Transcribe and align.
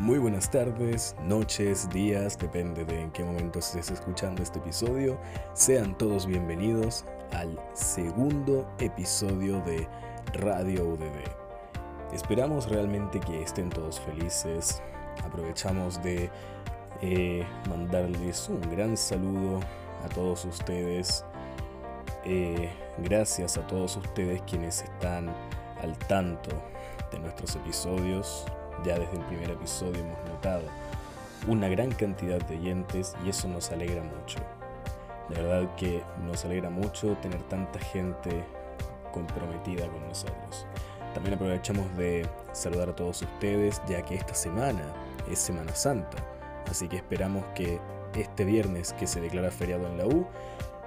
Muy 0.00 0.18
buenas 0.18 0.50
tardes, 0.50 1.14
noches, 1.22 1.88
días, 1.88 2.36
depende 2.36 2.84
de 2.84 3.00
en 3.00 3.12
qué 3.12 3.22
momento 3.22 3.60
estés 3.60 3.92
escuchando 3.92 4.42
este 4.42 4.58
episodio. 4.58 5.16
Sean 5.54 5.96
todos 5.96 6.26
bienvenidos 6.26 7.04
al 7.32 7.56
segundo 7.74 8.68
episodio 8.80 9.60
de 9.60 9.86
Radio 10.32 10.84
UDD. 10.88 12.12
Esperamos 12.12 12.68
realmente 12.68 13.20
que 13.20 13.40
estén 13.40 13.70
todos 13.70 14.00
felices. 14.00 14.82
Aprovechamos 15.24 16.02
de 16.02 16.28
eh, 17.00 17.46
mandarles 17.68 18.48
un 18.48 18.62
gran 18.72 18.96
saludo 18.96 19.60
a 20.04 20.08
todos 20.08 20.44
ustedes. 20.44 21.24
Eh, 22.24 22.68
gracias 22.98 23.56
a 23.56 23.66
todos 23.68 23.96
ustedes 23.96 24.42
quienes 24.42 24.82
están 24.82 25.32
al 25.80 25.96
tanto 26.08 26.50
de 27.12 27.20
nuestros 27.20 27.54
episodios 27.54 28.44
ya 28.84 28.98
desde 28.98 29.16
el 29.16 29.24
primer 29.26 29.50
episodio 29.50 30.00
hemos 30.00 30.18
notado 30.28 30.62
una 31.46 31.68
gran 31.68 31.90
cantidad 31.92 32.40
de 32.46 32.56
oyentes 32.56 33.14
y 33.24 33.28
eso 33.28 33.48
nos 33.48 33.70
alegra 33.70 34.02
mucho. 34.02 34.38
De 35.28 35.40
verdad 35.40 35.74
que 35.76 36.02
nos 36.24 36.44
alegra 36.44 36.70
mucho 36.70 37.16
tener 37.22 37.42
tanta 37.44 37.78
gente 37.78 38.44
comprometida 39.12 39.86
con 39.88 40.06
nosotros. 40.08 40.66
También 41.14 41.34
aprovechamos 41.34 41.96
de 41.96 42.28
saludar 42.52 42.88
a 42.88 42.96
todos 42.96 43.22
ustedes 43.22 43.80
ya 43.86 44.02
que 44.02 44.16
esta 44.16 44.34
semana 44.34 44.82
es 45.30 45.38
Semana 45.38 45.74
Santa. 45.74 46.18
Así 46.68 46.88
que 46.88 46.96
esperamos 46.96 47.44
que 47.54 47.78
este 48.14 48.44
viernes 48.44 48.92
que 48.94 49.06
se 49.06 49.20
declara 49.20 49.50
feriado 49.50 49.86
en 49.86 49.98
la 49.98 50.06
U 50.06 50.26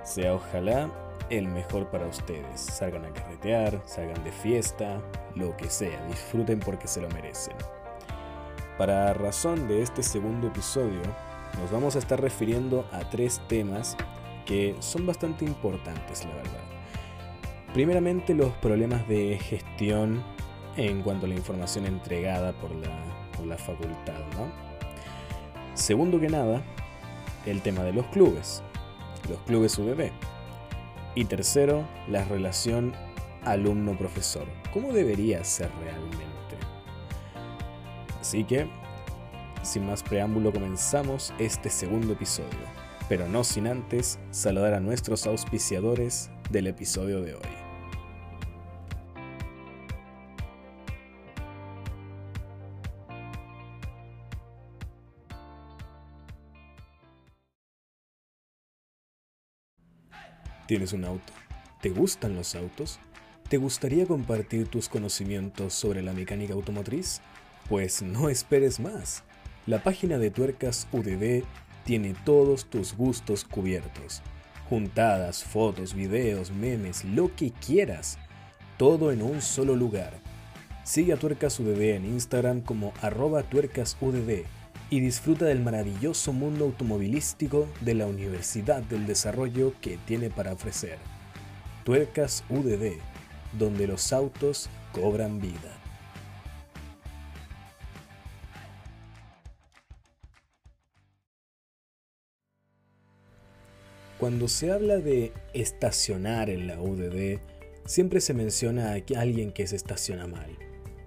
sea 0.04 0.34
ojalá 0.34 0.90
el 1.30 1.48
mejor 1.48 1.88
para 1.88 2.08
ustedes. 2.08 2.60
Salgan 2.60 3.06
a 3.06 3.14
carretear, 3.14 3.82
salgan 3.86 4.24
de 4.24 4.32
fiesta, 4.32 5.00
lo 5.36 5.56
que 5.58 5.70
sea. 5.70 6.06
Disfruten 6.08 6.60
porque 6.60 6.88
se 6.88 7.02
lo 7.02 7.10
merecen. 7.10 7.56
Para 8.78 9.12
razón 9.16 9.68
de 9.68 9.82
este 9.82 10.04
segundo 10.04 10.48
episodio, 10.48 11.02
nos 11.60 11.72
vamos 11.72 11.96
a 11.96 12.00
estar 12.00 12.22
refiriendo 12.22 12.88
a 12.92 13.00
tres 13.10 13.42
temas 13.48 13.98
que 14.46 14.76
son 14.82 15.08
bastante 15.08 15.46
importantes, 15.46 16.24
la 16.26 16.36
verdad. 16.36 16.64
Primeramente, 17.74 18.36
los 18.36 18.52
problemas 18.58 19.08
de 19.08 19.40
gestión 19.40 20.24
en 20.76 21.02
cuanto 21.02 21.26
a 21.26 21.30
la 21.30 21.36
información 21.36 21.88
entregada 21.88 22.54
por 22.54 22.70
la, 22.76 23.58
facultad, 23.58 24.20
¿no? 24.36 24.52
Segundo 25.74 26.20
que 26.20 26.30
nada, 26.30 26.62
el 27.48 27.64
tema 27.64 27.84
de 27.84 27.94
los 27.94 28.06
clubes, 28.08 28.62
los 29.28 29.40
clubes 29.40 29.78
UBB. 29.80 30.12
Y 31.16 31.26
tercero, 31.26 31.84
la 32.08 32.24
relación 32.26 32.94
alumno-profesor. 33.44 34.46
¿Cómo 34.72 34.92
debería 34.92 35.44
ser 35.44 35.72
realmente? 35.84 36.27
Así 38.28 38.44
que, 38.44 38.68
sin 39.64 39.86
más 39.86 40.04
preámbulo, 40.04 40.52
comenzamos 40.52 41.34
este 41.40 41.70
segundo 41.70 42.12
episodio, 42.12 42.60
pero 43.08 43.26
no 43.30 43.46
sin 43.46 43.68
antes 43.68 44.20
saludar 44.32 44.74
a 44.74 44.82
nuestros 44.82 45.26
auspiciadores 45.26 46.30
del 46.50 46.68
episodio 46.68 47.22
de 47.22 47.36
hoy. 47.36 47.42
¿Tienes 60.68 60.92
un 60.92 61.06
auto? 61.06 61.32
¿Te 61.82 61.92
gustan 61.92 62.36
los 62.36 62.56
autos? 62.56 63.00
¿Te 63.48 63.56
gustaría 63.56 64.06
compartir 64.06 64.68
tus 64.68 64.90
conocimientos 64.90 65.74
sobre 65.74 66.02
la 66.02 66.12
mecánica 66.12 66.54
automotriz? 66.54 67.22
Pues 67.70 68.02
no 68.02 68.30
esperes 68.30 68.80
más. 68.80 69.24
La 69.66 69.84
página 69.84 70.18
de 70.18 70.32
Tuercas 70.32 70.88
UDD 70.94 71.44
tiene 71.84 72.16
todos 72.24 72.66
tus 72.66 72.96
gustos 72.96 73.44
cubiertos. 73.44 74.22
Juntadas, 74.70 75.44
fotos, 75.44 75.94
videos, 75.94 76.52
memes, 76.52 77.04
lo 77.04 77.36
que 77.36 77.52
quieras. 77.52 78.18
Todo 78.78 79.12
en 79.12 79.22
un 79.22 79.42
solo 79.42 79.76
lugar. 79.76 80.14
Sigue 80.86 81.12
a 81.12 81.18
Tuercas 81.18 81.60
UDD 81.60 81.96
en 81.96 82.06
Instagram 82.06 82.62
como 82.62 82.94
arroba 83.02 83.44
tuercasudd 83.44 84.16
y 84.90 85.00
disfruta 85.02 85.46
del 85.46 85.62
maravilloso 85.62 86.32
mundo 86.32 86.64
automovilístico 86.64 87.68
de 87.82 87.96
la 87.96 88.06
Universidad 88.06 88.82
del 88.84 89.06
Desarrollo 89.06 89.74
que 89.82 89.98
tiene 90.06 90.30
para 90.30 90.54
ofrecer. 90.54 90.98
Tuercas 91.84 92.46
UDD, 92.50 92.94
donde 93.60 93.88
los 93.88 94.14
autos 94.14 94.70
cobran 94.94 95.42
vida. 95.42 95.87
Cuando 104.20 104.48
se 104.48 104.72
habla 104.72 104.98
de 104.98 105.32
estacionar 105.54 106.50
en 106.50 106.66
la 106.66 106.82
UDD, 106.82 107.40
siempre 107.86 108.20
se 108.20 108.34
menciona 108.34 108.94
a 108.94 109.20
alguien 109.20 109.52
que 109.52 109.68
se 109.68 109.76
estaciona 109.76 110.26
mal. 110.26 110.50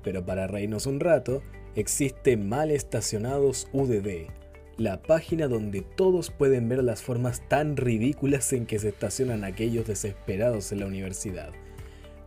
Pero 0.04 0.25
para 0.25 0.47
reírnos 0.47 0.87
un 0.87 1.00
rato, 1.00 1.43
existe 1.75 2.37
Mal 2.37 2.70
Estacionados 2.70 3.66
UDD, 3.72 4.28
la 4.76 5.03
página 5.03 5.49
donde 5.49 5.82
todos 5.82 6.31
pueden 6.31 6.69
ver 6.69 6.84
las 6.84 7.03
formas 7.03 7.43
tan 7.49 7.76
ridículas 7.76 8.53
en 8.53 8.65
que 8.65 8.78
se 8.78 8.91
estacionan 8.91 9.43
aquellos 9.43 9.88
desesperados 9.88 10.70
en 10.70 10.78
la 10.78 10.87
universidad. 10.87 11.50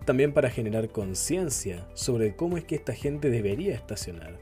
También 0.06 0.34
para 0.34 0.50
generar 0.50 0.90
conciencia 0.90 1.88
sobre 1.94 2.36
cómo 2.36 2.58
es 2.58 2.66
que 2.66 2.76
esta 2.76 2.94
gente 2.94 3.30
debería 3.30 3.74
estacionar. 3.74 4.38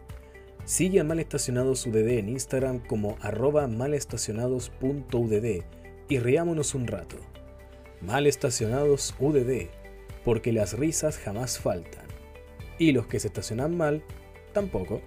Sigue 0.65 1.01
a 1.01 1.03
Mal 1.03 1.19
Estacionados 1.19 1.85
UDD 1.85 2.17
en 2.17 2.29
Instagram 2.29 2.79
como 2.79 3.15
arroba 3.21 3.67
malestacionados.udd 3.67 5.80
y 6.11 6.19
riámonos 6.19 6.75
un 6.75 6.87
rato. 6.87 7.15
Mal 8.01 8.27
estacionados 8.27 9.15
UDD, 9.17 9.69
porque 10.25 10.51
las 10.51 10.73
risas 10.73 11.17
jamás 11.17 11.57
faltan. 11.57 12.05
Y 12.77 12.91
los 12.91 13.07
que 13.07 13.17
se 13.17 13.27
estacionan 13.27 13.77
mal, 13.77 14.03
tampoco. 14.51 15.01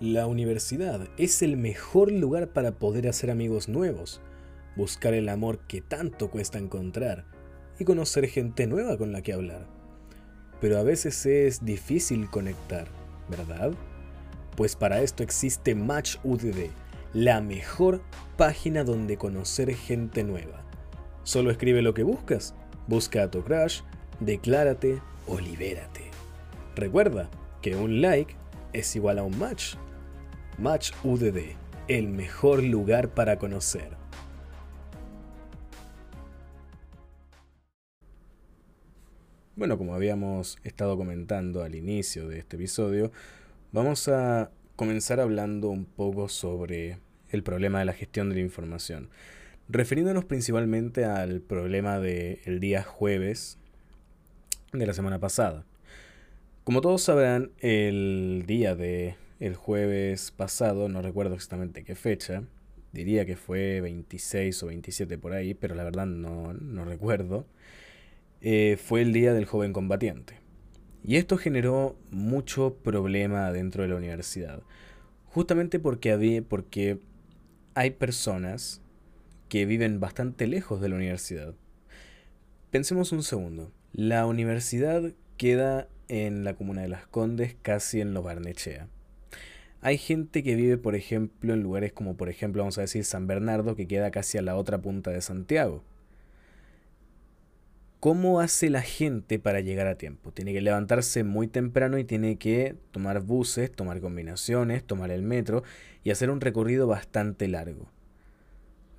La 0.00 0.26
universidad 0.26 1.08
es 1.16 1.40
el 1.40 1.56
mejor 1.56 2.12
lugar 2.12 2.52
para 2.52 2.72
poder 2.72 3.08
hacer 3.08 3.30
amigos 3.30 3.70
nuevos, 3.70 4.20
buscar 4.76 5.14
el 5.14 5.30
amor 5.30 5.60
que 5.60 5.80
tanto 5.80 6.30
cuesta 6.30 6.58
encontrar 6.58 7.24
y 7.78 7.86
conocer 7.86 8.26
gente 8.28 8.66
nueva 8.66 8.98
con 8.98 9.12
la 9.12 9.22
que 9.22 9.32
hablar. 9.32 9.66
Pero 10.60 10.76
a 10.76 10.82
veces 10.82 11.24
es 11.24 11.64
difícil 11.64 12.28
conectar, 12.28 12.86
¿verdad? 13.30 13.72
Pues 14.56 14.76
para 14.76 15.02
esto 15.02 15.22
existe 15.22 15.74
Match 15.74 16.16
UDD, 16.24 16.70
la 17.12 17.40
mejor 17.40 18.02
página 18.36 18.84
donde 18.84 19.16
conocer 19.16 19.74
gente 19.74 20.24
nueva. 20.24 20.64
Solo 21.22 21.50
escribe 21.50 21.82
lo 21.82 21.94
que 21.94 22.02
buscas, 22.02 22.54
busca 22.86 23.24
a 23.24 23.30
tu 23.30 23.42
crush, 23.42 23.80
declárate 24.20 25.00
o 25.26 25.38
libérate. 25.38 26.10
Recuerda 26.76 27.30
que 27.62 27.76
un 27.76 28.00
like 28.00 28.34
es 28.72 28.94
igual 28.96 29.18
a 29.18 29.22
un 29.22 29.38
match. 29.38 29.74
Match 30.58 30.92
UDD, 31.02 31.56
el 31.88 32.08
mejor 32.08 32.62
lugar 32.62 33.08
para 33.08 33.38
conocer. 33.38 33.96
Bueno, 39.56 39.78
como 39.78 39.94
habíamos 39.94 40.58
estado 40.64 40.96
comentando 40.96 41.62
al 41.62 41.76
inicio 41.76 42.28
de 42.28 42.40
este 42.40 42.56
episodio, 42.56 43.12
Vamos 43.74 44.06
a 44.06 44.52
comenzar 44.76 45.18
hablando 45.18 45.68
un 45.68 45.84
poco 45.84 46.28
sobre 46.28 46.98
el 47.30 47.42
problema 47.42 47.80
de 47.80 47.84
la 47.84 47.92
gestión 47.92 48.28
de 48.28 48.36
la 48.36 48.40
información, 48.40 49.10
refiriéndonos 49.68 50.24
principalmente 50.24 51.04
al 51.04 51.40
problema 51.40 51.98
del 51.98 52.60
día 52.60 52.84
jueves 52.84 53.58
de 54.72 54.86
la 54.86 54.94
semana 54.94 55.18
pasada. 55.18 55.64
Como 56.62 56.82
todos 56.82 57.02
sabrán, 57.02 57.50
el 57.58 58.44
día 58.46 58.76
de 58.76 59.16
el 59.40 59.56
jueves 59.56 60.30
pasado, 60.30 60.88
no 60.88 61.02
recuerdo 61.02 61.34
exactamente 61.34 61.82
qué 61.82 61.96
fecha, 61.96 62.44
diría 62.92 63.26
que 63.26 63.34
fue 63.34 63.80
26 63.80 64.62
o 64.62 64.66
27 64.68 65.18
por 65.18 65.32
ahí, 65.32 65.52
pero 65.52 65.74
la 65.74 65.82
verdad 65.82 66.06
no, 66.06 66.84
recuerdo, 66.84 67.44
eh, 68.40 68.78
fue 68.80 69.02
el 69.02 69.12
día 69.12 69.34
del 69.34 69.46
joven 69.46 69.72
combatiente. 69.72 70.43
Y 71.04 71.16
esto 71.16 71.36
generó 71.36 71.96
mucho 72.10 72.78
problema 72.82 73.52
dentro 73.52 73.82
de 73.82 73.90
la 73.90 73.96
universidad. 73.96 74.62
Justamente 75.26 75.78
porque, 75.78 76.12
había, 76.12 76.40
porque 76.42 76.98
hay 77.74 77.90
personas 77.90 78.80
que 79.48 79.66
viven 79.66 80.00
bastante 80.00 80.46
lejos 80.46 80.80
de 80.80 80.88
la 80.88 80.96
universidad. 80.96 81.54
Pensemos 82.70 83.12
un 83.12 83.22
segundo. 83.22 83.70
La 83.92 84.26
universidad 84.26 85.12
queda 85.36 85.88
en 86.08 86.42
la 86.42 86.54
comuna 86.54 86.82
de 86.82 86.88
Las 86.88 87.06
Condes, 87.06 87.54
casi 87.60 88.00
en 88.00 88.14
Lo 88.14 88.22
Barnechea. 88.22 88.88
Hay 89.82 89.98
gente 89.98 90.42
que 90.42 90.54
vive, 90.54 90.78
por 90.78 90.94
ejemplo, 90.94 91.52
en 91.52 91.62
lugares 91.62 91.92
como, 91.92 92.16
por 92.16 92.30
ejemplo, 92.30 92.62
vamos 92.62 92.78
a 92.78 92.80
decir 92.80 93.04
San 93.04 93.26
Bernardo, 93.26 93.76
que 93.76 93.86
queda 93.86 94.10
casi 94.10 94.38
a 94.38 94.42
la 94.42 94.56
otra 94.56 94.80
punta 94.80 95.10
de 95.10 95.20
Santiago. 95.20 95.84
¿Cómo 98.04 98.40
hace 98.40 98.68
la 98.68 98.82
gente 98.82 99.38
para 99.38 99.60
llegar 99.60 99.86
a 99.86 99.96
tiempo? 99.96 100.30
Tiene 100.30 100.52
que 100.52 100.60
levantarse 100.60 101.24
muy 101.24 101.48
temprano 101.48 101.96
y 101.96 102.04
tiene 102.04 102.36
que 102.36 102.76
tomar 102.90 103.22
buses, 103.22 103.72
tomar 103.72 104.02
combinaciones, 104.02 104.84
tomar 104.84 105.10
el 105.10 105.22
metro 105.22 105.62
y 106.02 106.10
hacer 106.10 106.28
un 106.28 106.42
recorrido 106.42 106.86
bastante 106.86 107.48
largo. 107.48 107.88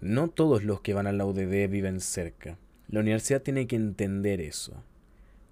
No 0.02 0.28
todos 0.28 0.64
los 0.64 0.82
que 0.82 0.96
van 0.96 1.06
a 1.06 1.12
la 1.12 1.24
UDD 1.24 1.70
viven 1.70 2.00
cerca. 2.00 2.58
La 2.88 3.02
universidad 3.02 3.44
tiene 3.44 3.68
que 3.68 3.76
entender 3.76 4.42
eso. 4.42 4.84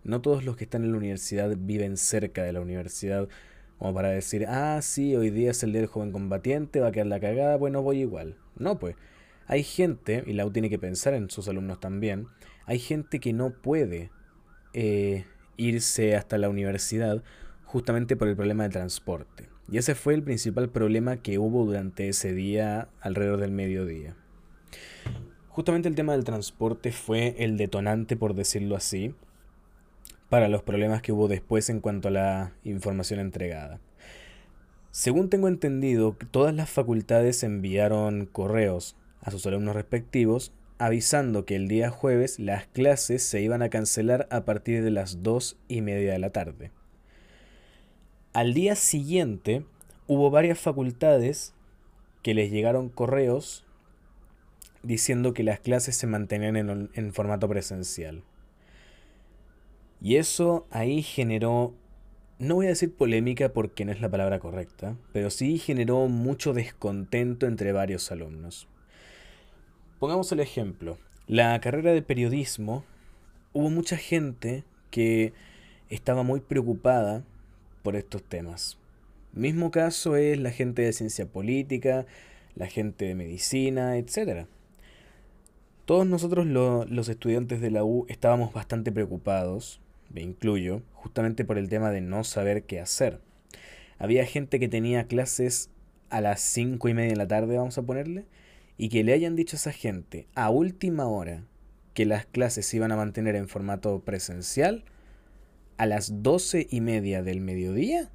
No 0.03 0.19
todos 0.19 0.43
los 0.45 0.57
que 0.57 0.63
están 0.63 0.83
en 0.83 0.93
la 0.93 0.97
universidad 0.97 1.55
viven 1.55 1.95
cerca 1.95 2.41
de 2.41 2.53
la 2.53 2.61
universidad 2.61 3.29
como 3.77 3.93
para 3.93 4.09
decir, 4.09 4.47
ah, 4.47 4.79
sí, 4.81 5.15
hoy 5.15 5.29
día 5.29 5.51
es 5.51 5.61
el 5.61 5.73
día 5.73 5.81
del 5.81 5.91
joven 5.91 6.11
combatiente, 6.11 6.79
va 6.79 6.87
a 6.87 6.91
quedar 6.91 7.05
la 7.05 7.19
cagada, 7.19 7.57
bueno, 7.57 7.83
voy 7.83 7.99
igual. 7.99 8.35
No, 8.57 8.79
pues. 8.79 8.95
Hay 9.45 9.61
gente, 9.61 10.23
y 10.25 10.33
la 10.33 10.45
U 10.45 10.51
tiene 10.51 10.71
que 10.71 10.79
pensar 10.79 11.13
en 11.13 11.29
sus 11.29 11.47
alumnos 11.47 11.79
también, 11.79 12.29
hay 12.65 12.79
gente 12.79 13.19
que 13.19 13.33
no 13.33 13.51
puede 13.51 14.11
eh, 14.73 15.25
irse 15.57 16.15
hasta 16.15 16.37
la 16.37 16.49
universidad 16.49 17.23
justamente 17.65 18.15
por 18.15 18.27
el 18.27 18.35
problema 18.35 18.63
de 18.63 18.69
transporte. 18.69 19.49
Y 19.71 19.77
ese 19.77 19.95
fue 19.95 20.13
el 20.13 20.23
principal 20.23 20.69
problema 20.69 21.17
que 21.17 21.39
hubo 21.39 21.65
durante 21.65 22.09
ese 22.09 22.33
día 22.33 22.89
alrededor 23.01 23.39
del 23.39 23.51
mediodía. 23.51 24.15
Justamente 25.49 25.87
el 25.87 25.95
tema 25.95 26.13
del 26.13 26.23
transporte 26.23 26.91
fue 26.91 27.35
el 27.39 27.57
detonante, 27.57 28.15
por 28.15 28.33
decirlo 28.33 28.75
así, 28.75 29.13
para 30.29 30.47
los 30.49 30.63
problemas 30.63 31.01
que 31.01 31.11
hubo 31.11 31.27
después 31.27 31.69
en 31.69 31.79
cuanto 31.79 32.07
a 32.07 32.11
la 32.11 32.53
información 32.63 33.19
entregada. 33.19 33.79
Según 34.89 35.29
tengo 35.29 35.47
entendido, 35.47 36.15
todas 36.31 36.53
las 36.53 36.69
facultades 36.69 37.43
enviaron 37.43 38.25
correos 38.25 38.95
a 39.21 39.31
sus 39.31 39.45
alumnos 39.45 39.75
respectivos 39.75 40.51
avisando 40.77 41.45
que 41.45 41.55
el 41.55 41.67
día 41.67 41.89
jueves 41.89 42.39
las 42.39 42.67
clases 42.67 43.23
se 43.23 43.41
iban 43.41 43.61
a 43.61 43.69
cancelar 43.69 44.27
a 44.31 44.45
partir 44.45 44.83
de 44.83 44.91
las 44.91 45.23
dos 45.23 45.57
y 45.67 45.81
media 45.81 46.13
de 46.13 46.19
la 46.19 46.31
tarde. 46.31 46.71
Al 48.33 48.53
día 48.53 48.75
siguiente 48.75 49.65
hubo 50.07 50.31
varias 50.31 50.59
facultades 50.59 51.53
que 52.21 52.33
les 52.33 52.51
llegaron 52.51 52.89
correos 52.89 53.65
diciendo 54.81 55.33
que 55.33 55.43
las 55.43 55.59
clases 55.59 55.95
se 55.95 56.07
mantenían 56.07 56.55
en, 56.55 56.89
en 56.93 57.13
formato 57.13 57.47
presencial. 57.47 58.23
Y 60.01 60.17
eso 60.17 60.67
ahí 60.69 61.01
generó, 61.01 61.73
no 62.37 62.55
voy 62.55 62.65
a 62.65 62.69
decir 62.69 62.93
polémica 62.93 63.53
porque 63.53 63.85
no 63.85 63.93
es 63.93 64.01
la 64.01 64.09
palabra 64.09 64.39
correcta, 64.39 64.97
pero 65.13 65.29
sí 65.29 65.57
generó 65.57 66.07
mucho 66.09 66.53
descontento 66.53 67.47
entre 67.47 67.71
varios 67.71 68.11
alumnos. 68.11 68.67
Pongamos 70.03 70.33
el 70.33 70.41
ejemplo. 70.41 70.97
La 71.27 71.57
carrera 71.61 71.93
de 71.93 72.01
periodismo, 72.01 72.83
hubo 73.53 73.69
mucha 73.69 73.95
gente 73.95 74.65
que 74.91 75.31
estaba 75.89 76.23
muy 76.23 76.41
preocupada 76.41 77.23
por 77.83 77.95
estos 77.95 78.21
temas. 78.21 78.77
Mismo 79.31 79.71
caso 79.71 80.17
es 80.17 80.37
la 80.37 80.51
gente 80.51 80.81
de 80.81 80.91
ciencia 80.91 81.25
política, 81.25 82.05
la 82.53 82.67
gente 82.67 83.05
de 83.05 83.15
medicina, 83.15 83.95
etc. 83.97 84.45
Todos 85.85 86.05
nosotros 86.05 86.47
los 86.47 87.07
estudiantes 87.07 87.61
de 87.61 87.71
la 87.71 87.85
U 87.85 88.05
estábamos 88.09 88.51
bastante 88.51 88.91
preocupados, 88.91 89.79
me 90.13 90.19
incluyo, 90.19 90.81
justamente 90.91 91.45
por 91.45 91.57
el 91.57 91.69
tema 91.69 91.91
de 91.91 92.01
no 92.01 92.25
saber 92.25 92.63
qué 92.63 92.81
hacer. 92.81 93.21
Había 93.99 94.25
gente 94.25 94.59
que 94.59 94.67
tenía 94.67 95.07
clases 95.07 95.69
a 96.09 96.19
las 96.19 96.41
cinco 96.41 96.89
y 96.89 96.93
media 96.93 97.11
de 97.11 97.15
la 97.15 97.27
tarde, 97.29 97.55
vamos 97.55 97.77
a 97.77 97.83
ponerle, 97.83 98.25
y 98.83 98.89
que 98.89 99.05
le 99.05 99.13
hayan 99.13 99.37
dicho 99.37 99.55
a 99.55 99.59
esa 99.59 99.71
gente 99.71 100.27
a 100.35 100.49
última 100.49 101.07
hora 101.07 101.45
que 101.93 102.05
las 102.05 102.25
clases 102.25 102.65
se 102.65 102.75
iban 102.75 102.91
a 102.91 102.97
mantener 102.97 103.37
en 103.37 103.47
formato 103.47 104.01
presencial 104.01 104.83
a 105.77 105.85
las 105.85 106.21
doce 106.21 106.67
y 106.69 106.81
media 106.81 107.23
del 107.23 107.39
mediodía, 107.39 108.11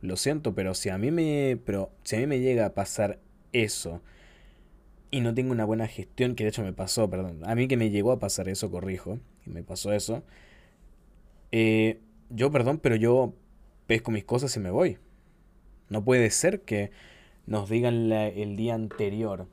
lo 0.00 0.16
siento, 0.16 0.54
pero 0.54 0.72
si 0.72 0.88
a 0.88 0.96
mí 0.96 1.10
me, 1.10 1.60
pero 1.62 1.90
si 2.04 2.16
a 2.16 2.20
mí 2.20 2.26
me 2.26 2.40
llega 2.40 2.64
a 2.64 2.72
pasar 2.72 3.18
eso 3.52 4.00
y 5.10 5.20
no 5.20 5.34
tengo 5.34 5.52
una 5.52 5.66
buena 5.66 5.86
gestión, 5.86 6.36
que 6.36 6.44
de 6.44 6.48
hecho 6.48 6.62
me 6.62 6.72
pasó, 6.72 7.10
perdón, 7.10 7.42
a 7.44 7.54
mí 7.54 7.68
que 7.68 7.76
me 7.76 7.90
llegó 7.90 8.10
a 8.10 8.18
pasar 8.18 8.48
eso, 8.48 8.70
corrijo, 8.70 9.18
y 9.44 9.50
me 9.50 9.62
pasó 9.62 9.92
eso, 9.92 10.24
eh, 11.52 12.00
yo, 12.30 12.50
perdón, 12.50 12.78
pero 12.78 12.96
yo 12.96 13.34
pesco 13.86 14.10
mis 14.10 14.24
cosas 14.24 14.56
y 14.56 14.60
me 14.60 14.70
voy. 14.70 14.96
No 15.90 16.02
puede 16.02 16.30
ser 16.30 16.62
que 16.62 16.92
nos 17.44 17.68
digan 17.68 18.10
el 18.10 18.56
día 18.56 18.74
anterior 18.74 19.48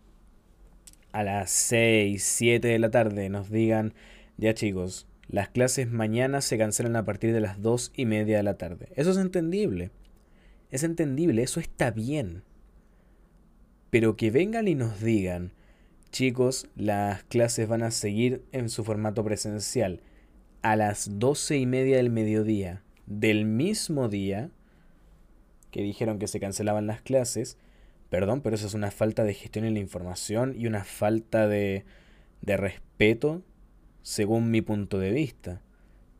a 1.15 1.23
las 1.23 1.49
6, 1.49 2.21
7 2.21 2.67
de 2.67 2.77
la 2.77 2.91
tarde 2.91 3.29
nos 3.29 3.49
digan, 3.49 3.93
ya 4.37 4.53
chicos, 4.53 5.07
las 5.27 5.47
clases 5.47 5.89
mañana 5.89 6.41
se 6.41 6.57
cancelan 6.57 6.97
a 6.97 7.05
partir 7.05 7.33
de 7.33 7.39
las 7.39 7.61
2 7.61 7.93
y 7.95 8.05
media 8.05 8.37
de 8.37 8.43
la 8.43 8.57
tarde. 8.57 8.89
Eso 8.95 9.11
es 9.11 9.17
entendible. 9.17 9.91
Es 10.71 10.83
entendible, 10.83 11.41
eso 11.41 11.61
está 11.61 11.91
bien. 11.91 12.43
Pero 13.91 14.17
que 14.17 14.29
vengan 14.29 14.67
y 14.67 14.75
nos 14.75 15.01
digan, 15.01 15.53
chicos, 16.11 16.67
las 16.75 17.23
clases 17.23 17.67
van 17.67 17.83
a 17.83 17.91
seguir 17.91 18.43
en 18.51 18.67
su 18.67 18.83
formato 18.83 19.23
presencial 19.23 20.01
a 20.63 20.75
las 20.75 21.17
12 21.17 21.57
y 21.57 21.65
media 21.65 21.97
del 21.97 22.09
mediodía 22.09 22.83
del 23.05 23.45
mismo 23.45 24.09
día 24.09 24.49
que 25.71 25.81
dijeron 25.81 26.19
que 26.19 26.27
se 26.27 26.39
cancelaban 26.39 26.87
las 26.87 27.01
clases, 27.01 27.57
Perdón, 28.15 28.39
pero 28.39 28.55
eso 28.55 28.65
es 28.65 28.73
una 28.73 28.91
falta 28.91 29.25
de 29.25 29.33
gestión 29.33 29.65
en 29.65 29.73
la 29.73 29.81
información 29.81 30.55
y 30.57 30.67
una 30.67 30.85
falta 30.85 31.49
de, 31.49 31.83
de 32.41 32.55
respeto 32.55 33.43
según 34.03 34.51
mi 34.51 34.61
punto 34.61 34.99
de 34.99 35.11
vista. 35.11 35.61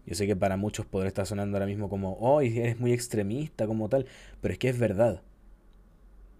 Yo 0.05 0.13
sé 0.15 0.27
que 0.27 0.35
para 0.35 0.57
muchos 0.57 0.85
podrá 0.85 1.07
estar 1.07 1.25
sonando 1.25 1.55
ahora 1.55 1.67
mismo 1.67 1.87
como, 1.87 2.17
oh, 2.19 2.41
eres 2.41 2.81
muy 2.81 2.91
extremista 2.91 3.65
como 3.65 3.87
tal, 3.87 4.07
pero 4.41 4.51
es 4.51 4.59
que 4.59 4.67
es 4.67 4.77
verdad. 4.77 5.21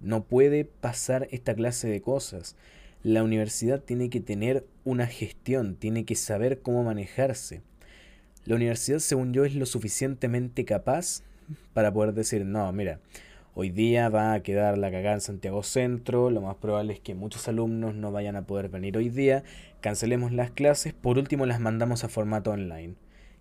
No 0.01 0.25
puede 0.25 0.65
pasar 0.65 1.29
esta 1.31 1.55
clase 1.55 1.87
de 1.87 2.01
cosas. 2.01 2.57
La 3.01 3.23
universidad 3.23 3.81
tiene 3.81 4.09
que 4.09 4.19
tener 4.19 4.67
una 4.83 5.07
gestión, 5.07 5.77
tiene 5.77 6.03
que 6.03 6.15
saber 6.15 6.63
cómo 6.63 6.83
manejarse. 6.83 7.61
La 8.43 8.55
universidad, 8.55 8.99
según 8.99 9.31
yo, 9.31 9.45
es 9.45 9.55
lo 9.55 9.65
suficientemente 9.65 10.65
capaz 10.65 11.23
para 11.73 11.93
poder 11.93 12.13
decir, 12.13 12.43
no, 12.43 12.69
mira, 12.73 12.99
Hoy 13.57 13.69
día 13.69 14.09
va 14.09 14.33
a 14.33 14.43
quedar 14.43 14.77
la 14.77 14.91
cagada 14.91 15.15
en 15.15 15.21
Santiago 15.21 15.63
Centro, 15.63 16.29
lo 16.29 16.41
más 16.41 16.57
probable 16.57 16.91
es 16.91 16.99
que 16.99 17.15
muchos 17.15 17.47
alumnos 17.47 17.95
no 17.95 18.11
vayan 18.11 18.35
a 18.35 18.45
poder 18.45 18.67
venir 18.67 18.97
hoy 18.97 19.07
día, 19.07 19.45
cancelemos 19.79 20.33
las 20.33 20.51
clases, 20.51 20.91
por 20.91 21.17
último 21.17 21.45
las 21.45 21.61
mandamos 21.61 22.03
a 22.03 22.09
formato 22.09 22.51
online, 22.51 22.95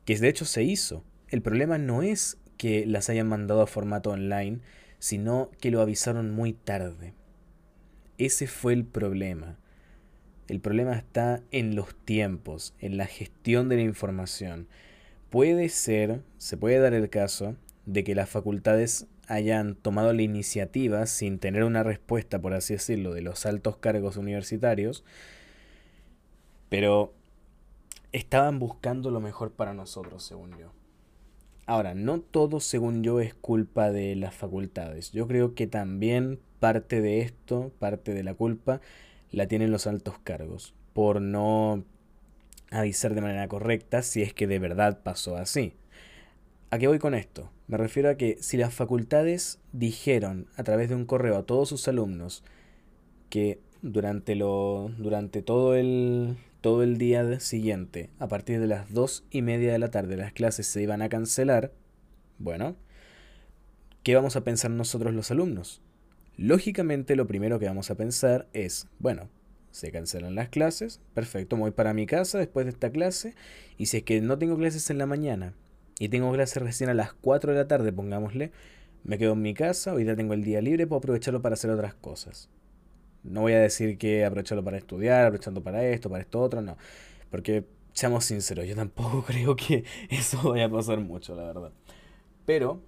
que 0.04 0.16
de 0.16 0.28
hecho 0.28 0.44
se 0.44 0.62
hizo. 0.62 1.02
El 1.30 1.42
problema 1.42 1.78
no 1.78 2.02
es 2.02 2.38
que 2.58 2.86
las 2.86 3.10
hayan 3.10 3.28
mandado 3.28 3.60
a 3.60 3.66
formato 3.66 4.10
online, 4.10 4.60
sino 5.00 5.50
que 5.60 5.72
lo 5.72 5.80
avisaron 5.80 6.30
muy 6.30 6.52
tarde. 6.52 7.12
Ese 8.16 8.46
fue 8.46 8.72
el 8.72 8.84
problema. 8.84 9.58
El 10.46 10.60
problema 10.60 10.94
está 10.94 11.42
en 11.50 11.74
los 11.74 11.92
tiempos, 12.04 12.72
en 12.78 12.98
la 12.98 13.06
gestión 13.06 13.68
de 13.68 13.76
la 13.76 13.82
información. 13.82 14.68
Puede 15.28 15.68
ser, 15.70 16.22
se 16.38 16.56
puede 16.56 16.78
dar 16.78 16.94
el 16.94 17.10
caso, 17.10 17.56
de 17.84 18.04
que 18.04 18.14
las 18.14 18.30
facultades 18.30 19.08
hayan 19.28 19.74
tomado 19.74 20.12
la 20.12 20.22
iniciativa 20.22 21.06
sin 21.06 21.38
tener 21.38 21.64
una 21.64 21.82
respuesta, 21.82 22.40
por 22.40 22.54
así 22.54 22.74
decirlo, 22.74 23.14
de 23.14 23.22
los 23.22 23.46
altos 23.46 23.76
cargos 23.76 24.16
universitarios, 24.16 25.04
pero 26.68 27.12
estaban 28.12 28.58
buscando 28.58 29.10
lo 29.10 29.20
mejor 29.20 29.52
para 29.52 29.74
nosotros, 29.74 30.22
según 30.22 30.56
yo. 30.58 30.72
Ahora, 31.66 31.94
no 31.94 32.20
todo, 32.20 32.60
según 32.60 33.02
yo, 33.02 33.20
es 33.20 33.34
culpa 33.34 33.90
de 33.90 34.14
las 34.16 34.34
facultades. 34.34 35.12
Yo 35.12 35.26
creo 35.26 35.54
que 35.54 35.66
también 35.66 36.38
parte 36.60 37.00
de 37.00 37.20
esto, 37.20 37.72
parte 37.78 38.12
de 38.12 38.22
la 38.22 38.34
culpa, 38.34 38.80
la 39.30 39.46
tienen 39.46 39.70
los 39.70 39.86
altos 39.86 40.18
cargos, 40.18 40.74
por 40.92 41.20
no 41.20 41.84
avisar 42.70 43.14
de 43.14 43.20
manera 43.20 43.48
correcta 43.48 44.02
si 44.02 44.22
es 44.22 44.34
que 44.34 44.46
de 44.46 44.58
verdad 44.58 45.00
pasó 45.02 45.36
así. 45.36 45.74
¿A 46.74 46.78
qué 46.80 46.88
voy 46.88 46.98
con 46.98 47.14
esto? 47.14 47.52
Me 47.68 47.76
refiero 47.76 48.10
a 48.10 48.16
que 48.16 48.36
si 48.40 48.56
las 48.56 48.74
facultades 48.74 49.60
dijeron 49.70 50.48
a 50.56 50.64
través 50.64 50.88
de 50.88 50.96
un 50.96 51.06
correo 51.06 51.36
a 51.36 51.46
todos 51.46 51.68
sus 51.68 51.86
alumnos 51.86 52.42
que 53.30 53.60
durante, 53.82 54.34
lo, 54.34 54.90
durante 54.98 55.40
todo, 55.40 55.76
el, 55.76 56.36
todo 56.62 56.82
el 56.82 56.98
día 56.98 57.38
siguiente, 57.38 58.10
a 58.18 58.26
partir 58.26 58.58
de 58.58 58.66
las 58.66 58.92
dos 58.92 59.24
y 59.30 59.40
media 59.42 59.70
de 59.70 59.78
la 59.78 59.92
tarde, 59.92 60.16
las 60.16 60.32
clases 60.32 60.66
se 60.66 60.82
iban 60.82 61.00
a 61.00 61.08
cancelar, 61.08 61.70
bueno, 62.40 62.74
¿qué 64.02 64.16
vamos 64.16 64.34
a 64.34 64.42
pensar 64.42 64.72
nosotros 64.72 65.14
los 65.14 65.30
alumnos? 65.30 65.80
Lógicamente 66.36 67.14
lo 67.14 67.28
primero 67.28 67.60
que 67.60 67.66
vamos 67.66 67.92
a 67.92 67.94
pensar 67.94 68.48
es, 68.52 68.88
bueno, 68.98 69.28
se 69.70 69.92
cancelan 69.92 70.34
las 70.34 70.48
clases, 70.48 71.00
perfecto, 71.14 71.56
voy 71.56 71.70
para 71.70 71.94
mi 71.94 72.06
casa 72.06 72.38
después 72.38 72.66
de 72.66 72.70
esta 72.70 72.90
clase, 72.90 73.36
y 73.78 73.86
si 73.86 73.98
es 73.98 74.02
que 74.02 74.20
no 74.20 74.38
tengo 74.38 74.56
clases 74.56 74.90
en 74.90 74.98
la 74.98 75.06
mañana 75.06 75.54
y 75.98 76.08
tengo 76.08 76.32
clase 76.32 76.60
recién 76.60 76.90
a 76.90 76.94
las 76.94 77.12
4 77.12 77.52
de 77.52 77.58
la 77.58 77.68
tarde, 77.68 77.92
pongámosle, 77.92 78.52
me 79.04 79.18
quedo 79.18 79.32
en 79.34 79.42
mi 79.42 79.54
casa, 79.54 79.94
hoy 79.94 80.04
ya 80.04 80.16
tengo 80.16 80.34
el 80.34 80.42
día 80.42 80.60
libre, 80.60 80.86
puedo 80.86 80.98
aprovecharlo 80.98 81.42
para 81.42 81.54
hacer 81.54 81.70
otras 81.70 81.94
cosas. 81.94 82.48
No 83.22 83.42
voy 83.42 83.52
a 83.52 83.60
decir 83.60 83.98
que 83.98 84.24
aprovecharlo 84.24 84.64
para 84.64 84.76
estudiar, 84.76 85.26
aprovechando 85.26 85.62
para 85.62 85.84
esto, 85.86 86.10
para 86.10 86.22
esto 86.22 86.40
otro, 86.40 86.60
no. 86.62 86.76
Porque 87.30 87.64
seamos 87.92 88.24
sinceros, 88.24 88.66
yo 88.66 88.74
tampoco 88.74 89.22
creo 89.26 89.56
que 89.56 89.84
eso 90.10 90.50
vaya 90.50 90.66
a 90.66 90.70
pasar 90.70 91.00
mucho, 91.00 91.34
la 91.34 91.44
verdad. 91.44 91.72
Pero 92.46 92.82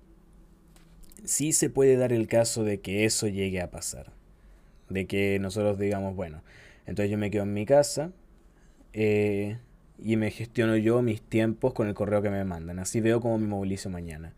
sí 1.24 1.52
se 1.52 1.70
puede 1.70 1.96
dar 1.96 2.12
el 2.12 2.26
caso 2.28 2.64
de 2.64 2.80
que 2.80 3.04
eso 3.04 3.28
llegue 3.28 3.60
a 3.60 3.70
pasar. 3.70 4.12
De 4.88 5.06
que 5.06 5.38
nosotros 5.40 5.78
digamos, 5.78 6.14
bueno, 6.14 6.42
entonces 6.86 7.10
yo 7.10 7.18
me 7.18 7.30
quedo 7.30 7.42
en 7.42 7.52
mi 7.52 7.66
casa 7.66 8.12
eh, 8.92 9.58
y 9.98 10.16
me 10.16 10.30
gestiono 10.30 10.76
yo 10.76 11.02
mis 11.02 11.22
tiempos 11.22 11.72
con 11.74 11.88
el 11.88 11.94
correo 11.94 12.22
que 12.22 12.30
me 12.30 12.44
mandan. 12.44 12.78
Así 12.78 13.00
veo 13.00 13.20
cómo 13.20 13.38
me 13.38 13.46
movilizo 13.46 13.90
mañana. 13.90 14.34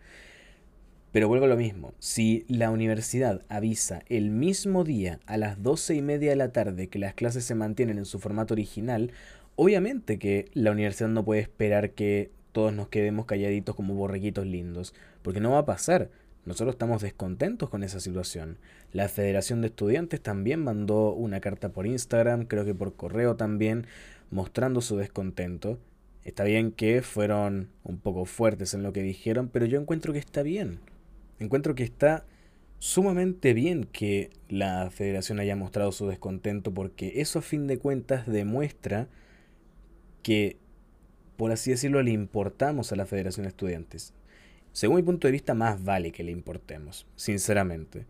Pero 1.12 1.28
vuelvo 1.28 1.46
a 1.46 1.48
lo 1.48 1.56
mismo. 1.56 1.94
Si 1.98 2.44
la 2.48 2.70
universidad 2.70 3.42
avisa 3.48 4.02
el 4.08 4.30
mismo 4.30 4.84
día 4.84 5.20
a 5.26 5.38
las 5.38 5.62
doce 5.62 5.94
y 5.94 6.02
media 6.02 6.30
de 6.30 6.36
la 6.36 6.52
tarde 6.52 6.88
que 6.88 6.98
las 6.98 7.14
clases 7.14 7.44
se 7.44 7.54
mantienen 7.54 7.98
en 7.98 8.04
su 8.04 8.18
formato 8.18 8.54
original, 8.54 9.12
obviamente 9.56 10.18
que 10.18 10.50
la 10.52 10.70
universidad 10.70 11.08
no 11.08 11.24
puede 11.24 11.40
esperar 11.40 11.90
que 11.90 12.30
todos 12.52 12.72
nos 12.72 12.88
quedemos 12.88 13.26
calladitos 13.26 13.74
como 13.74 13.94
borreguitos 13.94 14.46
lindos, 14.46 14.94
porque 15.22 15.40
no 15.40 15.52
va 15.52 15.58
a 15.58 15.64
pasar. 15.64 16.10
Nosotros 16.44 16.74
estamos 16.74 17.02
descontentos 17.02 17.68
con 17.68 17.82
esa 17.82 18.00
situación. 18.00 18.58
La 18.92 19.08
Federación 19.08 19.60
de 19.60 19.68
Estudiantes 19.68 20.20
también 20.20 20.64
mandó 20.64 21.12
una 21.12 21.40
carta 21.40 21.70
por 21.70 21.86
Instagram, 21.86 22.46
creo 22.46 22.64
que 22.64 22.74
por 22.74 22.94
correo 22.94 23.36
también, 23.36 23.86
mostrando 24.30 24.80
su 24.80 24.96
descontento. 24.96 25.78
Está 26.24 26.44
bien 26.44 26.72
que 26.72 27.02
fueron 27.02 27.70
un 27.84 27.98
poco 27.98 28.24
fuertes 28.24 28.74
en 28.74 28.82
lo 28.82 28.92
que 28.92 29.02
dijeron, 29.02 29.48
pero 29.48 29.66
yo 29.66 29.80
encuentro 29.80 30.12
que 30.12 30.18
está 30.18 30.42
bien. 30.42 30.80
Encuentro 31.38 31.74
que 31.74 31.84
está 31.84 32.24
sumamente 32.78 33.54
bien 33.54 33.84
que 33.84 34.30
la 34.48 34.90
federación 34.90 35.40
haya 35.40 35.56
mostrado 35.56 35.92
su 35.92 36.06
descontento 36.06 36.72
porque 36.72 37.20
eso 37.20 37.40
a 37.40 37.42
fin 37.42 37.66
de 37.66 37.78
cuentas 37.78 38.26
demuestra 38.26 39.08
que, 40.22 40.56
por 41.36 41.50
así 41.50 41.70
decirlo, 41.70 42.02
le 42.02 42.10
importamos 42.10 42.92
a 42.92 42.96
la 42.96 43.06
Federación 43.06 43.44
de 43.44 43.50
Estudiantes 43.50 44.12
según 44.78 44.94
mi 44.94 45.02
punto 45.02 45.26
de 45.26 45.32
vista, 45.32 45.54
más 45.54 45.82
vale 45.82 46.12
que 46.12 46.22
le 46.22 46.30
importemos, 46.30 47.04
sinceramente. 47.16 48.06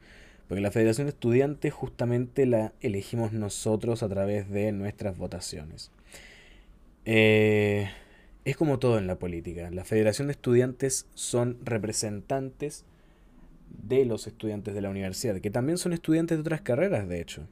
Porque 0.47 0.61
la 0.61 0.71
Federación 0.71 1.07
de 1.07 1.13
Estudiantes 1.13 1.73
justamente 1.73 2.45
la 2.45 2.75
elegimos 2.83 3.33
nosotros 3.33 4.03
a 4.03 4.09
través 4.11 4.51
de 4.51 4.73
nuestras 4.73 5.17
votaciones. 5.17 5.91
Eh, 7.11 7.91
es 8.45 8.59
como 8.59 8.79
todo 8.79 8.99
en 8.99 9.07
la 9.07 9.19
política. 9.19 9.71
La 9.71 9.87
Federación 9.87 10.29
de 10.29 10.33
Estudiantes 10.33 11.07
son 11.15 11.57
representantes 11.65 12.85
de 13.71 14.05
los 14.05 14.27
estudiantes 14.27 14.75
de 14.75 14.83
la 14.83 14.91
universidad, 14.91 15.41
que 15.41 15.51
también 15.51 15.79
son 15.79 15.95
estudiantes 15.95 16.37
de 16.37 16.43
otras 16.43 16.61
carreras, 16.61 17.09
de 17.09 17.23
hecho. 17.23 17.49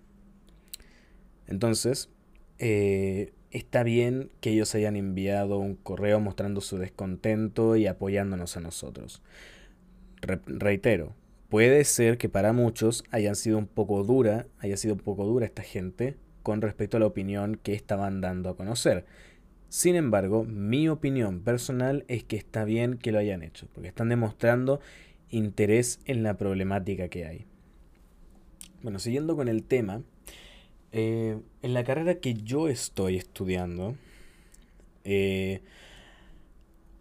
Entonces, 1.46 2.10
eh, 2.58 3.32
está 3.50 3.82
bien 3.82 4.30
que 4.42 4.50
ellos 4.50 4.74
hayan 4.74 4.94
enviado 4.94 5.56
un 5.56 5.74
correo 5.74 6.20
mostrando 6.20 6.60
su 6.60 6.76
descontento 6.76 7.76
y 7.76 7.86
apoyándonos 7.86 8.58
a 8.58 8.60
nosotros. 8.60 9.22
reitero, 10.20 11.14
puede 11.48 11.82
ser 11.84 12.18
que 12.18 12.28
para 12.28 12.52
muchos 12.52 13.04
hayan 13.10 13.36
sido 13.36 13.56
un 13.56 13.68
poco 13.68 14.04
dura, 14.04 14.48
haya 14.58 14.76
sido 14.76 14.92
un 14.92 15.00
poco 15.00 15.24
dura 15.24 15.46
esta 15.46 15.62
gente 15.62 16.16
con 16.42 16.60
respecto 16.60 16.98
a 16.98 17.00
la 17.00 17.06
opinión 17.06 17.58
que 17.62 17.72
estaban 17.72 18.20
dando 18.20 18.50
a 18.50 18.56
conocer. 18.56 19.06
Sin 19.76 19.94
embargo, 19.94 20.44
mi 20.44 20.88
opinión 20.88 21.40
personal 21.40 22.06
es 22.08 22.24
que 22.24 22.36
está 22.36 22.64
bien 22.64 22.96
que 22.96 23.12
lo 23.12 23.18
hayan 23.18 23.42
hecho, 23.42 23.68
porque 23.74 23.88
están 23.88 24.08
demostrando 24.08 24.80
interés 25.28 26.00
en 26.06 26.22
la 26.22 26.38
problemática 26.38 27.08
que 27.08 27.26
hay. 27.26 27.44
Bueno, 28.82 28.98
siguiendo 28.98 29.36
con 29.36 29.48
el 29.48 29.64
tema, 29.64 30.00
eh, 30.92 31.38
en 31.60 31.74
la 31.74 31.84
carrera 31.84 32.20
que 32.20 32.32
yo 32.32 32.68
estoy 32.68 33.16
estudiando, 33.16 33.96
eh, 35.04 35.60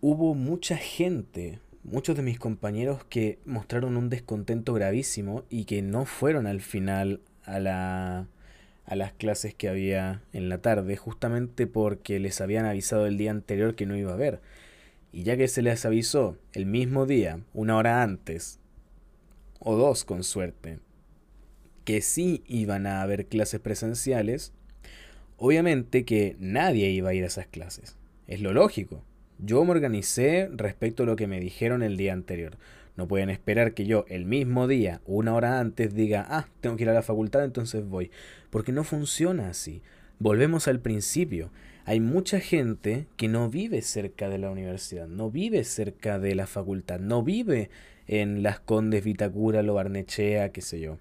hubo 0.02 0.36
mucha 0.36 0.76
gente, 0.76 1.60
muchos 1.86 2.18
de 2.18 2.24
mis 2.24 2.40
compañeros 2.40 3.06
que 3.06 3.40
mostraron 3.46 3.96
un 3.96 4.10
descontento 4.10 4.74
gravísimo 4.74 5.46
y 5.50 5.64
que 5.64 5.82
no 5.82 6.04
fueron 6.04 6.46
al 6.46 6.60
final 6.60 7.22
a, 7.46 7.58
la, 7.62 8.28
a 8.86 8.96
las 8.96 9.14
clases 9.14 9.54
que 9.54 9.68
había 9.68 10.22
en 10.32 10.50
la 10.50 10.60
tarde, 10.60 10.96
justamente 10.96 11.68
porque 11.68 12.20
les 12.20 12.40
habían 12.42 12.66
avisado 12.66 13.08
el 13.08 13.18
día 13.18 13.32
anterior 13.32 13.76
que 13.76 13.86
no 13.86 13.96
iba 13.96 14.12
a 14.12 14.16
haber. 14.16 14.42
Y 15.12 15.24
ya 15.24 15.38
que 15.38 15.48
se 15.48 15.62
les 15.62 15.86
avisó 15.86 16.38
el 16.54 16.66
mismo 16.66 17.06
día, 17.06 17.40
una 17.54 17.78
hora 17.78 18.04
antes, 18.04 18.60
o 19.60 19.76
dos 19.76 20.04
con 20.04 20.24
suerte, 20.24 20.80
que 21.84 22.02
sí 22.02 22.44
iban 22.48 22.86
a 22.86 23.02
haber 23.02 23.28
clases 23.28 23.60
presenciales, 23.60 24.54
obviamente 25.38 26.06
que 26.06 26.36
nadie 26.40 26.90
iba 26.90 27.10
a 27.10 27.14
ir 27.14 27.24
a 27.24 27.28
esas 27.28 27.48
clases. 27.48 27.98
Es 28.28 28.42
lo 28.42 28.54
lógico. 28.54 29.04
Yo 29.40 29.64
me 29.66 29.72
organicé 29.72 30.50
respecto 30.52 31.04
a 31.04 31.06
lo 31.06 31.16
que 31.16 31.28
me 31.28 31.40
dijeron 31.40 31.84
el 31.84 31.98
día 31.98 32.14
anterior. 32.14 32.58
No 32.96 33.08
pueden 33.08 33.30
esperar 33.30 33.74
que 33.74 33.86
yo 33.86 34.06
el 34.08 34.26
mismo 34.26 34.68
día, 34.68 35.02
una 35.06 35.34
hora 35.34 35.60
antes, 35.60 35.94
diga, 35.94 36.26
ah, 36.30 36.48
tengo 36.62 36.78
que 36.78 36.84
ir 36.84 36.90
a 36.90 36.94
la 36.94 37.02
facultad, 37.02 37.44
entonces 37.44 37.86
voy. 37.86 38.12
Porque 38.50 38.72
no 38.72 38.84
funciona 38.84 39.50
así. 39.50 39.82
Volvemos 40.20 40.68
al 40.68 40.80
principio. 40.80 41.52
Hay 41.84 42.00
mucha 42.00 42.40
gente 42.40 43.08
que 43.18 43.28
no 43.28 43.50
vive 43.50 43.82
cerca 43.82 44.30
de 44.30 44.38
la 44.38 44.50
universidad, 44.50 45.08
no 45.08 45.30
vive 45.30 45.64
cerca 45.64 46.20
de 46.20 46.34
la 46.34 46.48
facultad, 46.48 47.00
no 47.00 47.22
vive 47.22 47.70
en 48.08 48.44
Las 48.44 48.60
Condes, 48.60 49.04
Vitacura, 49.04 49.62
Lo 49.62 49.74
Barnechea, 49.76 50.50
qué 50.50 50.62
sé 50.62 50.80
yo. 50.80 50.98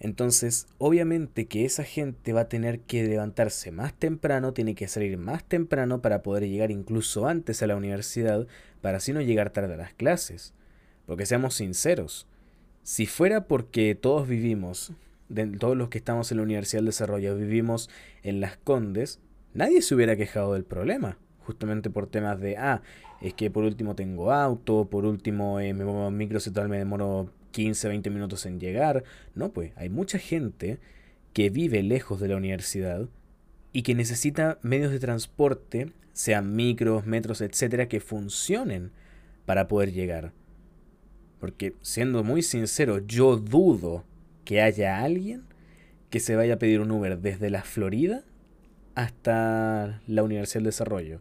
Entonces, 0.00 0.66
obviamente 0.78 1.46
que 1.46 1.66
esa 1.66 1.84
gente 1.84 2.32
va 2.32 2.42
a 2.42 2.48
tener 2.48 2.80
que 2.80 3.04
levantarse 3.04 3.70
más 3.70 3.92
temprano, 3.94 4.54
tiene 4.54 4.74
que 4.74 4.88
salir 4.88 5.18
más 5.18 5.44
temprano 5.44 6.00
para 6.00 6.22
poder 6.22 6.48
llegar 6.48 6.70
incluso 6.70 7.28
antes 7.28 7.62
a 7.62 7.66
la 7.66 7.76
universidad, 7.76 8.46
para 8.80 8.96
así 8.96 9.12
no 9.12 9.20
llegar 9.20 9.50
tarde 9.50 9.74
a 9.74 9.76
las 9.78 9.92
clases. 9.92 10.54
Porque 11.10 11.26
seamos 11.26 11.54
sinceros, 11.54 12.28
si 12.84 13.04
fuera 13.04 13.48
porque 13.48 13.96
todos 13.96 14.28
vivimos, 14.28 14.92
todos 15.58 15.76
los 15.76 15.88
que 15.88 15.98
estamos 15.98 16.30
en 16.30 16.36
la 16.36 16.44
Universidad 16.44 16.78
del 16.78 16.86
Desarrollo 16.86 17.34
vivimos 17.34 17.90
en 18.22 18.40
las 18.40 18.58
Condes, 18.58 19.18
nadie 19.52 19.82
se 19.82 19.96
hubiera 19.96 20.14
quejado 20.14 20.54
del 20.54 20.62
problema. 20.62 21.18
Justamente 21.40 21.90
por 21.90 22.06
temas 22.06 22.38
de, 22.38 22.58
ah, 22.58 22.82
es 23.20 23.34
que 23.34 23.50
por 23.50 23.64
último 23.64 23.96
tengo 23.96 24.30
auto, 24.30 24.84
por 24.88 25.04
último 25.04 25.58
eh, 25.58 25.74
me 25.74 25.84
muevo 25.84 26.06
en 26.06 26.16
micro, 26.16 26.38
tal 26.54 26.68
me 26.68 26.78
demoro 26.78 27.32
15, 27.50 27.88
20 27.88 28.08
minutos 28.10 28.46
en 28.46 28.60
llegar. 28.60 29.02
No, 29.34 29.52
pues 29.52 29.72
hay 29.74 29.88
mucha 29.88 30.20
gente 30.20 30.78
que 31.32 31.50
vive 31.50 31.82
lejos 31.82 32.20
de 32.20 32.28
la 32.28 32.36
universidad 32.36 33.08
y 33.72 33.82
que 33.82 33.96
necesita 33.96 34.60
medios 34.62 34.92
de 34.92 35.00
transporte, 35.00 35.92
sean 36.12 36.54
micros, 36.54 37.04
metros, 37.04 37.40
etcétera, 37.40 37.88
que 37.88 37.98
funcionen 37.98 38.92
para 39.44 39.66
poder 39.66 39.90
llegar. 39.92 40.34
Porque, 41.40 41.74
siendo 41.80 42.22
muy 42.22 42.42
sincero, 42.42 42.98
yo 42.98 43.36
dudo 43.36 44.04
que 44.44 44.60
haya 44.60 45.02
alguien 45.02 45.44
que 46.10 46.20
se 46.20 46.36
vaya 46.36 46.54
a 46.54 46.58
pedir 46.58 46.80
un 46.80 46.90
Uber 46.90 47.18
desde 47.18 47.50
la 47.50 47.62
Florida 47.62 48.24
hasta 48.94 50.02
la 50.06 50.22
Universidad 50.22 50.60
del 50.60 50.64
Desarrollo. 50.64 51.20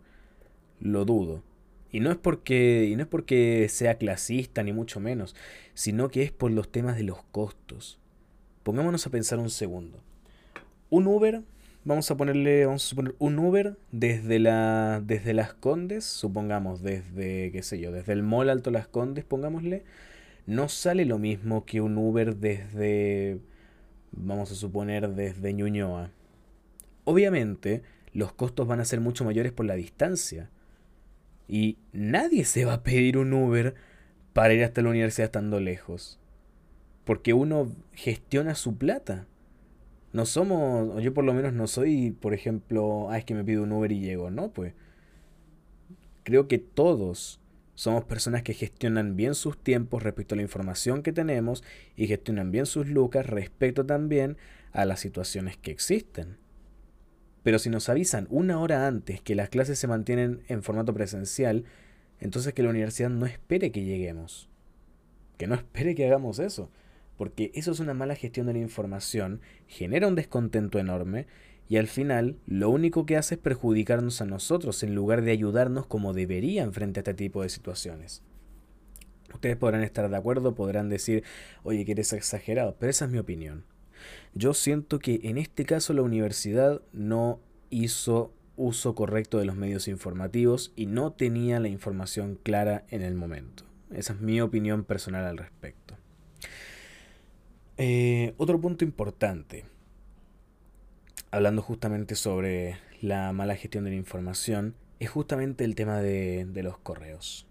Lo 0.79 1.05
dudo. 1.05 1.43
Y 1.91 2.01
no 2.01 2.11
es 2.11 2.17
porque, 2.17 2.87
y 2.91 2.95
no 2.95 3.03
es 3.03 3.07
porque 3.07 3.67
sea 3.69 3.95
clasista, 3.95 4.61
ni 4.61 4.73
mucho 4.73 4.99
menos, 4.99 5.35
sino 5.73 6.09
que 6.09 6.23
es 6.23 6.31
por 6.31 6.51
los 6.51 6.71
temas 6.71 6.97
de 6.97 7.03
los 7.03 7.23
costos. 7.31 7.99
Pongámonos 8.63 9.07
a 9.07 9.09
pensar 9.09 9.39
un 9.39 9.49
segundo. 9.49 9.99
Un 10.89 11.07
Uber, 11.07 11.41
vamos 11.85 12.11
a 12.11 12.17
ponerle, 12.17 12.65
vamos 12.65 12.85
a 12.85 12.89
suponer 12.89 13.15
un 13.19 13.39
Uber 13.39 13.77
desde 13.91 14.39
la, 14.39 15.01
desde 15.03 15.33
Las 15.33 15.53
Condes, 15.53 16.03
supongamos, 16.03 16.81
desde, 16.83 17.51
qué 17.51 17.63
sé 17.63 17.79
yo, 17.79 17.91
desde 17.91 18.13
el 18.13 18.23
Mall 18.23 18.49
Alto 18.49 18.69
Las 18.69 18.87
Condes, 18.87 19.25
pongámosle, 19.25 19.83
no 20.49 20.67
sale 20.67 21.05
lo 21.05 21.19
mismo 21.19 21.63
que 21.63 21.79
un 21.79 21.95
Uber 21.95 22.35
desde, 22.35 23.39
vamos 24.11 24.51
a 24.51 24.55
suponer, 24.55 25.09
desde 25.09 25.53
Ñuñoa. 25.53 26.09
Obviamente, 27.03 27.83
los 28.13 28.33
costos 28.33 28.65
van 28.65 28.79
a 28.79 28.85
ser 28.85 28.99
mucho 28.99 29.23
mayores 29.23 29.51
por 29.51 29.67
la 29.67 29.75
distancia 29.75 30.49
y 31.47 31.77
nadie 31.93 32.45
se 32.45 32.65
va 32.65 32.73
a 32.73 32.83
pedir 32.83 33.19
un 33.19 33.31
Uber 33.31 33.75
para 34.33 34.55
ir 34.55 34.63
hasta 34.63 34.81
la 34.81 34.89
universidad 34.89 35.25
estando 35.25 35.59
lejos. 35.59 36.19
Porque 37.05 37.33
uno 37.33 37.71
gestiona 37.93 38.55
su 38.55 38.75
plata. 38.75 39.27
No 40.13 40.25
somos, 40.25 41.03
yo 41.03 41.13
por 41.13 41.25
lo 41.25 41.35
menos 41.35 41.53
no 41.53 41.67
soy, 41.67 42.09
por 42.09 42.33
ejemplo, 42.33 43.11
ah, 43.11 43.19
es 43.19 43.25
que 43.25 43.35
me 43.35 43.43
pido 43.43 43.61
un 43.61 43.71
Uber 43.71 43.91
y 43.91 43.99
llego. 43.99 44.31
No, 44.31 44.51
pues. 44.51 44.73
Creo 46.23 46.47
que 46.47 46.57
todos 46.57 47.38
somos 47.79 48.03
personas 48.03 48.43
que 48.43 48.53
gestionan 48.53 49.15
bien 49.15 49.35
sus 49.35 49.57
tiempos 49.57 50.03
respecto 50.03 50.35
a 50.35 50.35
la 50.35 50.41
información 50.41 51.01
que 51.01 51.13
tenemos 51.13 51.63
y 51.95 52.07
gestionan 52.07 52.51
bien 52.51 52.65
sus 52.65 52.87
lucas 52.87 53.25
respecto 53.25 53.85
también 53.85 54.35
a 54.73 54.83
las 54.83 54.99
situaciones 54.99 55.55
que 55.55 55.71
existen. 55.71 56.35
Pero 57.41 57.57
si 57.57 57.69
nos 57.69 57.87
avisan 57.87 58.27
una 58.29 58.59
hora 58.59 58.85
antes 58.85 59.21
que 59.21 59.33
las 59.33 59.47
clases 59.47 59.79
se 59.79 59.87
mantienen 59.87 60.41
en 60.49 60.61
formato 60.61 60.93
presencial, 60.93 61.63
entonces 62.19 62.53
que 62.53 62.63
la 62.63 62.71
universidad 62.71 63.11
no 63.11 63.25
espere 63.25 63.71
que 63.71 63.85
lleguemos. 63.85 64.49
Que 65.37 65.47
no 65.47 65.55
espere 65.55 65.95
que 65.95 66.05
hagamos 66.05 66.39
eso. 66.39 66.69
Porque 67.15 67.49
eso 67.53 67.71
es 67.71 67.79
una 67.79 67.93
mala 67.93 68.15
gestión 68.15 68.47
de 68.47 68.53
la 68.53 68.59
información, 68.59 69.39
genera 69.67 70.09
un 70.09 70.15
descontento 70.15 70.79
enorme 70.79 71.27
Y 71.69 71.77
al 71.77 71.87
final, 71.87 72.35
lo 72.47 72.71
único 72.71 73.05
que 73.05 73.15
hace 73.15 73.35
es 73.35 73.41
perjudicarnos 73.41 74.21
a 74.21 74.25
nosotros 74.25 74.81
en 74.81 74.95
lugar 74.95 75.21
de 75.21 75.31
ayudarnos 75.31 75.85
como 75.85 76.13
deberían 76.13 76.73
frente 76.73 76.99
a 76.99 77.01
este 77.01 77.13
tipo 77.13 77.43
de 77.43 77.49
situaciones. 77.49 78.23
Ustedes 79.31 79.55
podrán 79.55 79.83
estar 79.83 80.09
de 80.09 80.17
acuerdo, 80.17 80.55
podrán 80.55 80.89
decir, 80.89 81.23
oye, 81.61 81.85
que 81.85 81.91
eres 81.91 82.11
exagerado, 82.13 82.75
pero 82.79 82.89
esa 82.89 83.05
es 83.05 83.11
mi 83.11 83.19
opinión. 83.19 83.65
Yo 84.33 84.55
siento 84.55 84.97
que 84.97 85.19
en 85.23 85.37
este 85.37 85.63
caso 85.63 85.93
la 85.93 86.01
universidad 86.01 86.81
no 86.91 87.39
hizo 87.69 88.33
uso 88.55 88.95
correcto 88.95 89.37
de 89.37 89.45
los 89.45 89.55
medios 89.55 89.87
informativos 89.87 90.73
y 90.75 90.87
no 90.87 91.13
tenía 91.13 91.59
la 91.59 91.69
información 91.69 92.39
clara 92.41 92.83
en 92.89 93.03
el 93.03 93.13
momento. 93.13 93.63
Esa 93.91 94.13
es 94.13 94.21
mi 94.21 94.41
opinión 94.41 94.83
personal 94.83 95.25
al 95.25 95.37
respecto. 95.37 95.95
Eh, 97.77 98.33
otro 98.37 98.59
punto 98.59 98.83
importante, 98.83 99.65
hablando 101.31 101.61
justamente 101.61 102.15
sobre 102.15 102.77
la 103.01 103.31
mala 103.33 103.55
gestión 103.55 103.83
de 103.83 103.91
la 103.91 103.95
información, 103.95 104.75
es 104.99 105.09
justamente 105.09 105.63
el 105.63 105.75
tema 105.75 105.99
de, 105.99 106.47
los 106.63 106.77
correos. 106.77 107.45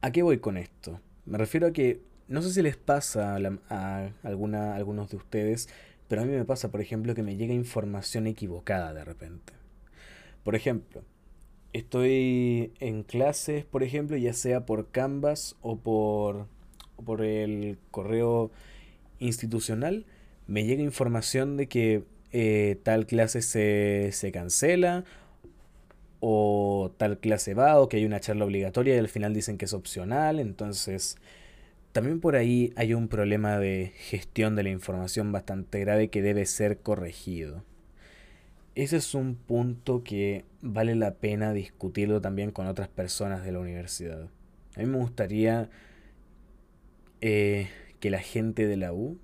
¿A 0.00 0.12
qué 0.12 0.22
voy 0.22 0.38
con 0.38 0.56
esto? 0.56 1.00
Me 1.24 1.38
refiero 1.38 1.66
a 1.66 1.72
que 1.72 2.02
no 2.28 2.42
sé 2.42 2.52
si 2.52 2.62
les 2.62 2.76
pasa 2.76 3.36
a, 3.36 4.12
alguna, 4.22 4.72
a 4.72 4.76
algunos 4.76 5.10
de 5.10 5.16
ustedes, 5.16 5.68
pero 6.08 6.22
a 6.22 6.24
mí 6.24 6.32
me 6.32 6.44
pasa, 6.44 6.70
por 6.70 6.80
ejemplo, 6.80 7.14
que 7.14 7.22
me 7.22 7.36
llega 7.36 7.54
información 7.54 8.26
equivocada 8.26 8.92
de 8.92 9.04
repente. 9.04 9.54
Por 10.42 10.54
ejemplo, 10.54 11.02
estoy 11.72 12.72
en 12.80 13.02
clases, 13.02 13.64
por 13.64 13.82
ejemplo, 13.82 14.16
ya 14.16 14.34
sea 14.34 14.66
por 14.66 14.90
Canvas 14.90 15.56
o 15.62 15.76
por, 15.78 16.46
por 17.04 17.22
el 17.22 17.78
correo 17.90 18.50
institucional, 19.18 20.04
me 20.46 20.64
llega 20.64 20.82
información 20.82 21.56
de 21.56 21.68
que 21.68 22.04
eh, 22.32 22.78
tal 22.82 23.06
clase 23.06 23.42
se, 23.42 24.10
se 24.12 24.32
cancela 24.32 25.04
o 26.20 26.92
tal 26.96 27.18
clase 27.18 27.54
va 27.54 27.80
o 27.80 27.88
que 27.88 27.98
hay 27.98 28.04
una 28.06 28.20
charla 28.20 28.44
obligatoria 28.44 28.94
y 28.94 28.98
al 28.98 29.08
final 29.08 29.34
dicen 29.34 29.58
que 29.58 29.66
es 29.66 29.72
opcional, 29.72 30.40
entonces 30.40 31.16
también 31.92 32.18
por 32.20 32.34
ahí 32.34 32.72
hay 32.76 32.92
un 32.94 33.08
problema 33.08 33.58
de 33.58 33.92
gestión 33.96 34.56
de 34.56 34.64
la 34.64 34.70
información 34.70 35.30
bastante 35.32 35.80
grave 35.80 36.08
que 36.08 36.22
debe 36.22 36.44
ser 36.46 36.78
corregido. 36.78 37.62
Ese 38.74 38.96
es 38.96 39.14
un 39.14 39.36
punto 39.36 40.02
que 40.02 40.44
vale 40.60 40.96
la 40.96 41.14
pena 41.14 41.52
discutirlo 41.52 42.20
también 42.20 42.50
con 42.50 42.66
otras 42.66 42.88
personas 42.88 43.44
de 43.44 43.52
la 43.52 43.60
universidad. 43.60 44.28
A 44.76 44.80
mí 44.80 44.86
me 44.86 44.98
gustaría 44.98 45.70
eh, 47.20 47.68
que 48.00 48.10
la 48.10 48.18
gente 48.18 48.66
de 48.66 48.76
la 48.76 48.92
U 48.92 49.18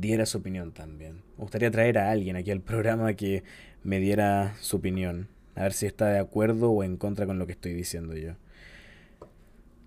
diera 0.00 0.26
su 0.26 0.38
opinión 0.38 0.72
también. 0.72 1.22
Me 1.36 1.42
gustaría 1.42 1.70
traer 1.70 1.98
a 1.98 2.10
alguien 2.10 2.36
aquí 2.36 2.50
al 2.50 2.60
programa 2.60 3.14
que 3.14 3.42
me 3.82 4.00
diera 4.00 4.54
su 4.60 4.76
opinión. 4.76 5.28
A 5.54 5.62
ver 5.62 5.72
si 5.72 5.86
está 5.86 6.06
de 6.08 6.18
acuerdo 6.18 6.70
o 6.70 6.84
en 6.84 6.96
contra 6.96 7.26
con 7.26 7.38
lo 7.38 7.46
que 7.46 7.52
estoy 7.52 7.72
diciendo 7.72 8.16
yo. 8.16 8.34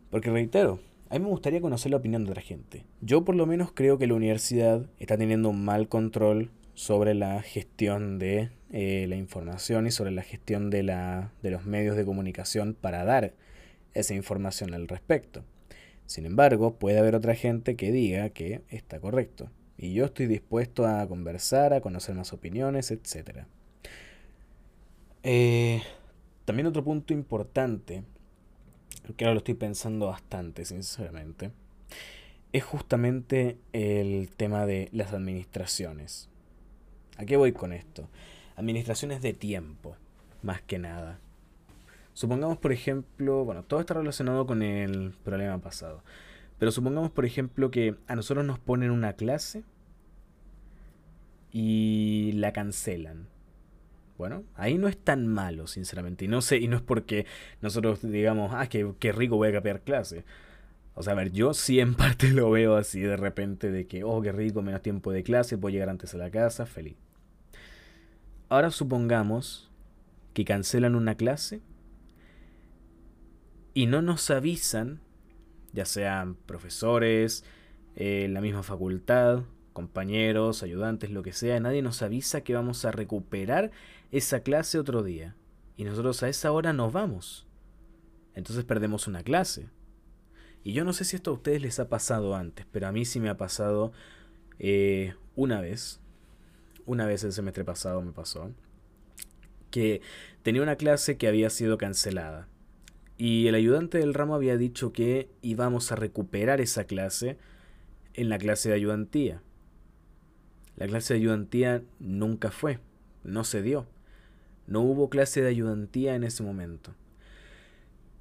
Porque 0.10 0.30
reitero, 0.30 0.80
a 1.10 1.16
mí 1.16 1.20
me 1.22 1.30
gustaría 1.30 1.62
conocer 1.62 1.92
la 1.92 1.98
opinión 1.98 2.26
de 2.26 2.32
otra 2.32 2.42
gente. 2.42 2.84
Yo 3.02 3.24
por 3.24 3.36
lo 3.36 3.46
menos 3.46 3.72
creo 3.72 3.98
que 3.98 4.08
la 4.08 4.14
universidad 4.14 4.86
está 5.00 5.18
teniendo 5.18 5.50
un 5.50 5.64
mal 5.64 5.88
control 5.88 6.52
sobre 6.74 7.14
la 7.14 7.42
gestión 7.42 8.20
de 8.20 8.50
eh, 8.72 9.06
la 9.08 9.16
información 9.16 9.88
y 9.88 9.92
sobre 9.92 10.12
la 10.12 10.24
gestión 10.24 10.70
de, 10.70 10.84
la, 10.84 11.32
de 11.42 11.52
los 11.52 11.66
medios 11.66 11.96
de 11.96 12.06
comunicación 12.06 12.74
para 12.80 13.06
dar 13.06 13.34
esa 13.94 14.14
información 14.14 14.74
al 14.74 14.88
respecto. 14.88 15.44
Sin 16.06 16.26
embargo, 16.26 16.76
puede 16.76 17.00
haber 17.00 17.16
otra 17.16 17.36
gente 17.36 17.76
que 17.76 17.92
diga 17.92 18.30
que 18.30 18.62
está 18.70 19.00
correcto. 19.00 19.50
Y 19.82 19.94
yo 19.94 20.06
estoy 20.06 20.28
dispuesto 20.28 20.86
a 20.86 21.08
conversar, 21.08 21.74
a 21.74 21.82
conocer 21.82 22.14
más 22.14 22.34
opiniones, 22.34 22.92
etc. 22.92 23.46
Eh, 25.24 25.82
también 26.46 26.68
otro 26.68 26.84
punto 26.84 27.14
importante, 27.14 28.04
que 29.18 29.26
ahora 29.26 29.34
lo 29.34 29.40
estoy 29.40 29.56
pensando 29.56 30.06
bastante, 30.06 30.66
sinceramente, 30.66 31.50
es 32.54 32.64
justamente 32.64 33.58
el 33.74 34.30
tema 34.38 34.68
de 34.68 34.88
las 34.92 35.14
administraciones. 35.14 36.30
¿A 37.18 37.26
qué 37.26 37.36
voy 37.36 37.52
con 37.52 37.74
esto? 37.74 38.08
Administraciones 38.58 39.24
de 39.24 39.34
tiempo, 39.34 39.96
más 40.44 40.62
que 40.62 40.78
nada. 40.78 41.20
Supongamos, 42.14 42.60
por 42.60 42.72
ejemplo, 42.72 43.46
bueno, 43.46 43.64
todo 43.64 43.80
está 43.80 43.96
relacionado 43.96 44.46
con 44.46 44.62
el 44.62 45.16
problema 45.24 45.58
pasado. 45.58 46.04
Pero 46.60 46.72
supongamos, 46.72 47.10
por 47.10 47.26
ejemplo, 47.26 47.72
que 47.72 47.96
a 48.06 48.16
nosotros 48.16 48.46
nos 48.46 48.60
ponen 48.60 48.92
una 48.92 49.14
clase 49.14 49.64
y 51.52 52.32
la 52.34 52.54
cancelan. 52.54 53.28
Bueno, 54.18 54.44
ahí 54.56 54.78
no 54.78 54.88
es 54.88 54.98
tan 54.98 55.28
malo, 55.28 55.68
sinceramente. 55.68 56.26
Y 56.26 56.28
no 56.28 56.42
sé, 56.42 56.58
y 56.58 56.68
no 56.68 56.78
es 56.78 56.84
porque 56.84 57.26
nosotros 57.62 58.02
digamos, 58.02 58.52
ah, 58.54 58.68
qué, 58.68 58.94
qué 59.00 59.12
rico 59.12 59.38
voy 59.38 59.50
a 59.50 59.54
cambiar 59.54 59.82
clase. 59.82 60.26
O 60.94 61.04
sea, 61.04 61.14
a 61.14 61.16
ver, 61.16 61.32
yo 61.32 61.54
sí 61.54 61.80
en 61.80 61.96
parte 61.96 62.30
lo 62.30 62.52
veo 62.52 62.76
así 62.76 63.02
de 63.02 63.18
repente 63.18 63.72
de 63.72 63.88
que, 63.88 64.04
oh, 64.04 64.22
qué 64.22 64.32
rico, 64.32 64.62
menos 64.62 64.82
tiempo 64.82 65.12
de 65.12 65.24
clase, 65.24 65.58
puedo 65.58 65.74
llegar 65.74 65.90
antes 65.90 66.14
a 66.14 66.18
la 66.18 66.30
casa, 66.30 66.66
feliz. 66.66 66.96
Ahora 68.50 68.70
supongamos 68.70 69.72
que 70.34 70.46
cancelan 70.46 70.96
una 70.96 71.16
clase 71.16 71.62
y 73.74 73.88
no 73.88 74.02
nos 74.02 74.30
avisan, 74.30 75.00
ya 75.74 75.86
sean 75.86 76.36
profesores, 76.36 77.46
eh, 77.96 78.28
la 78.30 78.42
misma 78.42 78.64
facultad, 78.64 79.44
compañeros, 79.74 80.64
ayudantes, 80.64 81.12
lo 81.12 81.24
que 81.24 81.34
sea, 81.34 81.60
nadie 81.60 81.82
nos 81.82 82.02
avisa 82.02 82.42
que 82.42 82.54
vamos 82.54 82.86
a 82.86 82.92
recuperar 82.92 83.72
esa 84.12 84.42
clase 84.42 84.80
otro 84.80 85.04
día. 85.04 85.36
Y 85.78 85.84
nosotros 85.84 86.22
a 86.24 86.30
esa 86.30 86.52
hora 86.52 86.74
nos 86.74 86.94
vamos. 86.94 87.48
Entonces 88.36 88.66
perdemos 88.66 89.08
una 89.08 89.24
clase. 89.24 89.70
Y 90.64 90.74
yo 90.74 90.84
no 90.84 90.94
sé 90.94 91.06
si 91.06 91.16
esto 91.16 91.32
a 91.32 91.34
ustedes 91.34 91.62
les 91.62 91.80
ha 91.80 91.90
pasado 91.90 92.36
antes, 92.36 92.66
pero 92.72 92.88
a 92.88 92.92
mí 92.92 93.06
sí 93.06 93.20
me 93.20 93.30
ha 93.30 93.38
pasado 93.38 93.92
eh, 94.60 95.16
una 95.36 95.60
vez 95.60 96.02
una 96.86 97.06
vez 97.06 97.24
el 97.24 97.32
semestre 97.32 97.64
pasado 97.64 98.02
me 98.02 98.12
pasó, 98.12 98.52
que 99.70 100.02
tenía 100.44 100.62
una 100.62 100.76
clase 100.76 101.18
que 101.18 101.28
había 101.28 101.50
sido 101.50 101.78
cancelada. 101.78 102.48
Y 103.18 103.48
el 103.48 103.56
ayudante 103.56 104.00
del 104.00 104.14
ramo 104.14 104.36
había 104.36 104.58
dicho 104.58 104.92
que 104.92 105.30
íbamos 105.42 105.92
a 105.92 105.96
recuperar 105.96 106.60
esa 106.60 106.86
clase 106.86 107.38
en 108.14 108.30
la 108.30 108.38
clase 108.38 108.70
de 108.70 108.76
ayudantía. 108.76 109.42
La 110.82 110.88
clase 110.88 111.14
de 111.14 111.20
ayudantía 111.20 111.84
nunca 112.00 112.50
fue, 112.50 112.80
no 113.24 113.44
se 113.44 113.62
dio. 113.62 113.86
No 114.66 114.82
hubo 114.82 115.12
clase 115.12 115.40
de 115.44 115.48
ayudantía 115.48 116.16
en 116.16 116.24
ese 116.24 116.42
momento. 116.42 116.96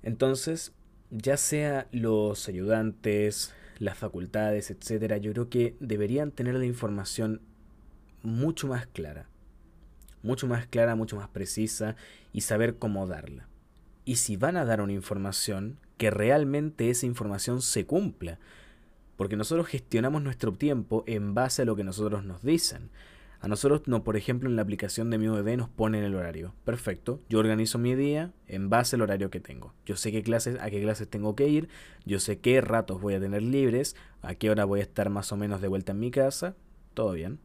Entonces, 0.03 0.75
ya 1.11 1.38
sea 1.38 1.88
los 1.90 2.49
ayudantes, 2.49 3.55
las 3.79 3.96
facultades, 3.96 4.70
etcétera, 4.70 5.16
yo 5.16 5.33
creo 5.33 5.49
que 5.49 5.75
deberían 5.81 6.33
tener 6.33 6.55
la 6.55 6.66
información 6.66 7.40
mucho 8.23 8.68
más 8.68 8.87
clara. 8.87 9.27
Mucho 10.23 10.46
más 10.46 10.66
clara, 10.66 10.96
mucho 10.96 11.16
más 11.16 11.31
precisa 11.31 11.96
y 12.31 12.42
saber 12.42 12.77
cómo 12.77 13.07
darla. 13.07 13.49
Y 14.05 14.16
si 14.16 14.37
van 14.37 14.59
a 14.59 14.66
dar 14.66 14.83
una 14.83 14.92
información, 14.92 15.79
que 15.96 16.11
realmente 16.11 16.90
esa 16.90 17.07
información 17.07 17.62
se 17.62 17.87
cumpla. 17.87 18.38
Porque 19.20 19.37
nosotros 19.37 19.66
gestionamos 19.66 20.22
nuestro 20.22 20.50
tiempo 20.54 21.04
en 21.06 21.35
base 21.35 21.61
a 21.61 21.64
lo 21.66 21.76
que 21.76 21.85
nosotros 21.85 22.24
nos 22.24 22.42
dicen. 22.42 22.88
A 23.40 23.48
nosotros, 23.48 23.83
no, 23.85 24.02
por 24.02 24.16
ejemplo, 24.16 24.48
en 24.48 24.56
la 24.56 24.62
aplicación 24.62 25.11
de 25.11 25.18
mi 25.18 25.28
UED 25.28 25.59
nos 25.59 25.68
ponen 25.68 26.04
el 26.04 26.14
horario. 26.14 26.54
Perfecto. 26.64 27.20
Yo 27.28 27.38
organizo 27.38 27.76
mi 27.76 27.94
día 27.94 28.33
en 28.46 28.70
base 28.70 28.96
al 28.96 29.02
horario 29.02 29.28
que 29.28 29.38
tengo. 29.38 29.74
Yo 29.85 29.96
sé 29.96 30.11
qué 30.11 30.22
clases, 30.22 30.59
a 30.59 30.70
qué 30.70 30.80
clases 30.80 31.06
tengo 31.06 31.37
que 31.37 31.48
ir. 31.48 31.68
Yo 32.06 32.18
sé 32.18 32.38
qué 32.38 32.62
ratos 32.62 33.02
voy 33.02 33.12
a 33.12 33.20
tener 33.20 33.42
libres. 33.42 33.94
A 34.22 34.37
qué 34.37 34.48
hora 34.48 34.64
voy 34.64 34.80
a 34.80 34.85
estar 34.85 35.11
más 35.11 35.30
o 35.33 35.37
menos 35.37 35.61
de 35.61 35.68
vuelta 35.68 35.92
en 35.92 36.00
mi 36.00 36.11
casa. 36.11 36.56
Todo 36.94 37.12
bien. 37.12 37.40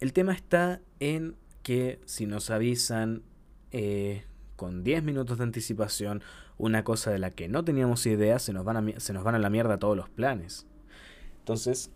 El 0.00 0.12
tema 0.12 0.32
está 0.32 0.80
en 0.98 1.36
que 1.62 2.00
si 2.04 2.26
nos 2.26 2.50
avisan 2.50 3.22
eh, 3.70 4.24
con 4.56 4.82
10 4.82 5.04
minutos 5.04 5.38
de 5.38 5.44
anticipación 5.44 6.20
una 6.62 6.84
cosa 6.84 7.10
de 7.10 7.18
la 7.18 7.30
que 7.30 7.48
no 7.48 7.64
teníamos 7.64 8.06
idea, 8.06 8.38
se 8.38 8.52
nos 8.52 8.64
van 8.64 8.76
a, 8.76 9.00
se 9.00 9.12
nos 9.12 9.24
van 9.24 9.34
a 9.34 9.38
la 9.38 9.50
mierda 9.50 9.78
todos 9.78 9.96
los 9.96 10.08
planes. 10.08 10.66
Entonces, 11.38 11.90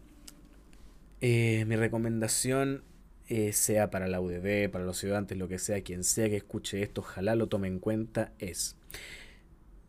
eh, 1.20 1.64
mi 1.66 1.76
recomendación, 1.76 2.82
eh, 3.28 3.52
sea 3.52 3.90
para 3.90 4.08
la 4.08 4.20
UDB, 4.20 4.70
para 4.70 4.84
los 4.84 4.96
estudiantes, 4.96 5.38
lo 5.38 5.48
que 5.48 5.58
sea, 5.58 5.82
quien 5.82 6.04
sea 6.04 6.28
que 6.28 6.36
escuche 6.36 6.82
esto, 6.82 7.00
ojalá 7.00 7.34
lo 7.34 7.48
tome 7.48 7.68
en 7.68 7.78
cuenta, 7.78 8.32
es, 8.38 8.76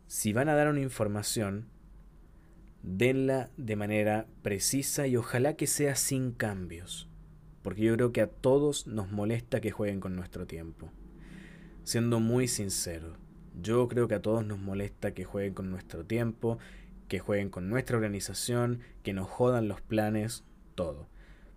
si 0.06 0.32
van 0.32 0.48
a 0.48 0.54
dar 0.54 0.68
una 0.68 0.80
información, 0.80 1.66
denla 2.82 3.50
de 3.56 3.76
manera 3.76 4.26
precisa 4.42 5.06
y 5.06 5.16
ojalá 5.16 5.54
que 5.54 5.66
sea 5.66 5.96
sin 5.96 6.32
cambios 6.32 7.08
porque 7.62 7.82
yo 7.82 7.94
creo 7.94 8.12
que 8.12 8.22
a 8.22 8.28
todos 8.28 8.86
nos 8.86 9.10
molesta 9.10 9.60
que 9.60 9.70
jueguen 9.70 10.00
con 10.00 10.16
nuestro 10.16 10.46
tiempo. 10.46 10.90
Siendo 11.84 12.18
muy 12.18 12.48
sincero, 12.48 13.16
yo 13.60 13.88
creo 13.88 14.08
que 14.08 14.14
a 14.14 14.22
todos 14.22 14.44
nos 14.44 14.58
molesta 14.58 15.12
que 15.12 15.24
jueguen 15.24 15.54
con 15.54 15.70
nuestro 15.70 16.04
tiempo, 16.04 16.58
que 17.08 17.18
jueguen 17.18 17.50
con 17.50 17.68
nuestra 17.68 17.96
organización, 17.96 18.80
que 19.02 19.12
nos 19.12 19.28
jodan 19.28 19.68
los 19.68 19.80
planes, 19.80 20.44
todo. 20.74 21.08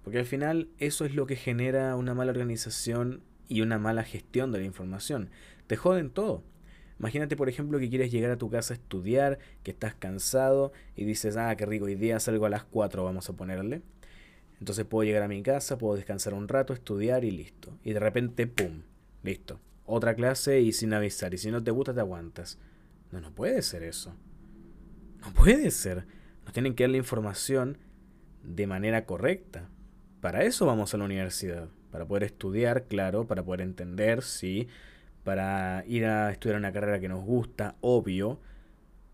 Porque 0.04 0.20
al 0.20 0.26
final 0.26 0.70
eso 0.78 1.06
es 1.06 1.14
lo 1.14 1.28
que 1.28 1.36
genera 1.36 1.96
una 1.96 2.14
mala 2.14 2.32
organización 2.32 3.22
y 3.48 3.62
una 3.62 3.78
mala 3.78 4.04
gestión 4.04 4.52
de 4.52 4.60
la 4.60 4.66
información. 4.66 5.30
Te 5.68 5.76
joden 5.76 6.10
todo. 6.10 6.44
Imagínate, 7.00 7.36
por 7.36 7.50
ejemplo, 7.50 7.80
que 7.80 7.90
quieres 7.90 8.12
llegar 8.12 8.32
a 8.32 8.38
tu 8.38 8.50
casa 8.50 8.74
a 8.74 8.78
estudiar, 8.78 9.40
que 9.64 9.72
estás 9.72 9.96
cansado 9.96 10.72
y 10.96 11.04
dices, 11.04 11.36
ah, 11.36 11.56
qué 11.56 11.66
rico, 11.66 11.86
hoy 11.86 11.96
día 11.96 12.20
salgo 12.20 12.46
a 12.46 12.50
las 12.50 12.64
4, 12.64 13.04
vamos 13.04 13.30
a 13.30 13.34
ponerle. 13.34 13.82
Entonces 14.60 14.86
puedo 14.86 15.04
llegar 15.04 15.24
a 15.24 15.28
mi 15.28 15.42
casa, 15.42 15.78
puedo 15.78 15.96
descansar 15.96 16.36
un 16.36 16.48
rato, 16.48 16.74
estudiar 16.74 17.26
y 17.26 17.32
listo. 17.32 17.78
Y 17.84 17.94
de 17.94 18.00
repente, 18.00 18.46
¡pum! 18.46 18.84
Listo. 19.24 19.60
Otra 19.94 20.16
clase 20.16 20.62
y 20.62 20.72
sin 20.72 20.94
avisar. 20.94 21.34
Y 21.34 21.38
si 21.38 21.52
no 21.52 21.62
te 21.62 21.70
gusta, 21.70 21.94
te 21.94 22.00
aguantas. 22.00 22.58
No, 23.12 23.20
no 23.20 23.36
puede 23.36 23.62
ser 23.62 23.84
eso. 23.84 24.16
No 25.20 25.34
puede 25.34 25.70
ser. 25.70 26.06
Nos 26.46 26.54
tienen 26.54 26.76
que 26.76 26.86
dar 26.86 26.92
la 26.92 26.98
información 26.98 27.78
de 28.42 28.68
manera 28.68 29.06
correcta. 29.06 29.68
Para 30.22 30.44
eso 30.44 30.66
vamos 30.66 30.94
a 30.94 30.98
la 30.98 31.04
universidad. 31.04 31.68
Para 31.92 32.06
poder 32.06 32.24
estudiar, 32.24 32.86
claro, 32.86 33.28
para 33.28 33.44
poder 33.44 33.60
entender, 33.60 34.22
sí. 34.22 34.70
Para 35.26 35.84
ir 35.86 36.06
a 36.06 36.32
estudiar 36.32 36.58
una 36.58 36.72
carrera 36.72 37.02
que 37.02 37.10
nos 37.10 37.26
gusta, 37.26 37.76
obvio. 37.82 38.40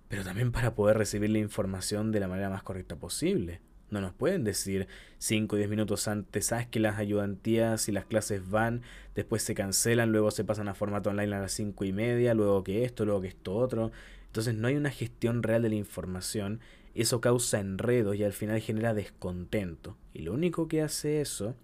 Pero 0.10 0.24
también 0.24 0.52
para 0.52 0.76
poder 0.76 1.00
recibir 1.00 1.32
la 1.32 1.40
información 1.40 2.12
de 2.12 2.20
la 2.20 2.28
manera 2.28 2.52
más 2.52 2.62
correcta 2.62 2.98
posible. 2.98 3.62
No 3.90 4.02
nos 4.02 4.14
pueden 4.14 4.44
decir 4.44 4.88
5 5.20 5.56
o 5.56 5.58
10 5.58 5.70
minutos 5.70 6.08
antes, 6.08 6.48
sabes 6.48 6.68
que 6.68 6.80
las 6.80 6.98
ayudantías 6.98 7.88
y 7.88 7.92
las 7.94 8.06
clases 8.06 8.50
van, 8.50 8.82
después 9.16 9.44
se 9.44 9.56
cancelan, 9.56 10.12
luego 10.12 10.32
se 10.32 10.44
pasan 10.44 10.68
a 10.68 10.74
formato 10.74 11.10
online 11.10 11.36
a 11.36 11.40
las 11.40 11.54
5 11.54 11.86
y 11.86 11.94
media, 11.94 12.34
luego 12.34 12.64
que 12.64 12.84
esto, 12.84 13.06
luego 13.06 13.22
que 13.22 13.30
esto 13.30 13.56
otro. 13.56 13.92
Entonces 14.26 14.56
no 14.56 14.68
hay 14.68 14.76
una 14.76 14.92
gestión 14.92 15.42
real 15.42 15.62
de 15.62 15.70
la 15.70 15.76
información, 15.76 16.60
eso 16.96 17.22
causa 17.22 17.60
enredos 17.60 18.16
y 18.16 18.24
al 18.24 18.34
final 18.34 18.60
genera 18.60 18.94
descontento. 18.94 19.98
Y 20.14 20.24
lo 20.24 20.34
único 20.34 20.68
que 20.68 20.82
hace 20.82 21.22
eso 21.22 21.56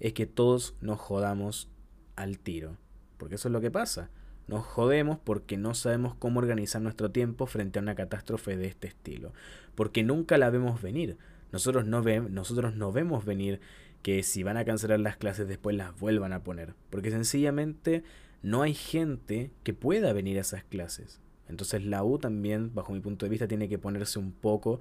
es 0.00 0.12
que 0.14 0.26
todos 0.26 0.74
nos 0.80 0.98
jodamos 0.98 1.68
al 2.16 2.38
tiro. 2.38 2.76
Porque 3.18 3.34
eso 3.34 3.48
es 3.48 3.52
lo 3.52 3.60
que 3.60 3.70
pasa. 3.70 4.10
Nos 4.46 4.64
jodemos 4.64 5.18
porque 5.18 5.58
no 5.58 5.74
sabemos 5.74 6.14
cómo 6.14 6.38
organizar 6.38 6.80
nuestro 6.80 7.10
tiempo 7.10 7.46
frente 7.46 7.78
a 7.78 7.82
una 7.82 7.94
catástrofe 7.94 8.56
de 8.56 8.68
este 8.68 8.88
estilo. 8.88 9.32
Porque 9.74 10.02
nunca 10.02 10.38
la 10.38 10.48
vemos 10.48 10.80
venir 10.80 11.18
nosotros 11.52 11.86
no, 11.86 12.02
nosotros 12.02 12.74
no 12.74 12.92
vemos 12.92 13.24
venir 13.24 13.60
que 14.02 14.22
si 14.22 14.42
van 14.42 14.56
a 14.56 14.64
cancelar 14.64 15.00
las 15.00 15.16
clases 15.16 15.48
después 15.48 15.76
las 15.76 15.98
vuelvan 15.98 16.32
a 16.32 16.42
poner. 16.42 16.74
Porque 16.90 17.10
sencillamente 17.10 18.04
no 18.42 18.62
hay 18.62 18.74
gente 18.74 19.50
que 19.62 19.74
pueda 19.74 20.12
venir 20.12 20.38
a 20.38 20.42
esas 20.42 20.64
clases. 20.64 21.20
Entonces 21.48 21.84
la 21.84 22.04
U 22.04 22.18
también, 22.18 22.74
bajo 22.74 22.92
mi 22.92 23.00
punto 23.00 23.26
de 23.26 23.30
vista, 23.30 23.48
tiene 23.48 23.68
que 23.68 23.78
ponerse 23.78 24.18
un 24.18 24.32
poco 24.32 24.80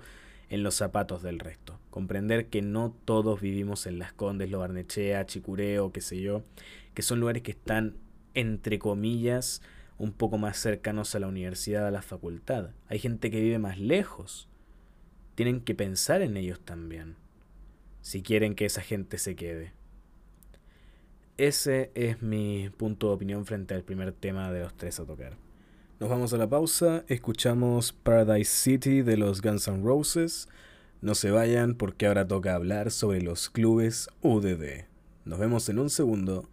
en 0.50 0.64
los 0.64 0.76
zapatos 0.76 1.24
del 1.24 1.40
resto. 1.40 1.80
Comprender 1.90 2.48
que 2.48 2.62
no 2.62 2.96
todos 3.06 3.42
vivimos 3.42 3.86
en 3.86 4.00
Las 4.00 4.14
Condes, 4.14 4.50
Lo 4.50 4.60
Barnechea, 4.60 5.26
Chicureo, 5.26 5.92
qué 5.92 6.02
sé 6.02 6.22
yo, 6.22 6.44
que 6.94 7.02
son 7.02 7.20
lugares 7.20 7.44
que 7.44 7.52
están, 7.52 7.96
entre 8.34 8.80
comillas, 8.80 9.62
un 9.98 10.12
poco 10.12 10.38
más 10.38 10.58
cercanos 10.58 11.16
a 11.16 11.20
la 11.20 11.28
universidad, 11.28 11.88
a 11.88 11.92
la 11.92 12.02
facultad. 12.02 12.72
Hay 12.88 13.00
gente 13.00 13.32
que 13.32 13.42
vive 13.42 13.60
más 13.60 13.80
lejos 13.80 14.48
tienen 15.38 15.62
que 15.62 15.76
pensar 15.76 16.24
en 16.24 16.36
ellos 16.36 16.60
también, 16.60 17.16
si 18.02 18.24
quieren 18.24 18.56
que 18.56 18.66
esa 18.66 18.82
gente 18.82 19.20
se 19.20 19.36
quede. 19.36 19.72
Ese 21.38 21.92
es 21.94 22.24
mi 22.24 22.72
punto 22.76 23.10
de 23.10 23.14
opinión 23.14 23.46
frente 23.46 23.76
al 23.76 23.84
primer 23.84 24.14
tema 24.14 24.52
de 24.52 24.62
los 24.62 24.74
tres 24.76 25.00
a 25.00 25.06
tocar. 25.06 25.38
Nos 26.00 26.10
vamos 26.10 26.34
a 26.34 26.38
la 26.38 26.50
pausa, 26.50 27.06
escuchamos 27.08 27.94
Paradise 27.94 28.50
City 28.50 29.04
de 29.04 29.16
los 29.16 29.44
Guns 29.44 29.68
N' 29.68 29.84
Roses. 29.84 30.50
No 31.02 31.14
se 31.14 31.30
vayan 31.30 31.76
porque 31.76 32.08
ahora 32.08 32.28
toca 32.28 32.56
hablar 32.56 32.90
sobre 32.90 33.22
los 33.22 33.52
clubes 33.52 34.10
UDD. 34.24 34.86
Nos 35.24 35.38
vemos 35.38 35.70
en 35.70 35.78
un 35.78 35.92
segundo. 35.92 36.50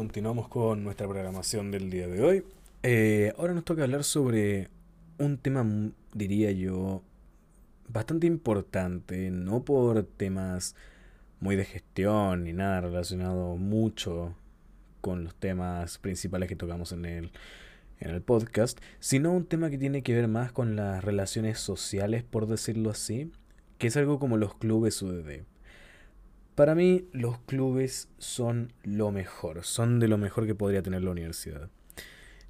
Continuamos 0.00 0.48
con 0.48 0.82
nuestra 0.82 1.06
programación 1.06 1.70
del 1.70 1.90
día 1.90 2.08
de 2.08 2.22
hoy. 2.22 2.42
Eh, 2.82 3.34
ahora 3.36 3.52
nos 3.52 3.66
toca 3.66 3.82
hablar 3.82 4.02
sobre 4.02 4.70
un 5.18 5.36
tema, 5.36 5.62
diría 6.14 6.50
yo, 6.52 7.02
bastante 7.86 8.26
importante, 8.26 9.30
no 9.30 9.62
por 9.62 10.02
temas 10.04 10.74
muy 11.38 11.54
de 11.54 11.66
gestión 11.66 12.44
ni 12.44 12.54
nada 12.54 12.80
relacionado 12.80 13.58
mucho 13.58 14.34
con 15.02 15.24
los 15.24 15.34
temas 15.34 15.98
principales 15.98 16.48
que 16.48 16.56
tocamos 16.56 16.92
en 16.92 17.04
el, 17.04 17.30
en 17.98 18.10
el 18.10 18.22
podcast, 18.22 18.80
sino 19.00 19.32
un 19.32 19.44
tema 19.44 19.68
que 19.68 19.76
tiene 19.76 20.02
que 20.02 20.14
ver 20.14 20.28
más 20.28 20.50
con 20.50 20.76
las 20.76 21.04
relaciones 21.04 21.58
sociales, 21.58 22.24
por 22.24 22.46
decirlo 22.46 22.88
así, 22.88 23.32
que 23.76 23.88
es 23.88 23.98
algo 23.98 24.18
como 24.18 24.38
los 24.38 24.54
clubes 24.54 25.02
UDD. 25.02 25.42
Para 26.54 26.74
mí 26.74 27.08
los 27.12 27.38
clubes 27.40 28.08
son 28.18 28.72
lo 28.82 29.10
mejor, 29.12 29.64
son 29.64 29.98
de 29.98 30.08
lo 30.08 30.18
mejor 30.18 30.46
que 30.46 30.54
podría 30.54 30.82
tener 30.82 31.02
la 31.02 31.10
universidad. 31.10 31.70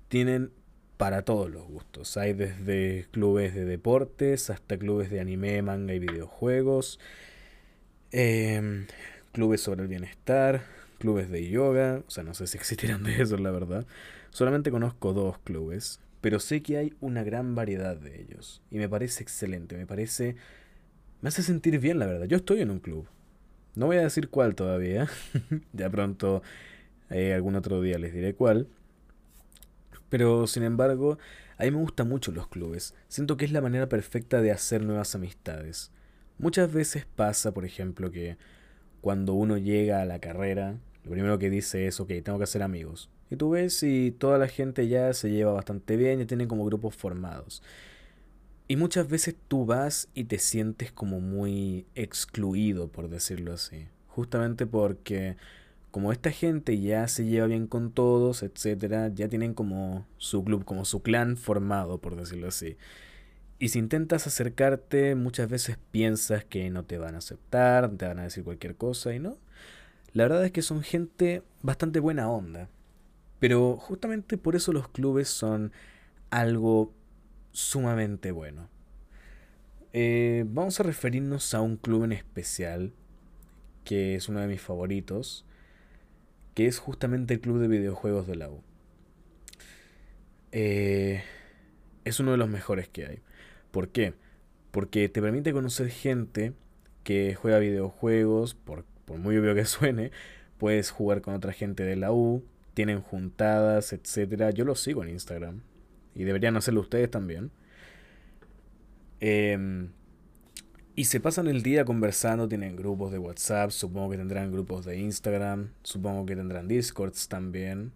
Tienen 0.08 0.52
para 1.00 1.22
todos 1.22 1.50
los 1.50 1.66
gustos. 1.66 2.18
Hay 2.18 2.34
desde 2.34 3.06
clubes 3.10 3.54
de 3.54 3.64
deportes 3.64 4.50
hasta 4.50 4.76
clubes 4.76 5.10
de 5.10 5.20
anime, 5.20 5.62
manga 5.62 5.94
y 5.94 5.98
videojuegos. 5.98 7.00
Em, 8.12 8.86
clubes 9.32 9.62
sobre 9.62 9.80
el 9.80 9.88
bienestar, 9.88 10.64
clubes 10.98 11.30
de 11.30 11.48
yoga. 11.48 12.02
O 12.06 12.10
sea, 12.10 12.22
no 12.22 12.34
sé 12.34 12.46
si 12.46 12.58
existirán 12.58 13.02
de 13.02 13.22
eso, 13.22 13.38
la 13.38 13.50
verdad. 13.50 13.86
Solamente 14.28 14.70
conozco 14.70 15.14
dos 15.14 15.38
clubes, 15.38 16.00
pero 16.20 16.38
sé 16.38 16.62
que 16.62 16.76
hay 16.76 16.94
una 17.00 17.24
gran 17.24 17.54
variedad 17.54 17.96
de 17.96 18.20
ellos. 18.20 18.60
Y 18.70 18.76
me 18.76 18.88
parece 18.88 19.22
excelente, 19.22 19.76
me 19.78 19.86
parece... 19.86 20.36
Me 21.22 21.28
hace 21.28 21.42
sentir 21.42 21.78
bien, 21.78 21.98
la 21.98 22.06
verdad. 22.06 22.26
Yo 22.26 22.36
estoy 22.36 22.60
en 22.60 22.70
un 22.70 22.78
club. 22.78 23.06
No 23.74 23.86
voy 23.86 23.96
a 23.96 24.02
decir 24.02 24.28
cuál 24.28 24.54
todavía. 24.54 25.08
ya 25.72 25.90
pronto, 25.90 26.42
eh, 27.10 27.34
algún 27.34 27.56
otro 27.56 27.80
día 27.80 27.98
les 27.98 28.12
diré 28.12 28.34
cuál. 28.34 28.68
Pero 30.08 30.46
sin 30.46 30.64
embargo, 30.64 31.18
a 31.56 31.64
mí 31.64 31.70
me 31.70 31.78
gustan 31.78 32.08
mucho 32.08 32.32
los 32.32 32.48
clubes. 32.48 32.94
Siento 33.08 33.36
que 33.36 33.44
es 33.44 33.52
la 33.52 33.60
manera 33.60 33.88
perfecta 33.88 34.40
de 34.42 34.50
hacer 34.50 34.82
nuevas 34.82 35.14
amistades. 35.14 35.92
Muchas 36.38 36.72
veces 36.72 37.06
pasa, 37.06 37.52
por 37.52 37.64
ejemplo, 37.64 38.10
que 38.10 38.38
cuando 39.00 39.34
uno 39.34 39.56
llega 39.58 40.00
a 40.02 40.06
la 40.06 40.18
carrera, 40.18 40.78
lo 41.04 41.10
primero 41.10 41.38
que 41.38 41.50
dice 41.50 41.86
es, 41.86 42.00
ok, 42.00 42.08
tengo 42.24 42.38
que 42.38 42.44
hacer 42.44 42.62
amigos. 42.62 43.10
Y 43.30 43.36
tú 43.36 43.50
ves 43.50 43.74
si 43.74 44.10
toda 44.10 44.38
la 44.38 44.48
gente 44.48 44.88
ya 44.88 45.12
se 45.12 45.30
lleva 45.30 45.52
bastante 45.52 45.96
bien, 45.96 46.18
ya 46.18 46.26
tienen 46.26 46.48
como 46.48 46.64
grupos 46.64 46.96
formados. 46.96 47.62
Y 48.70 48.76
muchas 48.76 49.08
veces 49.08 49.34
tú 49.48 49.66
vas 49.66 50.08
y 50.14 50.26
te 50.26 50.38
sientes 50.38 50.92
como 50.92 51.18
muy 51.18 51.86
excluido, 51.96 52.86
por 52.86 53.08
decirlo 53.08 53.52
así. 53.52 53.88
Justamente 54.06 54.64
porque 54.64 55.36
como 55.90 56.12
esta 56.12 56.30
gente 56.30 56.80
ya 56.80 57.08
se 57.08 57.24
lleva 57.24 57.48
bien 57.48 57.66
con 57.66 57.90
todos, 57.90 58.44
etcétera, 58.44 59.08
ya 59.12 59.26
tienen 59.26 59.54
como 59.54 60.06
su 60.18 60.44
club, 60.44 60.64
como 60.64 60.84
su 60.84 61.02
clan 61.02 61.36
formado, 61.36 61.98
por 61.98 62.14
decirlo 62.14 62.46
así. 62.46 62.76
Y 63.58 63.70
si 63.70 63.80
intentas 63.80 64.28
acercarte, 64.28 65.16
muchas 65.16 65.50
veces 65.50 65.76
piensas 65.90 66.44
que 66.44 66.70
no 66.70 66.84
te 66.84 66.96
van 66.96 67.16
a 67.16 67.18
aceptar, 67.18 67.90
te 67.96 68.06
van 68.06 68.20
a 68.20 68.22
decir 68.22 68.44
cualquier 68.44 68.76
cosa 68.76 69.12
y 69.12 69.18
no. 69.18 69.36
La 70.12 70.22
verdad 70.22 70.44
es 70.44 70.52
que 70.52 70.62
son 70.62 70.82
gente 70.84 71.42
bastante 71.60 71.98
buena 71.98 72.30
onda. 72.30 72.68
Pero 73.40 73.76
justamente 73.76 74.38
por 74.38 74.54
eso 74.54 74.72
los 74.72 74.86
clubes 74.86 75.26
son 75.26 75.72
algo 76.30 76.94
sumamente 77.52 78.32
bueno. 78.32 78.68
Eh, 79.92 80.44
vamos 80.46 80.78
a 80.78 80.84
referirnos 80.84 81.52
a 81.54 81.60
un 81.60 81.76
club 81.76 82.04
en 82.04 82.12
especial, 82.12 82.92
que 83.84 84.14
es 84.14 84.28
uno 84.28 84.40
de 84.40 84.46
mis 84.46 84.60
favoritos, 84.60 85.44
que 86.54 86.66
es 86.66 86.78
justamente 86.78 87.34
el 87.34 87.40
club 87.40 87.58
de 87.58 87.68
videojuegos 87.68 88.26
de 88.26 88.36
la 88.36 88.50
U. 88.50 88.62
Eh, 90.52 91.22
es 92.04 92.20
uno 92.20 92.32
de 92.32 92.36
los 92.36 92.48
mejores 92.48 92.88
que 92.88 93.06
hay. 93.06 93.18
¿Por 93.70 93.88
qué? 93.88 94.14
Porque 94.70 95.08
te 95.08 95.20
permite 95.20 95.52
conocer 95.52 95.90
gente 95.90 96.52
que 97.04 97.34
juega 97.34 97.58
videojuegos, 97.58 98.54
por, 98.54 98.84
por 99.04 99.18
muy 99.18 99.36
obvio 99.36 99.54
que 99.54 99.64
suene, 99.64 100.12
puedes 100.58 100.90
jugar 100.90 101.22
con 101.22 101.34
otra 101.34 101.52
gente 101.52 101.82
de 101.82 101.96
la 101.96 102.12
U, 102.12 102.44
tienen 102.74 103.00
juntadas, 103.00 103.92
etc. 103.92 104.52
Yo 104.54 104.64
lo 104.64 104.74
sigo 104.74 105.02
en 105.02 105.10
Instagram. 105.10 105.62
Y 106.14 106.24
deberían 106.24 106.56
hacerlo 106.56 106.80
ustedes 106.80 107.10
también. 107.10 107.50
Em, 109.20 109.90
y 110.96 111.04
se 111.04 111.20
pasan 111.20 111.46
el 111.46 111.62
día 111.62 111.84
conversando, 111.84 112.48
tienen 112.48 112.76
grupos 112.76 113.12
de 113.12 113.18
WhatsApp, 113.18 113.70
supongo 113.70 114.10
que 114.10 114.16
tendrán 114.16 114.50
grupos 114.50 114.84
de 114.84 114.98
Instagram, 114.98 115.70
supongo 115.82 116.26
que 116.26 116.36
tendrán 116.36 116.68
Discords 116.68 117.28
también, 117.28 117.92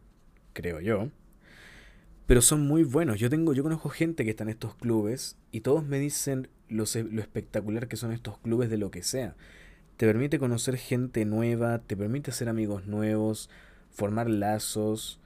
creo 0.53 0.81
yo. 0.81 1.11
Pero 2.27 2.41
son 2.41 2.67
muy 2.67 2.85
buenos. 2.85 3.19
Yo 3.19 3.29
tengo, 3.29 3.53
yo 3.53 3.63
conozco 3.63 3.91
gente 3.91 4.25
que 4.25 4.31
está 4.31 4.45
en 4.45 4.51
estos 4.51 4.75
clubes 4.77 5.37
y 5.51 5.61
todos 5.61 5.85
me 5.85 5.99
dicen 5.99 6.49
lo, 6.69 6.85
lo 7.11 7.21
espectacular 7.21 7.89
que 7.89 7.97
son 7.97 8.13
estos 8.13 8.39
clubes 8.39 8.71
de 8.71 8.79
lo 8.79 8.91
que 8.91 9.03
sea. 9.03 9.37
Te 9.97 10.07
permite 10.07 10.39
conocer 10.39 10.77
gente 10.77 11.25
nueva, 11.25 11.81
te 11.81 11.97
permite 11.97 12.31
hacer 12.31 12.49
amigos 12.49 12.87
nuevos, 12.87 13.51
formar 13.91 14.31
lazos 14.31 15.21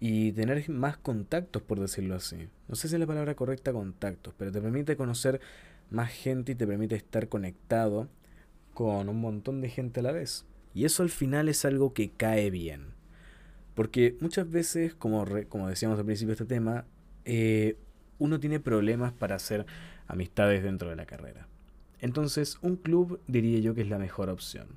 y 0.00 0.32
tener 0.32 0.68
más 0.70 0.96
contactos, 0.96 1.62
por 1.62 1.80
decirlo 1.80 2.14
así. 2.14 2.48
No 2.68 2.76
sé 2.76 2.88
si 2.88 2.94
es 2.94 3.00
la 3.00 3.06
palabra 3.06 3.34
correcta 3.34 3.72
contactos, 3.72 4.34
pero 4.36 4.52
te 4.52 4.60
permite 4.60 4.96
conocer 4.96 5.40
más 5.90 6.10
gente 6.10 6.52
y 6.52 6.54
te 6.54 6.66
permite 6.66 6.96
estar 6.96 7.28
conectado 7.28 8.08
con 8.74 9.08
un 9.08 9.20
montón 9.20 9.60
de 9.60 9.70
gente 9.70 10.00
a 10.00 10.02
la 10.02 10.12
vez. 10.12 10.44
Y 10.74 10.84
eso 10.84 11.02
al 11.02 11.08
final 11.08 11.48
es 11.48 11.64
algo 11.64 11.94
que 11.94 12.10
cae 12.10 12.50
bien. 12.50 12.88
Porque 13.74 14.16
muchas 14.20 14.50
veces, 14.50 14.94
como, 14.94 15.24
como 15.48 15.68
decíamos 15.68 15.98
al 15.98 16.04
principio 16.04 16.34
de 16.34 16.42
este 16.42 16.54
tema, 16.54 16.84
eh, 17.24 17.76
uno 18.18 18.40
tiene 18.40 18.60
problemas 18.60 19.12
para 19.12 19.36
hacer 19.36 19.66
amistades 20.06 20.62
dentro 20.62 20.90
de 20.90 20.96
la 20.96 21.06
carrera. 21.06 21.46
Entonces, 22.00 22.58
un 22.62 22.76
club 22.76 23.20
diría 23.26 23.58
yo 23.60 23.74
que 23.74 23.82
es 23.82 23.88
la 23.88 23.98
mejor 23.98 24.28
opción. 24.28 24.68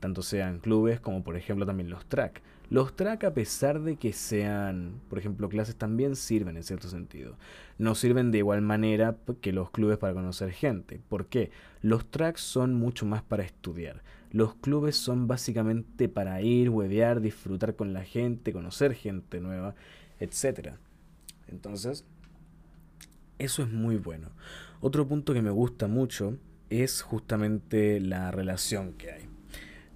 Tanto 0.00 0.22
sean 0.22 0.58
clubes 0.58 1.00
como 1.00 1.22
por 1.22 1.36
ejemplo 1.36 1.66
también 1.66 1.90
los 1.90 2.06
track. 2.06 2.42
Los 2.70 2.94
track, 2.96 3.24
a 3.24 3.32
pesar 3.32 3.80
de 3.80 3.96
que 3.96 4.12
sean, 4.12 5.00
por 5.08 5.18
ejemplo, 5.18 5.48
clases, 5.48 5.76
también 5.76 6.16
sirven 6.16 6.56
en 6.56 6.62
cierto 6.62 6.88
sentido. 6.88 7.36
No 7.78 7.94
sirven 7.94 8.30
de 8.30 8.38
igual 8.38 8.60
manera 8.60 9.16
que 9.40 9.52
los 9.52 9.70
clubes 9.70 9.96
para 9.96 10.12
conocer 10.12 10.52
gente. 10.52 11.00
¿Por 11.08 11.26
qué? 11.26 11.50
Los 11.80 12.10
tracks 12.10 12.42
son 12.42 12.74
mucho 12.74 13.06
más 13.06 13.22
para 13.22 13.42
estudiar. 13.42 14.02
Los 14.30 14.54
clubes 14.54 14.96
son 14.96 15.26
básicamente 15.26 16.08
para 16.10 16.42
ir, 16.42 16.68
huevear, 16.68 17.22
disfrutar 17.22 17.74
con 17.74 17.94
la 17.94 18.04
gente, 18.04 18.52
conocer 18.52 18.94
gente 18.94 19.40
nueva, 19.40 19.74
etc. 20.20 20.74
Entonces, 21.46 22.04
eso 23.38 23.62
es 23.62 23.70
muy 23.70 23.96
bueno. 23.96 24.28
Otro 24.80 25.08
punto 25.08 25.32
que 25.32 25.42
me 25.42 25.50
gusta 25.50 25.88
mucho 25.88 26.36
es 26.70 27.00
justamente 27.00 28.00
la 28.00 28.30
relación 28.30 28.92
que 28.92 29.10
hay. 29.10 29.22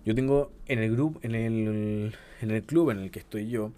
Yo 0.04 0.14
tengo 0.14 0.52
en 0.66 0.78
el 0.78 0.92
grupo, 0.92 1.20
en 1.22 1.34
el, 1.34 2.14
en 2.42 2.50
el 2.50 2.62
club 2.62 2.90
en 2.90 2.98
el 2.98 3.10
que 3.10 3.20
estoy 3.20 3.48
yo, 3.48 3.72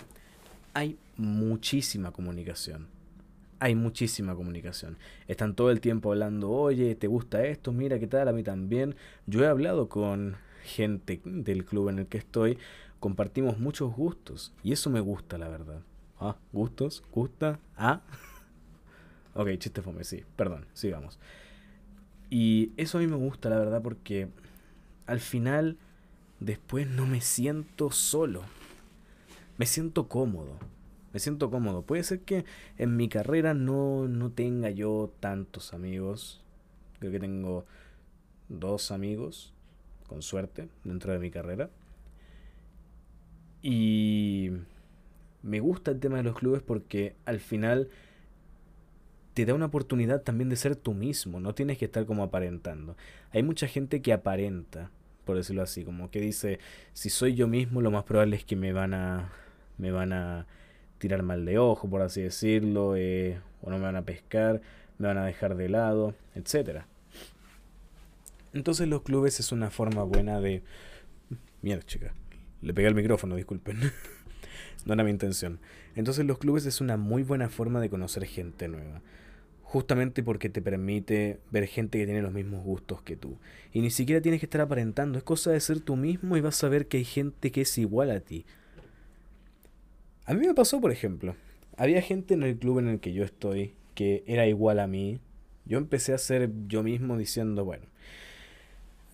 hay 0.72 0.98
muchísima 1.16 2.10
comunicación. 2.12 2.88
Hay 3.60 3.74
muchísima 3.74 4.34
comunicación. 4.34 4.96
Están 5.28 5.54
todo 5.54 5.70
el 5.70 5.80
tiempo 5.80 6.10
hablando, 6.10 6.50
oye, 6.50 6.94
¿te 6.94 7.06
gusta 7.06 7.44
esto? 7.44 7.72
Mira, 7.72 7.98
¿qué 7.98 8.06
tal? 8.06 8.28
A 8.28 8.32
mí 8.32 8.42
también. 8.42 8.96
Yo 9.26 9.44
he 9.44 9.46
hablado 9.46 9.88
con 9.88 10.36
gente 10.64 11.20
del 11.24 11.64
club 11.64 11.90
en 11.90 12.00
el 12.00 12.06
que 12.06 12.18
estoy. 12.18 12.58
Compartimos 13.00 13.58
muchos 13.58 13.94
gustos. 13.94 14.52
Y 14.62 14.72
eso 14.72 14.90
me 14.90 15.00
gusta, 15.00 15.38
la 15.38 15.48
verdad. 15.48 15.82
Ah, 16.18 16.36
gustos, 16.52 17.02
gusta, 17.12 17.60
ah. 17.76 18.02
ok, 19.34 19.50
chiste 19.58 19.82
fome, 19.82 20.04
sí, 20.04 20.24
perdón, 20.36 20.66
sigamos. 20.72 21.18
Y 22.30 22.72
eso 22.76 22.98
a 22.98 23.00
mí 23.00 23.06
me 23.06 23.16
gusta, 23.16 23.50
la 23.50 23.58
verdad, 23.58 23.82
porque 23.82 24.28
al 25.06 25.20
final 25.20 25.76
después 26.44 26.88
no 26.88 27.06
me 27.06 27.20
siento 27.20 27.90
solo. 27.90 28.42
Me 29.56 29.66
siento 29.66 30.08
cómodo. 30.08 30.58
Me 31.12 31.20
siento 31.20 31.50
cómodo. 31.50 31.82
Puede 31.82 32.02
ser 32.02 32.20
que 32.20 32.44
en 32.76 32.96
mi 32.96 33.08
carrera 33.08 33.54
no, 33.54 34.08
no 34.08 34.30
tenga 34.30 34.70
yo 34.70 35.12
tantos 35.20 35.72
amigos. 35.72 36.42
Creo 36.98 37.12
que 37.12 37.20
tengo 37.20 37.64
dos 38.48 38.90
amigos, 38.90 39.52
con 40.06 40.22
suerte, 40.22 40.68
dentro 40.82 41.12
de 41.12 41.18
mi 41.18 41.30
carrera. 41.30 41.70
Y 43.62 44.50
me 45.42 45.60
gusta 45.60 45.90
el 45.90 46.00
tema 46.00 46.18
de 46.18 46.24
los 46.24 46.36
clubes 46.36 46.62
porque 46.62 47.14
al 47.24 47.40
final 47.40 47.88
te 49.34 49.44
da 49.44 49.54
una 49.54 49.66
oportunidad 49.66 50.22
también 50.22 50.48
de 50.48 50.56
ser 50.56 50.76
tú 50.76 50.94
mismo. 50.94 51.40
No 51.40 51.54
tienes 51.54 51.78
que 51.78 51.84
estar 51.86 52.06
como 52.06 52.22
aparentando. 52.22 52.96
Hay 53.32 53.42
mucha 53.42 53.66
gente 53.66 54.02
que 54.02 54.12
aparenta 54.12 54.90
por 55.24 55.36
decirlo 55.36 55.62
así, 55.62 55.84
como 55.84 56.10
que 56.10 56.20
dice, 56.20 56.58
si 56.92 57.10
soy 57.10 57.34
yo 57.34 57.48
mismo, 57.48 57.80
lo 57.80 57.90
más 57.90 58.04
probable 58.04 58.36
es 58.36 58.44
que 58.44 58.56
me 58.56 58.72
van 58.72 58.94
a, 58.94 59.32
me 59.78 59.90
van 59.90 60.12
a 60.12 60.46
tirar 60.98 61.22
mal 61.22 61.44
de 61.44 61.58
ojo, 61.58 61.88
por 61.88 62.02
así 62.02 62.22
decirlo, 62.22 62.96
eh, 62.96 63.40
o 63.62 63.70
no 63.70 63.78
me 63.78 63.84
van 63.84 63.96
a 63.96 64.02
pescar, 64.02 64.60
me 64.98 65.08
van 65.08 65.18
a 65.18 65.24
dejar 65.24 65.56
de 65.56 65.68
lado, 65.68 66.14
etcétera. 66.34 66.86
Entonces 68.52 68.86
los 68.88 69.02
clubes 69.02 69.40
es 69.40 69.50
una 69.52 69.70
forma 69.70 70.04
buena 70.04 70.40
de... 70.40 70.62
Mierda, 71.60 71.82
chica. 71.84 72.14
Le 72.62 72.72
pegué 72.72 72.86
al 72.86 72.94
micrófono, 72.94 73.34
disculpen. 73.34 73.78
no 74.84 74.94
era 74.94 75.02
mi 75.02 75.10
intención. 75.10 75.58
Entonces 75.96 76.24
los 76.24 76.38
clubes 76.38 76.64
es 76.66 76.80
una 76.80 76.96
muy 76.96 77.22
buena 77.22 77.48
forma 77.48 77.80
de 77.80 77.90
conocer 77.90 78.24
gente 78.26 78.68
nueva. 78.68 79.02
Justamente 79.74 80.22
porque 80.22 80.48
te 80.48 80.62
permite 80.62 81.40
ver 81.50 81.66
gente 81.66 81.98
que 81.98 82.04
tiene 82.04 82.22
los 82.22 82.32
mismos 82.32 82.62
gustos 82.62 83.02
que 83.02 83.16
tú. 83.16 83.38
Y 83.72 83.80
ni 83.80 83.90
siquiera 83.90 84.22
tienes 84.22 84.38
que 84.38 84.46
estar 84.46 84.60
aparentando. 84.60 85.18
Es 85.18 85.24
cosa 85.24 85.50
de 85.50 85.58
ser 85.58 85.80
tú 85.80 85.96
mismo 85.96 86.36
y 86.36 86.40
vas 86.40 86.62
a 86.62 86.68
ver 86.68 86.86
que 86.86 86.98
hay 86.98 87.04
gente 87.04 87.50
que 87.50 87.62
es 87.62 87.76
igual 87.76 88.12
a 88.12 88.20
ti. 88.20 88.46
A 90.26 90.34
mí 90.34 90.46
me 90.46 90.54
pasó, 90.54 90.80
por 90.80 90.92
ejemplo. 90.92 91.34
Había 91.76 92.00
gente 92.02 92.34
en 92.34 92.44
el 92.44 92.56
club 92.56 92.78
en 92.78 92.86
el 92.86 93.00
que 93.00 93.12
yo 93.14 93.24
estoy 93.24 93.74
que 93.96 94.22
era 94.28 94.46
igual 94.46 94.78
a 94.78 94.86
mí. 94.86 95.18
Yo 95.64 95.78
empecé 95.78 96.14
a 96.14 96.18
ser 96.18 96.52
yo 96.68 96.84
mismo 96.84 97.18
diciendo, 97.18 97.64
bueno, 97.64 97.86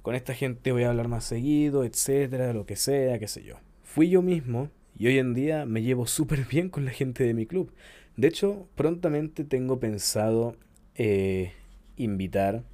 con 0.02 0.14
esta 0.14 0.34
gente 0.34 0.72
voy 0.72 0.82
a 0.82 0.90
hablar 0.90 1.08
más 1.08 1.24
seguido, 1.24 1.84
etcétera, 1.84 2.52
lo 2.52 2.66
que 2.66 2.76
sea, 2.76 3.18
qué 3.18 3.28
sé 3.28 3.42
yo. 3.44 3.54
Fui 3.82 4.10
yo 4.10 4.20
mismo 4.20 4.68
y 4.98 5.06
hoy 5.06 5.16
en 5.20 5.32
día 5.32 5.64
me 5.64 5.80
llevo 5.80 6.06
súper 6.06 6.44
bien 6.44 6.68
con 6.68 6.84
la 6.84 6.90
gente 6.90 7.24
de 7.24 7.32
mi 7.32 7.46
club. 7.46 7.72
De 8.20 8.28
hecho, 8.28 8.68
prontamente 8.74 9.44
tengo 9.44 9.80
pensado 9.80 10.54
eh, 10.94 11.54
invitar 11.96 12.64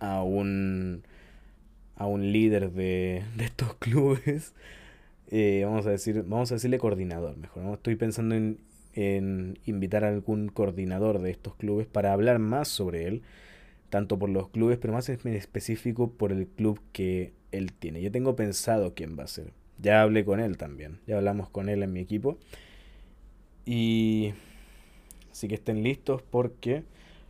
a 0.00 0.24
un, 0.24 1.04
a 1.94 2.06
un 2.08 2.32
líder 2.32 2.72
de, 2.72 3.22
de 3.36 3.44
estos 3.44 3.74
clubes. 3.74 4.54
Eh, 5.30 5.62
vamos 5.64 5.86
a 5.86 5.90
decir, 5.90 6.24
vamos 6.26 6.50
a 6.50 6.56
decirle 6.56 6.78
coordinador 6.78 7.36
mejor. 7.36 7.62
¿no? 7.62 7.74
Estoy 7.74 7.94
pensando 7.94 8.34
en, 8.34 8.58
en 8.92 9.60
invitar 9.66 10.02
a 10.02 10.08
algún 10.08 10.48
coordinador 10.48 11.20
de 11.20 11.30
estos 11.30 11.54
clubes 11.54 11.86
para 11.86 12.12
hablar 12.12 12.40
más 12.40 12.66
sobre 12.66 13.06
él 13.06 13.22
tanto 13.90 14.18
por 14.18 14.30
los 14.30 14.48
clubes, 14.48 14.78
pero 14.78 14.94
más 14.94 15.08
en 15.08 15.20
específico 15.28 16.10
por 16.10 16.32
el 16.32 16.48
club 16.48 16.80
que 16.90 17.34
él 17.52 17.72
tiene. 17.72 18.02
Yo 18.02 18.10
tengo 18.10 18.34
pensado 18.34 18.94
quién 18.94 19.16
va 19.16 19.22
a 19.22 19.28
ser. 19.28 19.52
Ya 19.80 20.02
hablé 20.02 20.24
con 20.24 20.40
él 20.40 20.56
también, 20.56 20.98
ya 21.06 21.18
hablamos 21.18 21.50
con 21.50 21.68
él 21.68 21.84
en 21.84 21.92
mi 21.92 22.00
equipo. 22.00 22.36
Y 23.64 24.32
así 25.38 25.46
que 25.46 25.54
estén 25.54 25.84
listos 25.84 26.20
porque 26.22 26.82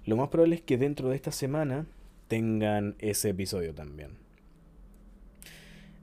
lo 0.07 0.17
más 0.17 0.29
probable 0.31 0.55
es 0.55 0.63
que 0.63 0.79
dentro 0.79 1.11
de 1.11 1.17
esta 1.17 1.31
semana 1.31 1.85
tengan 2.27 2.95
ese 3.01 3.29
episodio 3.29 3.75
también. 3.75 4.13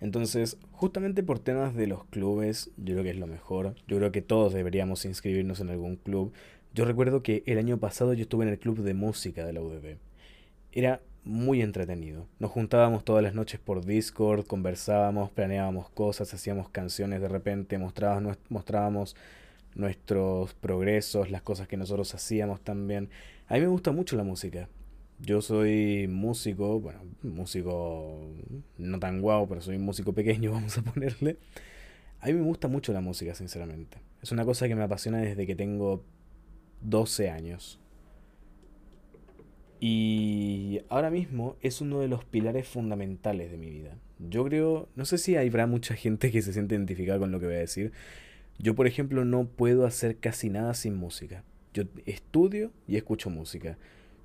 Entonces, 0.02 0.58
justamente 0.72 1.24
por 1.24 1.40
temas 1.40 1.74
de 1.74 1.88
los 1.88 2.06
clubes, 2.06 2.70
yo 2.78 2.94
creo 2.94 3.04
que 3.04 3.10
es 3.10 3.18
lo 3.18 3.26
mejor. 3.26 3.74
Yo 3.88 3.98
creo 3.98 4.12
que 4.12 4.22
todos 4.22 4.54
deberíamos 4.54 5.04
inscribirnos 5.06 5.62
en 5.62 5.70
algún 5.70 5.96
club. 5.96 6.32
Yo 6.76 6.86
recuerdo 6.86 7.24
que 7.24 7.42
el 7.48 7.58
año 7.58 7.80
pasado 7.80 8.14
yo 8.14 8.22
estuve 8.22 8.46
en 8.46 8.52
el 8.52 8.60
club 8.60 8.84
de 8.84 8.94
música 8.94 9.44
de 9.44 9.54
la 9.54 9.62
UDB 9.62 9.98
era 10.76 11.02
muy 11.24 11.62
entretenido. 11.64 12.28
Nos 12.38 12.52
juntábamos 12.52 13.04
todas 13.04 13.24
las 13.24 13.34
noches 13.34 13.60
por 13.60 13.84
Discord, 13.84 14.46
conversábamos, 14.46 15.32
planeábamos 15.32 15.90
cosas, 15.90 16.32
hacíamos 16.34 16.70
canciones 16.70 17.22
de 17.22 17.30
repente, 17.30 17.80
mostrábamos, 17.80 18.38
mostrábamos 18.50 19.16
nuestros 19.76 20.54
progresos, 20.56 21.30
las 21.30 21.42
cosas 21.42 21.68
que 21.68 21.78
nosotros 21.78 22.14
hacíamos 22.16 22.62
también. 22.62 23.10
A 23.48 23.56
mí 23.56 23.62
me 23.62 23.68
gusta 23.68 23.92
mucho 23.92 24.16
la 24.16 24.24
música. 24.24 24.70
Yo 25.20 25.42
soy 25.42 26.08
músico, 26.10 26.80
bueno, 26.80 27.02
músico 27.22 28.28
no 28.78 29.00
tan 29.00 29.22
guau, 29.22 29.48
pero 29.48 29.62
soy 29.62 29.78
músico 29.78 30.14
pequeño, 30.14 30.52
vamos 30.54 30.78
a 30.78 30.82
ponerle. 30.82 31.38
A 32.20 32.28
mí 32.28 32.34
me 32.34 32.42
gusta 32.42 32.68
mucho 32.68 32.92
la 32.92 33.02
música, 33.02 33.36
sinceramente. 33.36 33.98
Es 34.22 34.32
una 34.32 34.46
cosa 34.46 34.68
que 34.68 34.76
me 34.76 34.84
apasiona 34.84 35.20
desde 35.20 35.46
que 35.46 35.56
tengo 35.56 36.04
12 36.82 37.30
años. 37.30 37.80
Y 39.80 40.82
ahora 40.90 41.10
mismo 41.10 41.58
es 41.62 41.82
uno 41.82 42.00
de 42.00 42.08
los 42.08 42.26
pilares 42.26 42.68
fundamentales 42.68 43.52
de 43.52 43.58
mi 43.58 43.70
vida. 43.70 43.98
Yo 44.18 44.46
creo, 44.46 44.90
no 44.96 45.06
sé 45.06 45.18
si 45.18 45.36
habrá 45.36 45.68
mucha 45.68 45.96
gente 45.96 46.32
que 46.32 46.42
se 46.42 46.54
siente 46.54 46.76
identificada 46.76 47.20
con 47.20 47.32
lo 47.32 47.40
que 47.40 47.46
voy 47.46 47.56
a 47.56 47.60
decir. 47.60 47.92
Yo, 48.58 48.76
por 48.76 48.88
ejemplo, 48.88 49.26
no 49.26 49.46
puedo 49.46 49.86
hacer 49.86 50.18
casi 50.18 50.50
nada 50.50 50.74
sin 50.74 50.96
música. 50.96 51.44
Yo 51.74 51.84
estudio 52.06 52.72
y 52.88 52.96
escucho 52.96 53.30
música. 53.30 53.78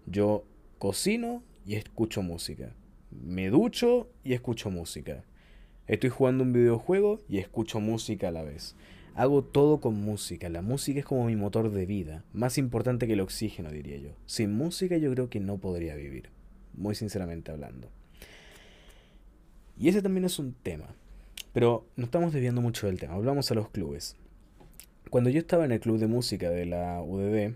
Yo 0.07 0.45
cocino 0.79 1.43
y 1.67 1.75
escucho 1.75 2.23
música. 2.23 2.75
Me 3.11 3.51
ducho 3.51 4.09
y 4.23 4.35
escucho 4.35 4.71
música. 4.71 5.25
Estoy 5.89 6.11
jugando 6.11 6.45
un 6.45 6.53
videojuego 6.53 7.21
y 7.29 7.39
escucho 7.39 7.81
música 7.81 8.29
a 8.29 8.33
la 8.33 8.45
vez. 8.45 8.77
Hago 9.17 9.43
todo 9.43 9.81
con 9.81 9.95
música. 9.95 10.49
La 10.49 10.63
música 10.63 11.01
es 11.01 11.05
como 11.05 11.25
mi 11.25 11.35
motor 11.35 11.71
de 11.73 11.85
vida. 11.87 12.25
Más 12.33 12.59
importante 12.59 13.09
que 13.09 13.15
el 13.15 13.21
oxígeno, 13.21 13.71
diría 13.71 13.99
yo. 13.99 14.11
Sin 14.27 14.55
música 14.55 14.97
yo 14.99 15.11
creo 15.11 15.29
que 15.29 15.41
no 15.41 15.59
podría 15.59 15.97
vivir. 15.97 16.31
Muy 16.75 16.95
sinceramente 16.95 17.51
hablando. 17.51 17.89
Y 19.77 19.89
ese 19.89 20.03
también 20.03 20.25
es 20.25 20.39
un 20.39 20.55
tema. 20.55 20.95
Pero 21.53 21.89
no 21.97 22.05
estamos 22.05 22.33
desviando 22.33 22.61
mucho 22.61 22.87
del 22.87 23.01
tema. 23.01 23.15
Hablamos 23.15 23.51
a 23.51 23.55
los 23.55 23.71
clubes. 23.71 24.17
Cuando 25.11 25.29
yo 25.29 25.41
estaba 25.41 25.65
en 25.65 25.73
el 25.73 25.81
club 25.81 25.99
de 25.99 26.07
música 26.07 26.51
de 26.51 26.67
la 26.67 27.03
UDD, 27.03 27.55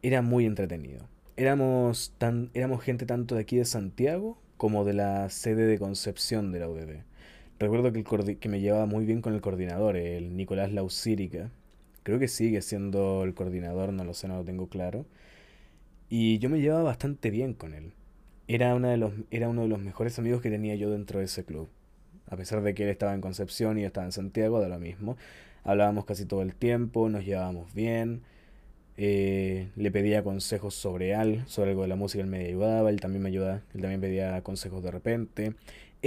era 0.00 0.22
muy 0.22 0.46
entretenido. 0.46 1.06
Éramos, 1.36 2.14
tan, 2.16 2.50
éramos 2.54 2.82
gente 2.82 3.04
tanto 3.04 3.34
de 3.34 3.42
aquí 3.42 3.58
de 3.58 3.66
Santiago 3.66 4.38
como 4.56 4.86
de 4.86 4.94
la 4.94 5.28
sede 5.28 5.66
de 5.66 5.78
Concepción 5.78 6.52
de 6.52 6.60
la 6.60 6.70
UDD. 6.70 7.02
Recuerdo 7.58 7.92
que, 7.92 7.98
el 7.98 8.38
que 8.38 8.48
me 8.48 8.60
llevaba 8.60 8.86
muy 8.86 9.04
bien 9.04 9.20
con 9.20 9.34
el 9.34 9.42
coordinador, 9.42 9.98
el 9.98 10.38
Nicolás 10.38 10.72
Lausírica. 10.72 11.50
Creo 12.02 12.18
que 12.18 12.28
sigue 12.28 12.62
siendo 12.62 13.24
el 13.24 13.34
coordinador, 13.34 13.92
no 13.92 14.04
lo 14.04 14.14
sé, 14.14 14.26
no 14.26 14.36
lo 14.38 14.44
tengo 14.44 14.68
claro. 14.70 15.04
Y 16.08 16.38
yo 16.38 16.48
me 16.48 16.62
llevaba 16.62 16.82
bastante 16.82 17.30
bien 17.30 17.52
con 17.52 17.74
él. 17.74 17.92
Era, 18.48 18.74
una 18.74 18.88
de 18.90 18.96
los, 18.96 19.12
era 19.30 19.50
uno 19.50 19.62
de 19.62 19.68
los 19.68 19.80
mejores 19.80 20.18
amigos 20.18 20.40
que 20.40 20.50
tenía 20.50 20.76
yo 20.76 20.90
dentro 20.90 21.18
de 21.18 21.26
ese 21.26 21.44
club. 21.44 21.68
A 22.26 22.38
pesar 22.38 22.62
de 22.62 22.72
que 22.72 22.84
él 22.84 22.88
estaba 22.88 23.12
en 23.12 23.20
Concepción 23.20 23.76
y 23.76 23.82
yo 23.82 23.88
estaba 23.88 24.06
en 24.06 24.12
Santiago, 24.12 24.60
de 24.60 24.70
lo 24.70 24.78
mismo. 24.78 25.18
Hablábamos 25.64 26.04
casi 26.04 26.26
todo 26.26 26.42
el 26.42 26.54
tiempo, 26.54 27.08
nos 27.08 27.24
llevábamos 27.24 27.72
bien. 27.74 28.22
Eh, 28.96 29.70
le 29.74 29.90
pedía 29.90 30.22
consejos 30.22 30.74
sobre 30.74 31.14
algo, 31.14 31.42
sobre 31.48 31.70
algo 31.70 31.82
de 31.82 31.88
la 31.88 31.96
música, 31.96 32.22
él 32.22 32.30
me 32.30 32.44
ayudaba, 32.44 32.90
él 32.90 33.00
también 33.00 33.22
me 33.22 33.28
ayudaba, 33.30 33.62
él 33.74 33.80
también 33.80 34.00
pedía 34.00 34.40
consejos 34.42 34.84
de 34.84 34.90
repente 34.92 35.54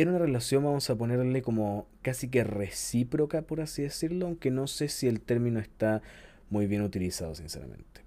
era 0.01 0.12
una 0.12 0.20
relación, 0.20 0.64
vamos 0.64 0.88
a 0.91 0.95
ponerle 0.95 1.41
como 1.41 1.88
casi 2.03 2.30
que 2.30 2.43
recíproca, 2.43 3.41
por 3.41 3.62
así 3.62 3.82
decirlo, 3.82 4.28
aunque 4.28 4.51
no 4.51 4.68
sé 4.68 4.89
si 4.89 5.08
el 5.08 5.22
término 5.22 5.60
está 5.60 6.03
muy 6.51 6.68
bien 6.68 6.84
utilizado, 6.84 7.34
sinceramente. 7.34 8.01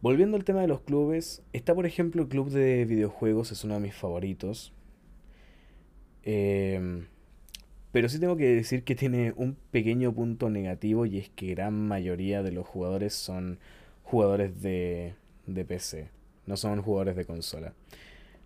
Volviendo 0.00 0.38
al 0.38 0.44
tema 0.44 0.62
de 0.62 0.68
los 0.68 0.80
clubes, 0.80 1.42
está 1.52 1.74
por 1.74 1.84
ejemplo 1.84 2.22
el 2.22 2.28
club 2.28 2.48
de 2.48 2.86
videojuegos, 2.86 3.52
es 3.52 3.62
uno 3.62 3.74
de 3.74 3.80
mis 3.80 3.94
favoritos. 3.94 4.72
Em, 6.22 7.08
pero 7.92 8.08
sí 8.08 8.18
tengo 8.18 8.36
que 8.36 8.54
decir 8.54 8.84
que 8.84 8.94
tiene 8.94 9.32
un 9.36 9.56
pequeño 9.70 10.12
punto 10.12 10.50
negativo 10.50 11.06
y 11.06 11.18
es 11.18 11.30
que 11.30 11.54
gran 11.54 11.88
mayoría 11.88 12.42
de 12.42 12.52
los 12.52 12.66
jugadores 12.66 13.14
son 13.14 13.58
jugadores 14.02 14.62
de, 14.62 15.14
de 15.46 15.64
PC, 15.64 16.10
no 16.46 16.56
son 16.56 16.82
jugadores 16.82 17.16
de 17.16 17.24
consola. 17.24 17.74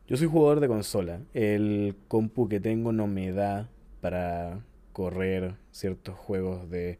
Yo 0.08 0.16
soy 0.16 0.26
jugador 0.26 0.60
de 0.60 0.68
consola. 0.68 1.20
El 1.32 1.96
compu 2.08 2.48
que 2.48 2.60
tengo 2.60 2.92
no 2.92 3.06
me 3.06 3.32
da 3.32 3.70
para 4.00 4.60
correr 4.92 5.54
ciertos 5.70 6.16
juegos 6.16 6.68
de, 6.70 6.98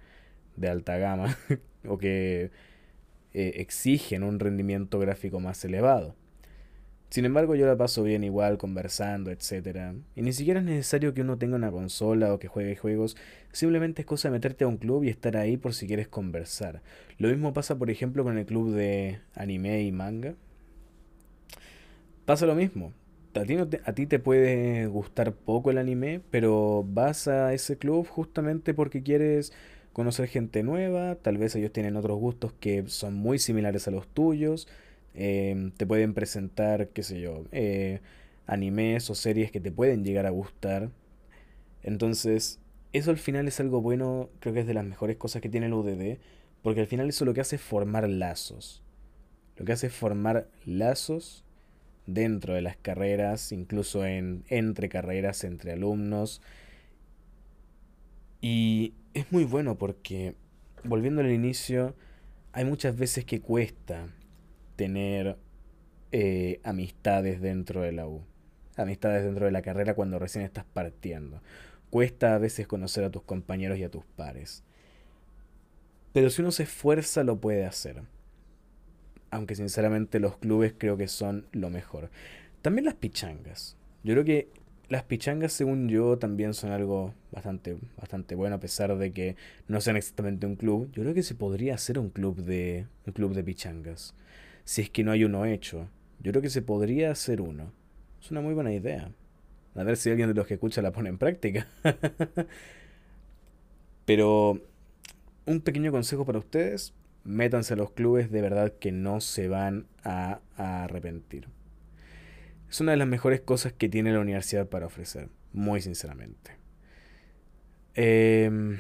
de 0.57 0.69
alta 0.69 0.97
gama 0.97 1.37
o 1.87 1.99
que 1.99 2.51
eh, 3.35 3.53
exigen 3.57 4.23
un 4.23 4.39
rendimiento 4.39 4.99
gráfico 4.99 5.41
más 5.41 5.65
elevado. 5.65 6.15
Sin 7.13 7.27
embargo, 7.27 7.55
yo 7.55 7.67
la 7.67 7.77
paso 7.77 8.03
bien 8.03 8.25
igual 8.25 8.57
conversando, 8.57 9.31
etc. 9.31 9.95
Y 10.17 10.23
ni 10.23 10.33
siquiera 10.33 10.61
es 10.61 10.67
necesario 10.67 11.13
que 11.13 11.21
uno 11.21 11.37
tenga 11.37 11.57
una 11.57 11.71
consola 11.71 12.33
o 12.33 12.39
que 12.39 12.49
juegue 12.49 12.75
juegos. 12.75 13.17
Simplemente 13.53 14.01
es 14.03 14.07
cosa 14.07 14.29
de 14.29 14.33
meterte 14.33 14.65
a 14.65 14.67
un 14.67 14.79
club 14.79 15.05
y 15.05 15.11
estar 15.11 15.37
ahí 15.37 15.59
por 15.59 15.75
si 15.75 15.87
quieres 15.87 16.09
conversar. 16.09 16.81
Lo 17.19 17.29
mismo 17.29 17.53
pasa, 17.53 17.77
por 17.79 17.91
ejemplo, 17.91 18.25
con 18.25 18.39
el 18.39 18.47
club 18.47 18.75
de 18.75 19.21
anime 19.35 19.83
y 19.83 19.93
manga. 19.93 20.35
Pasa 22.25 22.47
lo 22.47 22.55
mismo 22.55 22.93
a 23.41 23.45
ti, 23.45 23.57
te, 23.67 23.81
a 23.85 23.93
ti 23.93 24.07
te 24.07 24.19
puede 24.19 24.87
gustar 24.87 25.33
poco 25.33 25.71
el 25.71 25.79
anime, 25.79 26.21
pero 26.31 26.85
vas 26.87 27.29
a 27.29 27.55
ese 27.55 27.79
club 27.79 28.07
justamente 28.07 28.75
porque 28.75 29.03
quieres 29.03 29.53
conocer 29.93 30.29
gente 30.29 30.63
nueva, 30.63 31.17
tal 31.17 31.39
vez 31.39 31.55
ellos 31.55 31.73
tienen 31.73 31.97
otros 31.97 32.19
gustos 32.19 32.53
que 32.61 32.85
son 32.89 33.15
muy 33.15 33.39
similares 33.39 33.89
a 33.89 33.91
los 33.91 34.07
tuyos, 34.09 34.69
em, 35.15 35.71
te 35.73 35.87
pueden 35.87 36.15
presentar, 36.15 36.89
qué 36.89 37.03
sé 37.03 37.21
yo, 37.21 37.45
eh, 37.53 38.01
animes 38.47 39.09
o 39.11 39.15
series 39.15 39.51
que 39.51 39.61
te 39.61 39.73
pueden 39.73 40.05
llegar 40.05 40.27
a 40.27 40.31
gustar. 40.31 40.91
Entonces, 41.83 42.61
eso 42.93 43.11
al 43.11 43.19
final 43.19 43.49
es 43.49 43.61
algo 43.61 43.81
bueno, 43.81 44.31
creo 44.41 44.55
que 44.55 44.61
es 44.61 44.67
de 44.67 44.75
las 44.75 44.85
mejores 44.85 45.17
cosas 45.17 45.43
que 45.43 45.49
tiene 45.49 45.67
el 45.67 45.75
UDD, 45.75 46.19
porque 46.63 46.81
al 46.81 46.87
final 46.87 47.09
eso 47.09 47.25
lo 47.25 47.35
que 47.35 47.41
hace 47.41 47.57
es 47.57 47.63
formar 47.63 48.09
lazos. 48.09 48.83
Lo 49.57 49.65
que 49.65 49.73
hace 49.73 49.89
es 49.89 49.93
formar 49.93 50.49
lazos 50.65 51.45
dentro 52.07 52.55
de 52.55 52.63
las 52.63 52.77
carreras, 52.77 53.53
incluso 53.53 54.05
en, 54.05 54.45
entre 54.49 54.89
carreras, 54.89 55.45
entre 55.45 55.73
alumnos. 55.73 56.43
Y 58.41 58.95
es 59.15 59.31
muy 59.33 59.45
bueno 59.45 59.77
porque, 59.79 60.35
volviendo 60.85 61.21
al 61.21 61.31
inicio, 61.31 61.95
hay 62.53 62.65
muchas 62.65 62.97
veces 62.97 63.25
que 63.25 63.41
cuesta 63.41 64.09
tener 64.77 65.37
eh, 66.13 66.61
amistades 66.65 67.41
dentro 67.41 67.83
de 67.83 67.93
la 67.93 68.07
U. 68.07 68.23
Amistades 68.77 69.25
dentro 69.25 69.47
de 69.47 69.53
la 69.53 69.63
carrera 69.63 69.95
cuando 69.95 70.19
recién 70.19 70.45
estás 70.45 70.65
partiendo. 70.65 71.41
cuesta 71.91 72.35
a 72.35 72.39
veces 72.39 72.67
conocer 72.67 73.05
a 73.05 73.11
tus 73.11 73.23
compañeros 73.23 73.79
y 73.79 73.85
a 73.85 73.91
tus 73.91 74.05
pares. 74.17 74.65
Pero 76.13 76.31
si 76.31 76.43
uno 76.43 76.51
se 76.51 76.65
esfuerza 76.65 77.25
lo 77.25 77.41
puede 77.41 77.65
hacer. 77.65 78.03
Aunque 79.31 79.55
sinceramente 79.55 80.21
los 80.21 80.37
clubes 80.37 80.75
creo 80.77 80.97
que 80.97 81.09
son 81.09 81.47
lo 81.53 81.71
mejor. 81.71 82.11
También 82.63 82.85
las 82.85 82.95
pichangas. 82.95 83.77
Yo 84.05 84.15
creo 84.15 84.25
que 84.25 84.49
las 84.89 85.05
pichangas, 85.05 85.55
según 85.55 85.89
yo, 85.89 86.19
también 86.19 86.53
son 86.53 86.71
algo 86.71 87.15
bastante, 87.31 87.79
bastante 87.97 88.35
bueno, 88.35 88.57
a 88.57 88.61
pesar 88.61 88.97
de 88.99 89.13
que 89.13 89.37
no 89.67 89.81
sean 89.81 89.97
exactamente 89.97 90.47
un 90.47 90.57
club. 90.57 90.91
Yo 90.93 91.03
creo 91.03 91.15
que 91.15 91.23
se 91.23 91.35
podría 91.35 91.75
hacer 91.75 91.99
un 91.99 92.11
club 92.11 92.37
de. 92.43 92.87
un 93.07 93.15
club 93.15 93.33
de 93.33 93.43
pichangas. 93.43 94.15
Si 94.65 94.83
es 94.83 94.91
que 94.91 95.05
no 95.05 95.13
hay 95.13 95.25
uno 95.25 95.45
hecho. 95.45 95.89
Yo 96.21 96.33
creo 96.33 96.43
que 96.43 96.51
se 96.51 96.63
podría 96.63 97.11
hacer 97.11 97.41
uno. 97.41 97.73
Es 98.21 98.31
una 98.31 98.41
muy 98.41 98.55
buena 98.55 98.73
idea. 98.73 99.13
A 99.75 99.83
ver 99.85 99.97
si 99.97 100.11
alguien 100.11 100.29
de 100.29 100.35
los 100.35 100.47
que 100.47 100.55
escucha 100.55 100.83
la 100.83 100.93
pone 100.93 101.09
en 101.09 101.19
práctica. 101.19 101.67
Pero 104.05 104.61
un 105.47 105.61
pequeño 105.61 105.91
consejo 105.91 106.25
para 106.25 106.39
ustedes. 106.39 106.95
Métanse 107.25 107.75
a 107.75 107.77
los 107.77 107.93
clubes 107.93 108.31
de 108.31 108.43
verdad 108.43 108.73
que 108.79 108.93
no 108.93 109.21
se 109.21 109.49
van 109.49 109.87
a, 110.05 110.41
arrepentir. 110.57 111.49
Es 112.69 112.81
una 112.81 112.93
de 112.93 112.97
las 112.97 113.09
mejores 113.09 113.41
cosas 113.41 113.73
que 113.73 113.89
tiene 113.89 114.13
la 114.13 114.21
universidad 114.21 114.69
para 114.69 114.87
ofrecer. 114.87 115.29
Muy 115.53 115.81
sinceramente. 115.81 116.53
Em, 117.95 118.79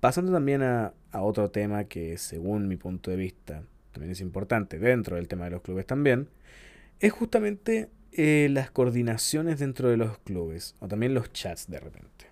pasando 0.00 0.32
también 0.32 0.62
a, 0.62 0.94
a 1.10 1.22
otro 1.22 1.50
tema 1.50 1.84
que 1.84 2.18
según 2.18 2.68
mi 2.68 2.76
punto 2.76 3.10
de 3.10 3.16
vista 3.16 3.62
también 3.98 4.12
es 4.12 4.20
importante 4.20 4.78
dentro 4.78 5.16
del 5.16 5.26
tema 5.26 5.46
de 5.46 5.50
los 5.50 5.62
clubes 5.62 5.84
también, 5.84 6.28
es 7.00 7.12
justamente 7.12 7.88
eh, 8.12 8.46
las 8.48 8.70
coordinaciones 8.70 9.58
dentro 9.58 9.90
de 9.90 9.96
los 9.96 10.18
clubes 10.18 10.76
o 10.78 10.86
también 10.86 11.14
los 11.14 11.32
chats 11.32 11.68
de 11.68 11.80
repente. 11.80 12.26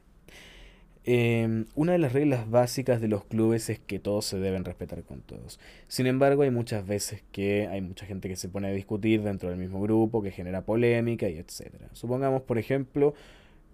Em, 1.02 1.66
una 1.74 1.92
de 1.92 1.98
las 1.98 2.12
reglas 2.12 2.48
básicas 2.48 3.00
de 3.00 3.08
los 3.08 3.24
clubes 3.24 3.68
es 3.68 3.80
que 3.80 3.98
todos 3.98 4.26
se 4.26 4.38
deben 4.38 4.64
respetar 4.64 5.02
con 5.02 5.22
todos. 5.22 5.58
Sin 5.88 6.06
embargo, 6.06 6.42
hay 6.42 6.52
muchas 6.52 6.86
veces 6.86 7.24
que 7.32 7.66
hay 7.66 7.80
mucha 7.80 8.06
gente 8.06 8.28
que 8.28 8.36
se 8.36 8.48
pone 8.48 8.68
a 8.68 8.70
discutir 8.70 9.22
dentro 9.22 9.48
del 9.48 9.58
mismo 9.58 9.80
grupo, 9.80 10.22
que 10.22 10.30
genera 10.30 10.62
polémica 10.62 11.28
y 11.28 11.38
etc. 11.38 11.72
Supongamos, 11.92 12.42
por 12.42 12.58
ejemplo, 12.58 13.14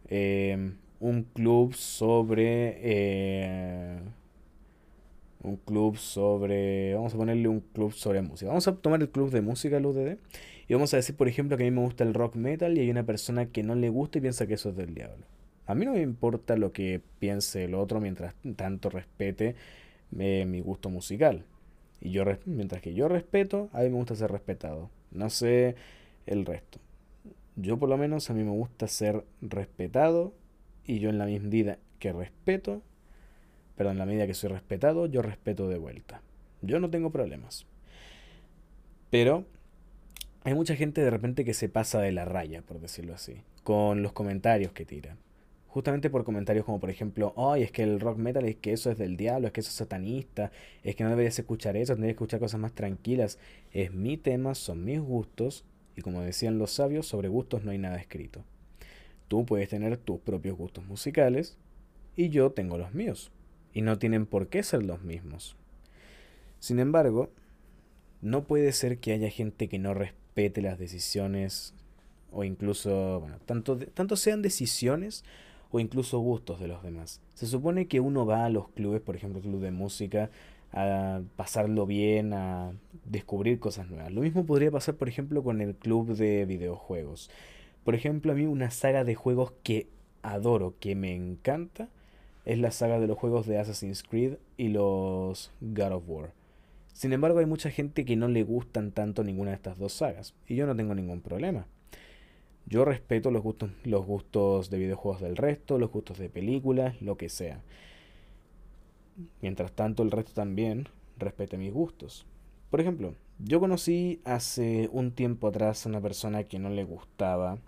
em, 0.08 0.76
un 0.98 1.24
club 1.24 1.74
sobre... 1.74 4.00
Un 5.42 5.56
club 5.56 5.96
sobre... 5.96 6.94
Vamos 6.94 7.14
a 7.14 7.16
ponerle 7.16 7.48
un 7.48 7.60
club 7.60 7.92
sobre 7.92 8.22
música. 8.22 8.48
Vamos 8.48 8.68
a 8.68 8.76
tomar 8.76 9.00
el 9.00 9.10
club 9.10 9.30
de 9.30 9.40
música, 9.40 9.76
el 9.76 9.86
UDD. 9.86 10.18
Y 10.68 10.74
vamos 10.74 10.94
a 10.94 10.96
decir, 10.96 11.16
por 11.16 11.28
ejemplo, 11.28 11.56
que 11.56 11.64
a 11.64 11.66
mí 11.66 11.70
me 11.70 11.82
gusta 11.82 12.04
el 12.04 12.14
rock 12.14 12.36
metal 12.36 12.76
y 12.76 12.80
hay 12.80 12.90
una 12.90 13.04
persona 13.04 13.46
que 13.46 13.62
no 13.62 13.74
le 13.74 13.88
gusta 13.88 14.18
y 14.18 14.20
piensa 14.20 14.46
que 14.46 14.54
eso 14.54 14.70
es 14.70 14.76
del 14.76 14.94
diablo. 14.94 15.26
A 15.66 15.74
mí 15.74 15.84
no 15.84 15.92
me 15.92 16.02
importa 16.02 16.56
lo 16.56 16.72
que 16.72 17.00
piense 17.18 17.64
el 17.64 17.74
otro 17.74 18.00
mientras 18.00 18.34
tanto 18.56 18.90
respete 18.90 19.54
eh, 20.18 20.44
mi 20.46 20.60
gusto 20.60 20.90
musical. 20.90 21.44
Y 22.00 22.10
yo, 22.10 22.24
mientras 22.46 22.82
que 22.82 22.94
yo 22.94 23.08
respeto, 23.08 23.68
a 23.72 23.80
mí 23.82 23.90
me 23.90 23.96
gusta 23.96 24.16
ser 24.16 24.30
respetado. 24.30 24.90
No 25.10 25.30
sé 25.30 25.76
el 26.26 26.44
resto. 26.46 26.78
Yo 27.56 27.78
por 27.78 27.88
lo 27.88 27.96
menos 27.96 28.30
a 28.30 28.34
mí 28.34 28.42
me 28.42 28.50
gusta 28.50 28.88
ser 28.88 29.24
respetado 29.40 30.32
y 30.84 30.98
yo 30.98 31.10
en 31.10 31.18
la 31.18 31.26
misma 31.26 31.44
medida 31.44 31.78
que 31.98 32.12
respeto, 32.12 32.82
perdón, 33.76 33.92
en 33.92 33.98
la 33.98 34.06
medida 34.06 34.26
que 34.26 34.34
soy 34.34 34.50
respetado, 34.50 35.06
yo 35.06 35.22
respeto 35.22 35.68
de 35.68 35.78
vuelta. 35.78 36.22
Yo 36.60 36.80
no 36.80 36.90
tengo 36.90 37.10
problemas. 37.10 37.66
Pero 39.10 39.44
hay 40.44 40.54
mucha 40.54 40.74
gente 40.74 41.02
de 41.02 41.10
repente 41.10 41.44
que 41.44 41.54
se 41.54 41.68
pasa 41.68 42.00
de 42.00 42.12
la 42.12 42.24
raya, 42.24 42.62
por 42.62 42.80
decirlo 42.80 43.14
así, 43.14 43.42
con 43.62 44.02
los 44.02 44.12
comentarios 44.12 44.72
que 44.72 44.84
tira. 44.84 45.16
Justamente 45.68 46.10
por 46.10 46.24
comentarios 46.24 46.66
como 46.66 46.80
por 46.80 46.90
ejemplo, 46.90 47.32
ay, 47.36 47.62
es 47.62 47.72
que 47.72 47.82
el 47.82 48.00
rock 48.00 48.18
metal 48.18 48.44
es 48.44 48.56
que 48.56 48.72
eso 48.72 48.90
es 48.90 48.98
del 48.98 49.16
diablo, 49.16 49.46
es 49.46 49.52
que 49.52 49.60
eso 49.60 49.70
es 49.70 49.76
satanista, 49.76 50.50
es 50.82 50.96
que 50.96 51.04
no 51.04 51.10
deberías 51.10 51.38
escuchar 51.38 51.76
eso, 51.76 51.94
tendrías 51.94 52.12
que 52.12 52.24
escuchar 52.24 52.40
cosas 52.40 52.60
más 52.60 52.72
tranquilas. 52.72 53.38
Es 53.72 53.92
mi 53.92 54.16
tema, 54.16 54.54
son 54.54 54.84
mis 54.84 55.00
gustos, 55.00 55.64
y 55.96 56.02
como 56.02 56.20
decían 56.20 56.58
los 56.58 56.72
sabios, 56.72 57.06
sobre 57.06 57.28
gustos 57.28 57.64
no 57.64 57.70
hay 57.70 57.78
nada 57.78 57.96
escrito. 57.96 58.44
Tú 59.28 59.46
puedes 59.46 59.68
tener 59.68 59.96
tus 59.96 60.20
propios 60.20 60.58
gustos 60.58 60.84
musicales, 60.84 61.56
y 62.16 62.28
yo 62.28 62.50
tengo 62.50 62.76
los 62.76 62.92
míos, 62.92 63.30
y 63.72 63.82
no 63.82 63.98
tienen 63.98 64.26
por 64.26 64.48
qué 64.48 64.62
ser 64.62 64.82
los 64.82 65.02
mismos. 65.02 65.56
Sin 66.58 66.78
embargo, 66.78 67.30
no 68.20 68.44
puede 68.44 68.72
ser 68.72 68.98
que 68.98 69.12
haya 69.12 69.30
gente 69.30 69.68
que 69.68 69.78
no 69.78 69.94
respete 69.94 70.62
las 70.62 70.78
decisiones 70.78 71.74
o 72.30 72.44
incluso, 72.44 73.20
bueno, 73.20 73.38
tanto, 73.44 73.78
tanto 73.78 74.16
sean 74.16 74.42
decisiones 74.42 75.24
o 75.70 75.80
incluso 75.80 76.18
gustos 76.20 76.60
de 76.60 76.68
los 76.68 76.82
demás. 76.82 77.20
Se 77.34 77.46
supone 77.46 77.88
que 77.88 78.00
uno 78.00 78.26
va 78.26 78.44
a 78.44 78.50
los 78.50 78.68
clubes, 78.68 79.00
por 79.00 79.16
ejemplo, 79.16 79.40
club 79.40 79.60
de 79.60 79.70
música, 79.70 80.30
a 80.72 81.20
pasarlo 81.36 81.86
bien, 81.86 82.32
a 82.32 82.72
descubrir 83.04 83.58
cosas 83.58 83.88
nuevas. 83.88 84.12
Lo 84.12 84.22
mismo 84.22 84.46
podría 84.46 84.70
pasar, 84.70 84.94
por 84.94 85.08
ejemplo, 85.08 85.42
con 85.42 85.60
el 85.60 85.74
club 85.74 86.14
de 86.14 86.46
videojuegos. 86.46 87.30
Por 87.84 87.94
ejemplo, 87.94 88.32
a 88.32 88.34
mí 88.34 88.46
una 88.46 88.70
saga 88.70 89.04
de 89.04 89.14
juegos 89.14 89.52
que 89.62 89.88
adoro, 90.22 90.74
que 90.78 90.94
me 90.94 91.14
encanta, 91.14 91.88
es 92.44 92.58
la 92.58 92.70
saga 92.70 92.98
de 92.98 93.06
los 93.06 93.18
juegos 93.18 93.46
de 93.46 93.58
Assassin's 93.58 94.02
Creed 94.02 94.34
y 94.56 94.68
los 94.68 95.52
God 95.60 95.92
of 95.92 96.04
War. 96.06 96.32
Sin 96.92 97.12
embargo, 97.12 97.38
hay 97.38 97.46
mucha 97.46 97.70
gente 97.70 98.04
que 98.04 98.16
no 98.16 98.28
le 98.28 98.42
gustan 98.42 98.92
tanto 98.92 99.24
ninguna 99.24 99.50
de 99.50 99.56
estas 99.56 99.78
dos 99.78 99.92
sagas, 99.92 100.34
y 100.46 100.56
yo 100.56 100.66
no 100.66 100.76
tengo 100.76 100.94
ningún 100.94 101.20
problema. 101.20 101.66
Yo 102.66 102.84
respeto 102.84 103.30
los 103.30 103.42
gustos, 103.42 103.70
los 103.84 104.06
gustos 104.06 104.70
de 104.70 104.78
videojuegos 104.78 105.20
del 105.20 105.36
resto, 105.36 105.78
los 105.78 105.90
gustos 105.90 106.18
de 106.18 106.28
películas, 106.28 107.00
lo 107.00 107.16
que 107.16 107.28
sea. 107.28 107.60
Mientras 109.40 109.72
tanto, 109.72 110.02
el 110.02 110.10
resto 110.10 110.32
también 110.32 110.88
respete 111.18 111.56
mis 111.56 111.72
gustos. 111.72 112.26
Por 112.70 112.80
ejemplo, 112.80 113.14
yo 113.38 113.60
conocí 113.60 114.20
hace 114.24 114.88
un 114.92 115.12
tiempo 115.12 115.48
atrás 115.48 115.84
a 115.84 115.88
una 115.88 116.00
persona 116.00 116.44
que 116.44 116.58
no 116.58 116.70
le 116.70 116.84
gustaba 116.84 117.58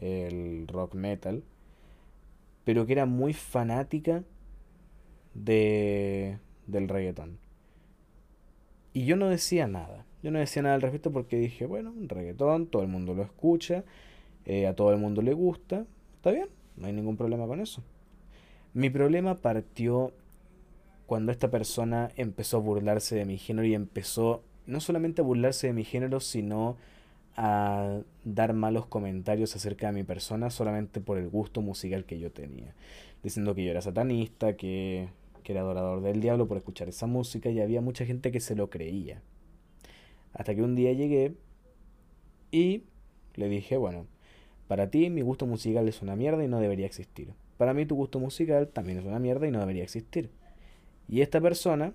el 0.00 0.66
rock 0.68 0.94
metal, 0.94 1.42
pero 2.64 2.86
que 2.86 2.92
era 2.92 3.06
muy 3.06 3.32
fanática 3.32 4.24
de, 5.34 6.38
del 6.66 6.88
reggaeton. 6.88 7.38
Y 8.92 9.04
yo 9.06 9.16
no 9.16 9.28
decía 9.28 9.66
nada. 9.66 10.04
Yo 10.22 10.30
no 10.30 10.38
decía 10.38 10.62
nada 10.62 10.76
al 10.76 10.82
respecto 10.82 11.10
porque 11.10 11.36
dije, 11.36 11.66
bueno, 11.66 11.92
reggaetón, 12.06 12.66
todo 12.66 12.82
el 12.82 12.88
mundo 12.88 13.14
lo 13.14 13.22
escucha, 13.22 13.84
eh, 14.44 14.66
a 14.66 14.76
todo 14.76 14.92
el 14.92 14.98
mundo 14.98 15.20
le 15.20 15.32
gusta, 15.32 15.84
está 16.16 16.30
bien, 16.30 16.48
no 16.76 16.86
hay 16.86 16.92
ningún 16.92 17.16
problema 17.16 17.46
con 17.46 17.60
eso. 17.60 17.82
Mi 18.72 18.88
problema 18.88 19.36
partió 19.36 20.12
cuando 21.06 21.32
esta 21.32 21.50
persona 21.50 22.10
empezó 22.16 22.58
a 22.58 22.60
burlarse 22.60 23.16
de 23.16 23.24
mi 23.24 23.36
género 23.36 23.66
y 23.66 23.74
empezó 23.74 24.44
no 24.66 24.80
solamente 24.80 25.22
a 25.22 25.24
burlarse 25.24 25.66
de 25.66 25.72
mi 25.72 25.84
género, 25.84 26.20
sino 26.20 26.76
a 27.36 28.00
dar 28.24 28.52
malos 28.52 28.86
comentarios 28.86 29.56
acerca 29.56 29.88
de 29.88 29.92
mi 29.92 30.02
persona 30.04 30.50
solamente 30.50 31.00
por 31.00 31.18
el 31.18 31.28
gusto 31.28 31.62
musical 31.62 32.04
que 32.04 32.18
yo 32.18 32.30
tenía. 32.30 32.74
Diciendo 33.22 33.54
que 33.54 33.64
yo 33.64 33.70
era 33.70 33.82
satanista, 33.82 34.56
que 34.56 35.08
que 35.42 35.52
era 35.52 35.62
adorador 35.62 36.02
del 36.02 36.20
diablo 36.20 36.46
por 36.46 36.56
escuchar 36.56 36.88
esa 36.88 37.06
música 37.06 37.50
y 37.50 37.60
había 37.60 37.80
mucha 37.80 38.06
gente 38.06 38.32
que 38.32 38.40
se 38.40 38.54
lo 38.54 38.70
creía. 38.70 39.20
Hasta 40.32 40.54
que 40.54 40.62
un 40.62 40.74
día 40.74 40.92
llegué 40.92 41.34
y 42.50 42.84
le 43.34 43.48
dije, 43.48 43.76
bueno, 43.76 44.06
para 44.68 44.90
ti 44.90 45.10
mi 45.10 45.22
gusto 45.22 45.46
musical 45.46 45.88
es 45.88 46.02
una 46.02 46.16
mierda 46.16 46.44
y 46.44 46.48
no 46.48 46.60
debería 46.60 46.86
existir. 46.86 47.32
Para 47.58 47.74
mí 47.74 47.86
tu 47.86 47.96
gusto 47.96 48.18
musical 48.18 48.68
también 48.68 48.98
es 48.98 49.04
una 49.04 49.18
mierda 49.18 49.46
y 49.46 49.50
no 49.50 49.60
debería 49.60 49.82
existir. 49.82 50.30
Y 51.08 51.20
esta 51.20 51.40
persona, 51.40 51.92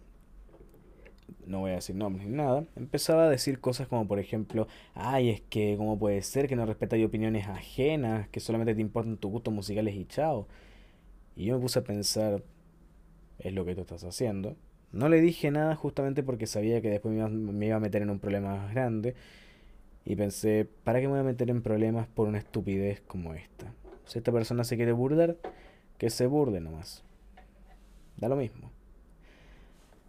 no 1.45 1.59
voy 1.59 1.71
a 1.71 1.75
decir 1.75 1.95
nombres 1.95 2.27
ni 2.27 2.35
nada, 2.35 2.65
empezaba 2.75 3.25
a 3.25 3.29
decir 3.29 3.59
cosas 3.59 3.87
como 3.87 4.07
por 4.07 4.19
ejemplo, 4.19 4.67
ay, 4.93 5.29
es 5.29 5.41
que 5.41 5.75
cómo 5.77 5.97
puede 5.97 6.21
ser 6.21 6.47
que 6.47 6.55
no 6.55 6.65
respetas 6.65 6.99
opiniones 7.03 7.47
ajenas, 7.47 8.27
que 8.29 8.39
solamente 8.39 8.75
te 8.75 8.81
importan 8.81 9.17
tus 9.17 9.31
gustos 9.31 9.53
musicales 9.53 9.95
y 9.95 10.05
chao. 10.05 10.47
Y 11.35 11.45
yo 11.45 11.55
me 11.55 11.61
puse 11.61 11.79
a 11.79 11.83
pensar, 11.83 12.43
es 13.39 13.53
lo 13.53 13.65
que 13.65 13.75
tú 13.75 13.81
estás 13.81 14.03
haciendo. 14.03 14.55
No 14.91 15.09
le 15.09 15.21
dije 15.21 15.51
nada 15.51 15.75
justamente 15.75 16.23
porque 16.23 16.47
sabía 16.47 16.81
que 16.81 16.89
después 16.89 17.13
me 17.13 17.65
iba, 17.67 17.75
a 17.75 17.79
meter 17.79 18.01
en 18.01 18.09
un 18.09 18.19
problema 18.19 18.55
más 18.55 18.73
grande. 18.73 19.15
Y 20.05 20.15
pensé, 20.15 20.67
¿para 20.83 20.99
qué 20.99 21.07
me 21.07 21.13
voy 21.13 21.19
a 21.19 21.23
meter 21.23 21.49
en 21.49 21.61
problemas 21.61 22.07
por 22.07 22.27
una 22.27 22.37
estupidez 22.37 23.01
como 23.01 23.33
esta? 23.33 23.73
Si 24.05 24.17
esta 24.17 24.31
persona 24.31 24.63
se 24.63 24.77
quiere 24.77 24.93
burdar, 24.93 25.37
que 25.97 26.09
se 26.09 26.27
burde 26.27 26.61
nomás. 26.61 27.03
Da 28.15 28.29
lo 28.29 28.37
mismo. 28.37 28.71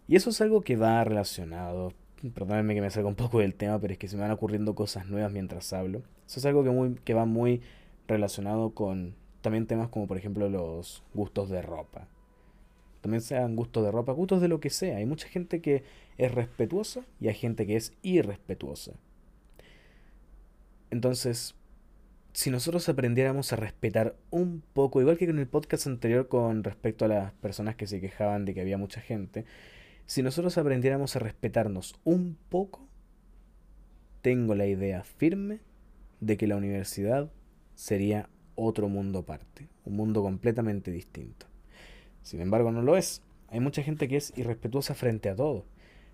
Y 0.09 0.17
eso 0.17 0.31
es 0.31 0.41
algo 0.41 0.61
que 0.61 0.75
va 0.75 1.01
relacionado. 1.05 1.93
Perdónenme 2.33 2.75
que 2.75 2.81
me 2.81 2.89
salga 2.89 3.07
un 3.07 3.15
poco 3.15 3.39
del 3.39 3.55
tema, 3.55 3.79
pero 3.79 3.93
es 3.93 3.99
que 3.99 4.09
se 4.09 4.17
me 4.17 4.23
van 4.23 4.31
ocurriendo 4.31 4.75
cosas 4.75 5.05
nuevas 5.07 5.31
mientras 5.31 5.71
hablo. 5.71 6.03
Eso 6.27 6.41
es 6.41 6.45
algo 6.45 6.65
que, 6.65 6.69
muy, 6.71 6.95
que 6.95 7.13
va 7.13 7.25
muy 7.25 7.61
relacionado 8.07 8.71
con 8.71 9.15
también 9.39 9.67
temas 9.67 9.87
como 9.87 10.05
por 10.05 10.17
ejemplo 10.17 10.49
los 10.49 11.01
gustos 11.13 11.49
de 11.49 11.61
ropa 11.61 12.09
también 13.01 13.21
sean 13.21 13.55
gustos 13.55 13.83
de 13.83 13.91
ropa, 13.91 14.11
gustos 14.11 14.41
de 14.41 14.47
lo 14.47 14.59
que 14.59 14.69
sea. 14.69 14.97
Hay 14.97 15.05
mucha 15.05 15.27
gente 15.27 15.61
que 15.61 15.83
es 16.17 16.33
respetuosa 16.33 17.05
y 17.19 17.27
hay 17.27 17.33
gente 17.33 17.65
que 17.65 17.75
es 17.75 17.93
irrespetuosa. 18.01 18.93
Entonces, 20.91 21.55
si 22.33 22.49
nosotros 22.49 22.89
aprendiéramos 22.89 23.53
a 23.53 23.55
respetar 23.55 24.15
un 24.31 24.61
poco, 24.73 25.01
igual 25.01 25.17
que 25.17 25.27
con 25.27 25.39
el 25.39 25.47
podcast 25.47 25.87
anterior 25.87 26.27
con 26.27 26.63
respecto 26.63 27.05
a 27.05 27.07
las 27.07 27.33
personas 27.33 27.75
que 27.75 27.87
se 27.87 28.01
quejaban 28.01 28.45
de 28.45 28.53
que 28.53 28.61
había 28.61 28.77
mucha 28.77 29.01
gente, 29.01 29.45
si 30.09 30.23
nosotros 30.23 30.57
aprendiéramos 30.57 31.15
a 31.15 31.19
respetarnos 31.19 31.93
un 32.03 32.35
poco, 32.49 32.87
tengo 34.23 34.55
la 34.55 34.65
idea 34.65 35.03
firme 35.03 35.59
de 36.19 36.35
que 36.35 36.47
la 36.47 36.55
universidad 36.55 37.31
sería 37.75 38.27
otro 38.55 38.89
mundo 38.89 39.19
aparte, 39.19 39.67
un 39.85 39.97
mundo 39.97 40.23
completamente 40.23 40.89
distinto. 40.89 41.45
Sin 42.23 42.41
embargo, 42.41 42.71
no 42.71 42.81
lo 42.81 42.97
es. 42.97 43.21
Hay 43.49 43.59
mucha 43.59 43.83
gente 43.83 44.07
que 44.07 44.17
es 44.17 44.35
irrespetuosa 44.35 44.95
frente 44.95 45.29
a 45.29 45.35
todo, 45.35 45.67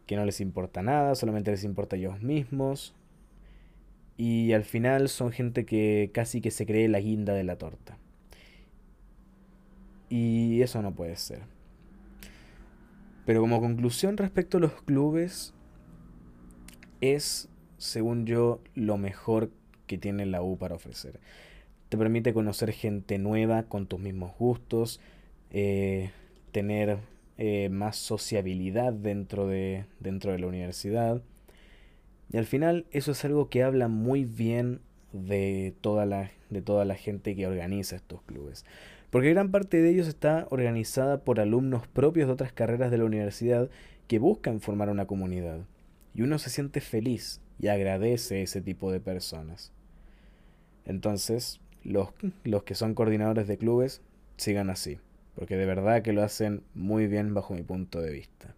que 0.05 0.17
no 0.17 0.25
les 0.25 0.41
importa 0.41 0.81
nada, 0.83 1.15
solamente 1.15 1.51
les 1.51 1.63
importa 1.63 1.95
a 1.95 1.99
ellos 1.99 2.21
mismos, 2.21 2.93
y 4.17 4.51
al 4.51 4.65
final 4.65 5.07
son 5.07 5.31
gente 5.31 5.65
que 5.65 6.11
casi 6.13 6.41
que 6.41 6.51
se 6.51 6.65
cree 6.65 6.89
la 6.89 6.99
guinda 6.99 7.33
de 7.33 7.45
la 7.45 7.57
torta. 7.57 7.97
Y 10.09 10.61
eso 10.63 10.81
no 10.81 10.93
puede 10.93 11.15
ser. 11.15 11.54
Pero 13.25 13.41
como 13.41 13.59
conclusión 13.59 14.17
respecto 14.17 14.57
a 14.57 14.61
los 14.61 14.81
clubes, 14.83 15.53
es, 17.01 17.49
según 17.77 18.25
yo, 18.25 18.61
lo 18.75 18.97
mejor 18.97 19.51
que 19.87 19.97
tiene 19.97 20.25
la 20.25 20.41
U 20.41 20.57
para 20.57 20.75
ofrecer. 20.75 21.19
Te 21.89 21.97
permite 21.97 22.33
conocer 22.33 22.71
gente 22.71 23.17
nueva 23.17 23.63
con 23.63 23.87
tus 23.87 23.99
mismos 23.99 24.31
gustos, 24.37 24.99
eh, 25.51 26.11
tener 26.51 26.97
eh, 27.37 27.69
más 27.69 27.97
sociabilidad 27.97 28.93
dentro 28.93 29.47
de, 29.47 29.85
dentro 29.99 30.31
de 30.31 30.39
la 30.39 30.47
universidad 30.47 31.21
y 32.31 32.37
al 32.37 32.45
final 32.45 32.85
eso 32.91 33.11
es 33.11 33.23
algo 33.25 33.49
que 33.49 33.63
habla 33.63 33.87
muy 33.87 34.25
bien 34.25 34.81
de 35.13 35.73
toda 35.81 36.05
la, 36.05 36.31
de 36.49 36.61
toda 36.61 36.85
la 36.85 36.95
gente 36.95 37.35
que 37.35 37.47
organiza 37.47 37.95
estos 37.95 38.21
clubes. 38.23 38.65
Porque 39.15 39.29
gran 39.29 39.49
parte 39.49 39.81
de 39.81 39.91
ellos 39.91 40.09
está 40.09 40.45
organizada 40.49 41.23
por 41.23 41.39
alumnos 41.39 41.87
propios 41.87 42.27
de 42.27 42.33
otras 42.33 42.51
carreras 42.51 42.91
de 42.91 42.97
la 42.97 43.05
universidad 43.05 43.69
que 44.09 44.19
buscan 44.19 44.59
formar 44.59 44.89
una 44.89 45.07
comunidad. 45.07 45.61
Y 46.13 46.23
uno 46.23 46.37
se 46.37 46.49
siente 46.49 46.81
feliz 46.81 47.39
y 47.57 47.69
agradece 47.69 48.41
ese 48.41 48.61
tipo 48.61 48.91
de 48.91 48.99
personas. 48.99 49.71
Entonces, 50.83 51.61
los, 51.81 52.09
los 52.43 52.63
que 52.63 52.75
son 52.75 52.93
coordinadores 52.93 53.47
de 53.47 53.57
clubes, 53.57 54.01
sigan 54.35 54.69
así. 54.69 54.99
Porque 55.35 55.55
de 55.55 55.65
verdad 55.65 56.01
que 56.01 56.11
lo 56.11 56.21
hacen 56.21 56.63
muy 56.73 57.07
bien 57.07 57.33
bajo 57.33 57.53
mi 57.53 57.63
punto 57.63 58.01
de 58.01 58.11
vista. 58.11 58.53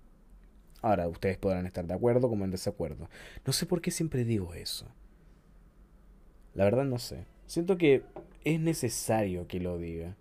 Ahora, 0.82 1.08
ustedes 1.08 1.38
podrán 1.38 1.68
estar 1.68 1.86
de 1.86 1.94
acuerdo 1.94 2.30
como 2.30 2.46
en 2.46 2.50
desacuerdo. 2.50 3.12
No 3.46 3.54
sé 3.54 3.68
por 3.68 3.80
qué 3.80 3.92
siempre 3.92 4.26
digo 4.26 4.56
eso. 4.56 4.88
La 6.56 6.64
verdad 6.64 6.86
no 6.86 6.98
sé. 6.98 7.26
Siento 7.46 7.78
que 7.78 8.02
es 8.44 8.60
necesario 8.60 9.46
que 9.48 9.60
lo 9.60 9.78
diga. 9.78 10.16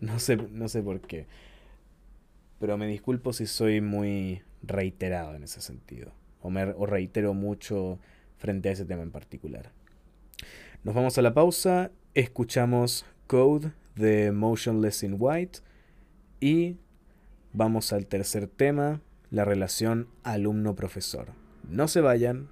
No 0.00 0.18
sé, 0.18 0.36
no 0.36 0.68
sé 0.68 0.82
por 0.82 1.00
qué. 1.00 1.26
Pero 2.58 2.76
me 2.76 2.86
disculpo 2.86 3.32
si 3.32 3.46
soy 3.46 3.80
muy 3.80 4.42
reiterado 4.62 5.34
en 5.34 5.44
ese 5.44 5.60
sentido. 5.60 6.12
O, 6.40 6.50
me, 6.50 6.64
o 6.64 6.86
reitero 6.86 7.34
mucho 7.34 7.98
frente 8.36 8.68
a 8.68 8.72
ese 8.72 8.84
tema 8.84 9.02
en 9.02 9.10
particular. 9.10 9.70
Nos 10.84 10.94
vamos 10.94 11.18
a 11.18 11.22
la 11.22 11.34
pausa. 11.34 11.90
Escuchamos 12.14 13.04
Code 13.26 13.72
de 13.94 14.32
Motionless 14.32 15.02
in 15.02 15.16
White. 15.18 15.60
Y 16.40 16.76
vamos 17.52 17.92
al 17.92 18.06
tercer 18.06 18.46
tema 18.46 19.00
la 19.30 19.44
relación 19.44 20.08
alumno-profesor. 20.24 21.28
No 21.68 21.88
se 21.88 22.00
vayan. 22.00 22.48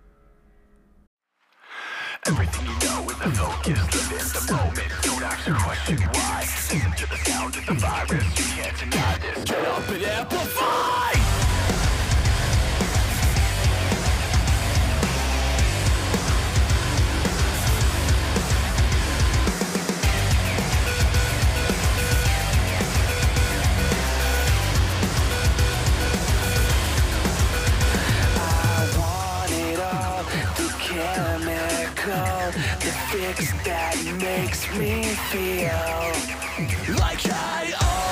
The 3.31 3.37
focus, 3.37 3.79
live 3.95 4.13
in 4.13 4.29
the 4.33 4.53
moment. 4.53 4.93
Don't 5.03 5.23
ask 5.23 5.47
your 5.47 5.57
question 5.57 5.99
why. 5.99 6.41
Listen 6.41 6.93
to 6.93 7.07
the 7.09 7.17
sound 7.17 7.57
of 7.57 7.67
the 7.67 7.75
virus. 7.75 8.39
You 8.39 8.63
can't 8.63 8.79
deny 8.79 9.19
this. 9.19 9.45
Get 9.45 9.67
up 9.67 9.89
and 9.89 10.03
amplify! 10.03 11.08
That 33.37 33.95
makes 34.23 34.75
me 34.79 35.03
feel 35.31 36.97
like 36.97 37.21
I 37.31 37.59
Bien, 37.81 38.08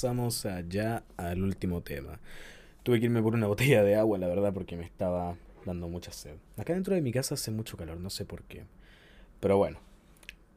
pasamos 0.00 0.46
allá 0.46 1.02
al 1.18 1.42
último 1.42 1.82
tema. 1.82 2.20
Tuve 2.82 3.00
que 3.00 3.04
irme 3.04 3.20
por 3.20 3.34
una 3.34 3.46
botella 3.48 3.82
de 3.82 3.96
agua, 3.96 4.16
la 4.16 4.28
verdad, 4.28 4.50
porque 4.54 4.74
me 4.78 4.84
estaba 4.84 5.36
dando 5.66 5.88
mucha 5.88 6.10
sed. 6.10 6.36
Acá 6.56 6.72
dentro 6.72 6.94
de 6.94 7.02
mi 7.02 7.12
casa 7.12 7.34
hace 7.34 7.50
mucho 7.50 7.76
calor, 7.76 8.00
no 8.00 8.08
sé 8.08 8.24
por 8.24 8.44
qué. 8.44 8.64
Pero 9.40 9.58
bueno, 9.58 9.78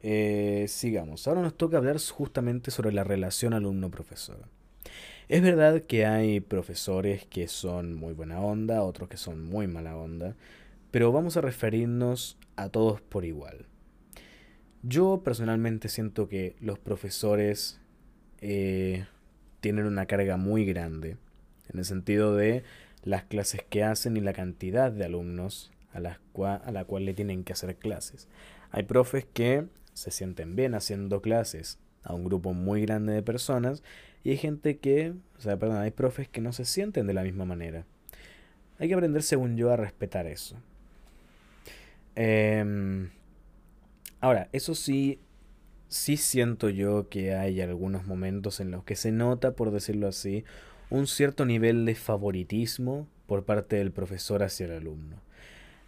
eh, 0.01 0.63
sigamos. 0.69 1.27
Ahora 1.27 1.41
nos 1.41 1.57
toca 1.57 1.75
hablar 1.75 1.99
justamente 1.99 2.71
sobre 2.71 2.93
la 2.93 3.03
relación 3.03 3.53
alumno-profesor. 3.53 4.47
Es 5.27 5.41
verdad 5.41 5.81
que 5.81 6.05
hay 6.05 6.39
profesores 6.39 7.25
que 7.25 7.49
son 7.49 7.95
muy 7.95 8.13
buena 8.13 8.39
onda, 8.39 8.81
otros 8.81 9.09
que 9.09 9.17
son 9.17 9.43
muy 9.43 9.67
mala 9.67 9.97
onda, 9.97 10.37
pero 10.89 11.11
vamos 11.11 11.35
a 11.35 11.41
referirnos 11.41 12.37
a 12.55 12.69
todos 12.69 13.01
por 13.01 13.25
igual. 13.25 13.65
Yo 14.83 15.21
personalmente 15.21 15.89
siento 15.89 16.29
que 16.29 16.55
los 16.61 16.79
profesores 16.79 17.81
eh, 18.39 19.05
tienen 19.63 19.85
una 19.85 20.07
carga 20.07 20.35
muy 20.35 20.65
grande, 20.65 21.15
en 21.71 21.79
el 21.79 21.85
sentido 21.85 22.35
de 22.35 22.65
las 23.03 23.23
clases 23.23 23.61
que 23.69 23.81
hacen 23.81 24.17
y 24.17 24.19
la 24.19 24.33
cantidad 24.33 24.91
de 24.91 25.05
alumnos 25.05 25.71
a, 25.93 26.01
las 26.01 26.19
a 26.35 26.71
la 26.73 26.83
cual 26.83 27.05
le 27.05 27.13
tienen 27.13 27.45
que 27.45 27.53
hacer 27.53 27.77
clases. 27.77 28.27
Hay 28.71 28.83
profes 28.83 29.25
que 29.31 29.67
se 29.93 30.11
sienten 30.11 30.57
bien 30.57 30.75
haciendo 30.75 31.21
clases 31.21 31.79
a 32.03 32.13
un 32.13 32.25
grupo 32.25 32.51
muy 32.51 32.81
grande 32.81 33.13
de 33.13 33.23
personas 33.23 33.83
y 34.25 34.31
hay 34.31 34.37
gente 34.37 34.79
que, 34.79 35.13
o 35.37 35.41
sea, 35.41 35.55
perdón, 35.55 35.77
hay 35.77 35.91
profes 35.91 36.27
que 36.27 36.41
no 36.41 36.51
se 36.51 36.65
sienten 36.65 37.07
de 37.07 37.13
la 37.13 37.23
misma 37.23 37.45
manera. 37.45 37.85
Hay 38.79 38.89
que 38.89 38.95
aprender, 38.95 39.23
según 39.23 39.55
yo, 39.55 39.71
a 39.71 39.77
respetar 39.77 40.27
eso. 40.27 40.57
Em, 42.15 43.11
ahora, 44.19 44.49
eso 44.51 44.75
sí, 44.75 45.21
sí 45.93 46.17
siento 46.17 46.69
yo 46.69 47.07
que 47.07 47.35
hay 47.35 47.61
algunos 47.61 48.07
momentos 48.07 48.59
en 48.59 48.71
los 48.71 48.83
que 48.83 48.95
se 48.95 49.11
nota, 49.11 49.51
por 49.51 49.69
decirlo 49.69 50.07
así, 50.07 50.43
un 50.89 51.05
cierto 51.05 51.45
nivel 51.45 51.85
de 51.85 51.93
favoritismo 51.93 53.07
por 53.27 53.45
parte 53.45 53.75
del 53.75 53.91
profesor 53.91 54.41
hacia 54.41 54.65
el 54.65 54.71
alumno. 54.71 55.17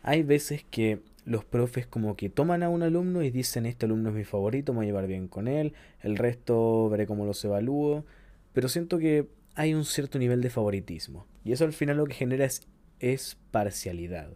Hay 0.04 0.22
veces 0.22 0.64
que 0.70 1.00
los 1.26 1.44
profes 1.44 1.88
como 1.88 2.16
que 2.16 2.30
toman 2.30 2.62
a 2.62 2.70
un 2.70 2.84
alumno 2.84 3.24
y 3.24 3.32
dicen 3.32 3.66
este 3.66 3.88
alumno 3.88 4.10
es 4.10 4.16
mi 4.16 4.24
favorito, 4.26 4.74
me 4.74 4.78
voy 4.78 4.86
a 4.86 4.90
llevar 4.90 5.08
bien 5.08 5.28
con 5.28 5.48
él, 5.48 5.74
el 6.02 6.18
resto 6.18 6.88
veré 6.88 7.08
cómo 7.08 7.26
los 7.26 7.44
evalúo, 7.44 8.06
pero 8.54 8.70
siento 8.70 9.00
que 9.00 9.28
hay 9.56 9.74
un 9.74 9.86
cierto 9.86 10.20
nivel 10.20 10.42
de 10.42 10.52
favoritismo 10.52 11.26
y 11.44 11.52
eso 11.52 11.66
al 11.66 11.74
final 11.74 11.98
lo 11.98 12.06
que 12.06 12.14
genera 12.14 12.46
es, 12.46 12.68
es 13.00 13.40
parcialidad. 13.50 14.30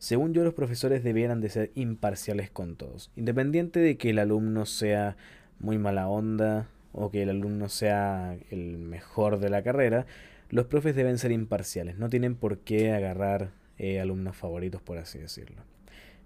Según 0.00 0.32
yo, 0.32 0.44
los 0.44 0.54
profesores 0.54 1.04
debieran 1.04 1.42
de 1.42 1.50
ser 1.50 1.72
imparciales 1.74 2.50
con 2.50 2.74
todos, 2.74 3.10
independiente 3.16 3.80
de 3.80 3.98
que 3.98 4.08
el 4.08 4.18
alumno 4.18 4.64
sea 4.64 5.18
muy 5.58 5.76
mala 5.76 6.08
onda 6.08 6.70
o 6.92 7.10
que 7.10 7.22
el 7.22 7.28
alumno 7.28 7.68
sea 7.68 8.38
el 8.50 8.78
mejor 8.78 9.40
de 9.40 9.50
la 9.50 9.62
carrera, 9.62 10.06
los 10.48 10.64
profes 10.64 10.96
deben 10.96 11.18
ser 11.18 11.32
imparciales, 11.32 11.98
no 11.98 12.08
tienen 12.08 12.34
por 12.34 12.60
qué 12.60 12.92
agarrar 12.92 13.50
eh, 13.76 14.00
alumnos 14.00 14.38
favoritos, 14.38 14.80
por 14.80 14.96
así 14.96 15.18
decirlo. 15.18 15.64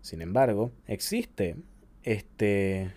Sin 0.02 0.22
embargo, 0.22 0.70
existe 0.86 1.56
este, 2.04 2.92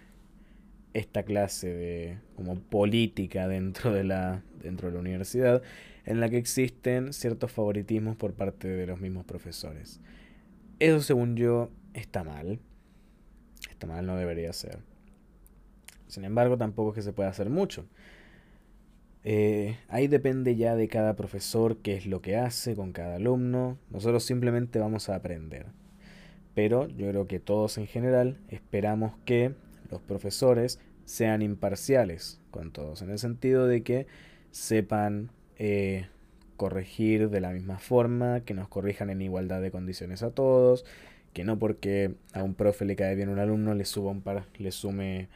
esta 0.94 1.24
clase 1.24 1.74
de 1.74 2.18
como 2.36 2.60
política 2.60 3.48
dentro 3.48 3.92
de, 3.92 4.04
la, 4.04 4.44
dentro 4.62 4.90
de 4.90 4.94
la 4.94 5.00
universidad 5.00 5.64
en 6.06 6.20
la 6.20 6.30
que 6.30 6.38
existen 6.38 7.14
ciertos 7.14 7.52
favoritismos 7.52 8.16
por 8.16 8.34
parte 8.34 8.68
de 8.68 8.86
los 8.86 9.00
mismos 9.02 9.26
profesores. 9.26 10.02
Eso 10.80 11.02
según 11.02 11.36
yo 11.36 11.70
está 11.94 12.24
mal. 12.24 12.60
Está 13.70 13.88
mal, 13.88 14.06
no 14.06 14.16
debería 14.16 14.54
ser. 14.54 14.80
Sin 16.08 16.24
embargo, 16.24 16.58
tampoco 16.58 16.92
es 16.92 16.96
que 16.96 17.02
se 17.02 17.14
pueda 17.14 17.30
hacer 17.30 17.50
mucho. 17.50 17.86
Eh, 19.24 19.78
ahí 19.90 20.08
depende 20.08 20.56
ya 20.56 20.76
de 20.76 20.88
cada 20.88 21.16
profesor 21.16 21.78
qué 21.78 21.96
es 21.96 22.06
lo 22.06 22.22
que 22.22 22.38
hace 22.38 22.76
con 22.76 22.94
cada 22.94 23.16
alumno. 23.16 23.78
Nosotros 23.90 24.24
simplemente 24.24 24.80
vamos 24.80 25.10
a 25.10 25.16
aprender. 25.16 25.66
Pero 26.54 26.88
yo 26.88 27.10
creo 27.10 27.28
que 27.28 27.40
todos 27.40 27.78
en 27.78 27.88
general 27.88 28.38
esperamos 28.48 29.14
que 29.26 29.54
los 29.92 30.02
profesores 30.02 30.80
sean 31.06 31.42
imparciales 31.42 32.42
con 32.52 32.72
todos, 32.72 33.02
en 33.02 33.12
el 33.12 33.20
sentido 33.20 33.68
de 33.68 33.84
que 33.84 34.08
sepan 34.52 35.32
eh, 35.58 36.08
corregir 36.58 37.30
de 37.30 37.40
la 37.40 37.52
misma 37.52 37.80
forma, 37.80 38.42
que 38.42 38.54
nos 38.54 38.68
corrijan 38.68 39.10
en 39.10 39.22
igualdad 39.22 39.62
de 39.62 39.72
condiciones 39.72 40.24
a 40.24 40.32
todos, 40.32 40.86
que 41.34 41.44
no 41.46 41.58
porque 41.58 42.16
a 42.34 42.44
un 42.44 42.56
profe 42.56 42.84
le 42.84 42.96
cae 42.96 43.16
bien 43.16 43.30
un 43.30 43.40
alumno 43.40 43.74
le 43.76 43.86
suba 43.86 44.12
un 44.12 44.22
par, 44.22 44.46
le 44.58 44.72
sume 44.72 45.30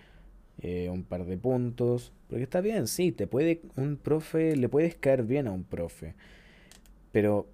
eh, 0.61 0.89
un 0.89 1.03
par 1.03 1.25
de 1.25 1.37
puntos, 1.37 2.11
porque 2.27 2.43
está 2.43 2.59
bien, 2.59 2.87
sí, 2.87 3.11
te 3.11 3.27
puede 3.27 3.61
un 3.77 3.97
profe 3.97 4.55
le 4.55 4.67
puedes 4.67 4.95
caer 4.95 5.23
bien 5.23 5.47
a 5.47 5.51
un 5.51 5.63
profe, 5.63 6.15
pero 7.11 7.47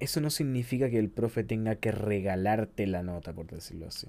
eso 0.00 0.20
no 0.20 0.30
significa 0.30 0.90
que 0.90 0.98
el 0.98 1.10
profe 1.10 1.44
tenga 1.44 1.76
que 1.76 1.92
regalarte 1.92 2.86
la 2.86 3.02
nota, 3.02 3.32
por 3.32 3.46
decirlo 3.46 3.86
así. 3.88 4.08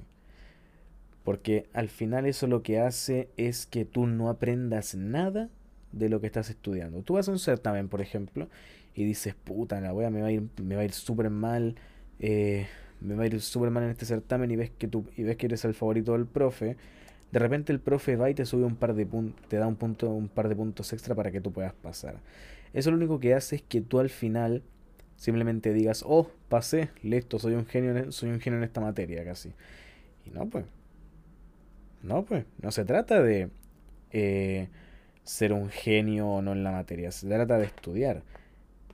Porque 1.23 1.67
al 1.73 1.89
final 1.89 2.25
eso 2.25 2.47
lo 2.47 2.63
que 2.63 2.79
hace 2.79 3.29
es 3.37 3.65
que 3.65 3.85
tú 3.85 4.07
no 4.07 4.29
aprendas 4.29 4.95
nada 4.95 5.49
de 5.91 6.09
lo 6.09 6.21
que 6.21 6.27
estás 6.27 6.49
estudiando. 6.49 7.03
Tú 7.03 7.15
vas 7.15 7.27
a 7.27 7.31
un 7.31 7.39
certamen, 7.39 7.89
por 7.89 8.01
ejemplo, 8.01 8.47
y 8.93 9.05
dices, 9.05 9.35
puta, 9.35 9.79
la 9.81 9.93
wea 9.93 10.09
me 10.09 10.21
va 10.21 10.27
a 10.27 10.31
ir, 10.31 10.43
me 10.61 10.75
va 10.75 10.81
a 10.81 10.85
ir 10.85 10.91
súper 10.91 11.29
mal, 11.29 11.75
eh, 12.19 12.67
me 12.99 13.15
va 13.15 13.23
a 13.23 13.25
ir 13.27 13.39
súper 13.41 13.71
mal 13.71 13.83
en 13.83 13.89
este 13.89 14.05
certamen 14.05 14.51
y 14.51 14.55
ves 14.55 14.71
que 14.71 14.87
tú, 14.87 15.05
y 15.15 15.23
ves 15.23 15.37
que 15.37 15.47
eres 15.47 15.65
el 15.65 15.73
favorito 15.73 16.13
del 16.13 16.25
profe, 16.25 16.77
de 17.31 17.39
repente 17.39 17.71
el 17.71 17.79
profe 17.79 18.15
va 18.15 18.29
y 18.29 18.33
te 18.33 18.45
sube 18.45 18.65
un 18.65 18.75
par 18.75 18.93
de 18.93 19.05
puntos, 19.05 19.47
te 19.47 19.57
da 19.57 19.67
un 19.67 19.75
punto, 19.75 20.09
un 20.09 20.27
par 20.27 20.49
de 20.49 20.55
puntos 20.55 20.91
extra 20.93 21.15
para 21.15 21.31
que 21.31 21.39
tú 21.39 21.51
puedas 21.51 21.73
pasar. 21.73 22.19
Eso 22.73 22.91
lo 22.91 22.97
único 22.97 23.19
que 23.19 23.33
hace 23.33 23.57
es 23.57 23.61
que 23.61 23.81
tú 23.81 23.99
al 23.99 24.09
final 24.09 24.63
simplemente 25.15 25.73
digas, 25.73 26.03
oh, 26.05 26.29
pasé, 26.49 26.89
listo, 27.03 27.39
soy 27.39 27.53
un 27.53 27.65
genio, 27.65 27.95
en, 27.95 28.11
soy 28.11 28.29
un 28.29 28.39
genio 28.39 28.57
en 28.57 28.63
esta 28.63 28.81
materia 28.81 29.23
casi. 29.23 29.53
Y 30.25 30.31
no, 30.31 30.49
pues. 30.49 30.65
No, 32.01 32.25
pues. 32.25 32.45
No 32.61 32.71
se 32.71 32.85
trata 32.85 33.21
de 33.21 33.49
eh, 34.11 34.69
ser 35.23 35.53
un 35.53 35.69
genio 35.69 36.27
o 36.27 36.41
no 36.41 36.53
en 36.53 36.63
la 36.63 36.71
materia. 36.71 37.11
Se 37.11 37.27
trata 37.27 37.57
de 37.57 37.65
estudiar. 37.65 38.23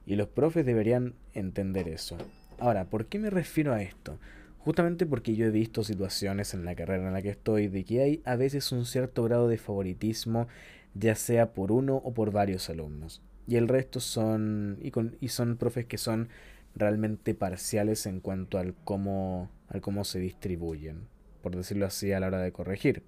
Y 0.08 0.16
los 0.16 0.30
profes 0.30 0.66
deberían 0.66 1.14
entender 1.34 1.88
eso. 1.90 2.18
Ahora, 2.60 2.86
¿por 2.86 3.06
qué 3.06 3.20
me 3.20 3.30
refiero 3.30 3.74
a 3.74 3.84
esto? 3.84 4.18
Justamente 4.60 5.06
porque 5.06 5.36
yo 5.36 5.46
he 5.46 5.52
visto 5.52 5.84
situaciones 5.84 6.54
en 6.54 6.66
la 6.66 6.76
carrera 6.76 7.06
en 7.08 7.14
la 7.14 7.22
que 7.22 7.30
estoy 7.30 7.68
de 7.68 7.84
que 7.84 8.02
hay 8.02 8.22
a 8.26 8.36
veces 8.38 8.72
un 8.72 8.86
cierto 8.86 9.24
grado 9.24 9.48
de 9.48 9.58
favoritismo, 9.58 10.48
ya 10.94 11.14
sea 11.16 11.54
por 11.54 11.72
uno 11.72 11.98
o 11.98 12.14
por 12.14 12.32
varios 12.32 12.70
alumnos. 12.70 13.22
Y 13.48 13.58
el 13.58 13.68
resto 13.68 14.00
son, 14.00 14.80
y, 14.82 14.92
con, 14.92 15.18
y 15.20 15.28
son 15.28 15.58
profes 15.58 15.86
que 15.86 15.98
son 15.98 16.30
realmente 16.74 17.34
parciales 17.34 18.06
en 18.06 18.22
cuanto 18.22 18.58
al 18.58 18.76
cómo, 18.84 19.50
al 19.68 19.82
cómo 19.82 20.06
se 20.06 20.20
distribuyen, 20.20 21.02
por 21.42 21.56
decirlo 21.56 21.86
así, 21.86 22.12
a 22.14 22.20
la 22.20 22.28
hora 22.28 22.40
de 22.40 22.52
corregir 22.52 23.04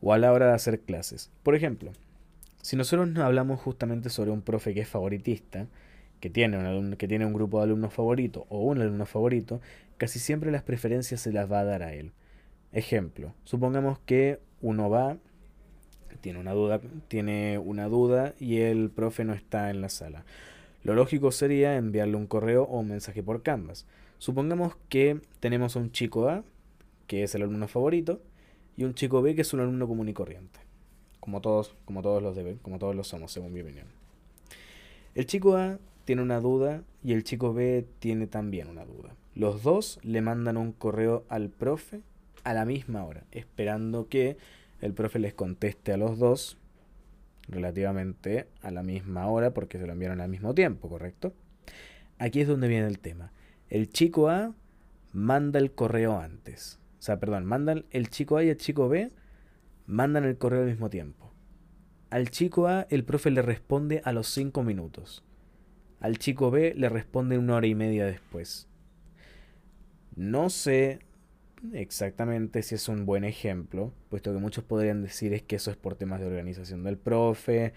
o 0.00 0.12
a 0.12 0.18
la 0.18 0.32
hora 0.32 0.46
de 0.46 0.52
hacer 0.52 0.80
clases. 0.80 1.30
Por 1.42 1.54
ejemplo, 1.54 1.92
si 2.62 2.76
nosotros 2.76 3.16
hablamos 3.18 3.60
justamente 3.60 4.08
sobre 4.08 4.30
un 4.30 4.42
profe 4.42 4.74
que 4.74 4.80
es 4.80 4.88
favoritista, 4.88 5.66
que 6.20 6.30
tiene, 6.30 6.58
un 6.58 6.96
que 6.96 7.08
tiene 7.08 7.26
un 7.26 7.32
grupo 7.32 7.58
de 7.58 7.64
alumnos 7.64 7.92
favorito 7.92 8.46
o 8.48 8.60
un 8.60 8.80
alumno 8.80 9.06
favorito, 9.06 9.60
casi 9.98 10.18
siempre 10.18 10.50
las 10.50 10.62
preferencias 10.62 11.20
se 11.20 11.32
las 11.32 11.50
va 11.50 11.60
a 11.60 11.64
dar 11.64 11.82
a 11.82 11.94
él. 11.94 12.12
Ejemplo, 12.72 13.34
supongamos 13.44 13.98
que 14.00 14.40
uno 14.60 14.90
va, 14.90 15.16
tiene 16.20 16.38
una 16.38 16.52
duda, 16.52 16.80
tiene 17.08 17.58
una 17.58 17.88
duda 17.88 18.34
y 18.38 18.58
el 18.58 18.90
profe 18.90 19.24
no 19.24 19.34
está 19.34 19.70
en 19.70 19.80
la 19.80 19.88
sala. 19.88 20.24
Lo 20.82 20.94
lógico 20.94 21.32
sería 21.32 21.76
enviarle 21.76 22.16
un 22.16 22.26
correo 22.26 22.64
o 22.64 22.80
un 22.80 22.88
mensaje 22.88 23.22
por 23.22 23.42
Canvas. 23.42 23.86
Supongamos 24.18 24.76
que 24.88 25.20
tenemos 25.40 25.76
a 25.76 25.80
un 25.80 25.90
chico 25.90 26.28
A, 26.28 26.44
que 27.06 27.22
es 27.22 27.34
el 27.34 27.42
alumno 27.42 27.68
favorito, 27.68 28.20
y 28.76 28.84
un 28.84 28.94
chico 28.94 29.22
B, 29.22 29.34
que 29.34 29.42
es 29.42 29.52
un 29.52 29.60
alumno 29.60 29.88
común 29.88 30.08
y 30.08 30.14
corriente. 30.14 30.60
Como 31.20 31.40
todos, 31.40 31.74
como 31.84 32.02
todos 32.02 32.22
los 32.22 32.36
deben, 32.36 32.58
como 32.58 32.78
todos 32.78 32.94
los 32.94 33.08
somos, 33.08 33.32
según 33.32 33.52
mi 33.52 33.62
opinión. 33.62 33.86
El 35.14 35.26
chico 35.26 35.56
A 35.56 35.78
tiene 36.06 36.22
una 36.22 36.40
duda 36.40 36.84
y 37.04 37.12
el 37.12 37.24
chico 37.24 37.52
B 37.52 37.84
tiene 37.98 38.26
también 38.26 38.68
una 38.68 38.84
duda. 38.84 39.14
Los 39.34 39.62
dos 39.62 39.98
le 40.02 40.22
mandan 40.22 40.56
un 40.56 40.72
correo 40.72 41.26
al 41.28 41.50
profe 41.50 42.00
a 42.44 42.54
la 42.54 42.64
misma 42.64 43.04
hora, 43.04 43.24
esperando 43.32 44.08
que 44.08 44.38
el 44.80 44.94
profe 44.94 45.18
les 45.18 45.34
conteste 45.34 45.92
a 45.92 45.96
los 45.96 46.18
dos 46.18 46.58
relativamente 47.48 48.48
a 48.62 48.70
la 48.70 48.84
misma 48.84 49.26
hora 49.26 49.52
porque 49.52 49.78
se 49.78 49.86
lo 49.86 49.92
enviaron 49.92 50.20
al 50.20 50.30
mismo 50.30 50.54
tiempo, 50.54 50.88
¿correcto? 50.88 51.34
Aquí 52.18 52.40
es 52.40 52.48
donde 52.48 52.68
viene 52.68 52.86
el 52.86 53.00
tema. 53.00 53.32
El 53.68 53.90
chico 53.90 54.30
A 54.30 54.54
manda 55.12 55.58
el 55.58 55.72
correo 55.72 56.18
antes. 56.20 56.78
O 57.00 57.02
sea, 57.02 57.18
perdón, 57.18 57.46
mandan 57.46 57.84
el 57.90 58.10
chico 58.10 58.36
A 58.36 58.44
y 58.44 58.48
el 58.48 58.56
chico 58.56 58.88
B, 58.88 59.10
mandan 59.86 60.24
el 60.24 60.38
correo 60.38 60.60
al 60.60 60.68
mismo 60.68 60.88
tiempo. 60.88 61.32
Al 62.10 62.30
chico 62.30 62.68
A 62.68 62.86
el 62.90 63.04
profe 63.04 63.32
le 63.32 63.42
responde 63.42 64.02
a 64.04 64.12
los 64.12 64.28
5 64.28 64.62
minutos. 64.62 65.24
Al 66.00 66.18
chico 66.18 66.50
B 66.50 66.74
le 66.76 66.88
responde 66.88 67.38
una 67.38 67.56
hora 67.56 67.66
y 67.66 67.74
media 67.74 68.04
después. 68.04 68.68
No 70.14 70.50
sé 70.50 71.00
exactamente 71.72 72.62
si 72.62 72.74
es 72.74 72.88
un 72.88 73.06
buen 73.06 73.24
ejemplo, 73.24 73.92
puesto 74.10 74.32
que 74.32 74.38
muchos 74.38 74.64
podrían 74.64 75.02
decir 75.02 75.32
es 75.32 75.42
que 75.42 75.56
eso 75.56 75.70
es 75.70 75.76
por 75.76 75.94
temas 75.94 76.20
de 76.20 76.26
organización 76.26 76.84
del 76.84 76.98
profe, 76.98 77.72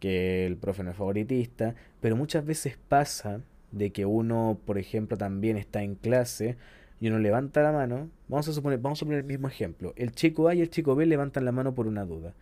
que 0.00 0.46
el 0.46 0.56
profe 0.56 0.84
no 0.84 0.90
es 0.90 0.96
favoritista, 0.96 1.74
pero 2.00 2.16
muchas 2.16 2.44
veces 2.44 2.78
pasa 2.88 3.40
de 3.72 3.90
que 3.90 4.06
uno, 4.06 4.58
por 4.64 4.78
ejemplo, 4.78 5.16
también 5.16 5.56
está 5.56 5.82
en 5.82 5.94
clase 5.94 6.56
y 7.00 7.08
uno 7.08 7.18
levanta 7.18 7.62
la 7.62 7.72
mano, 7.72 8.08
vamos 8.28 8.48
a 8.48 8.52
suponer, 8.52 8.78
vamos 8.78 9.02
a 9.02 9.04
poner 9.04 9.20
el 9.20 9.26
mismo 9.26 9.48
ejemplo, 9.48 9.92
el 9.96 10.12
chico 10.12 10.48
A 10.48 10.54
y 10.54 10.60
el 10.60 10.70
chico 10.70 10.94
B 10.94 11.06
levantan 11.06 11.44
la 11.44 11.52
mano 11.52 11.74
por 11.74 11.86
una 11.86 12.04
duda. 12.04 12.34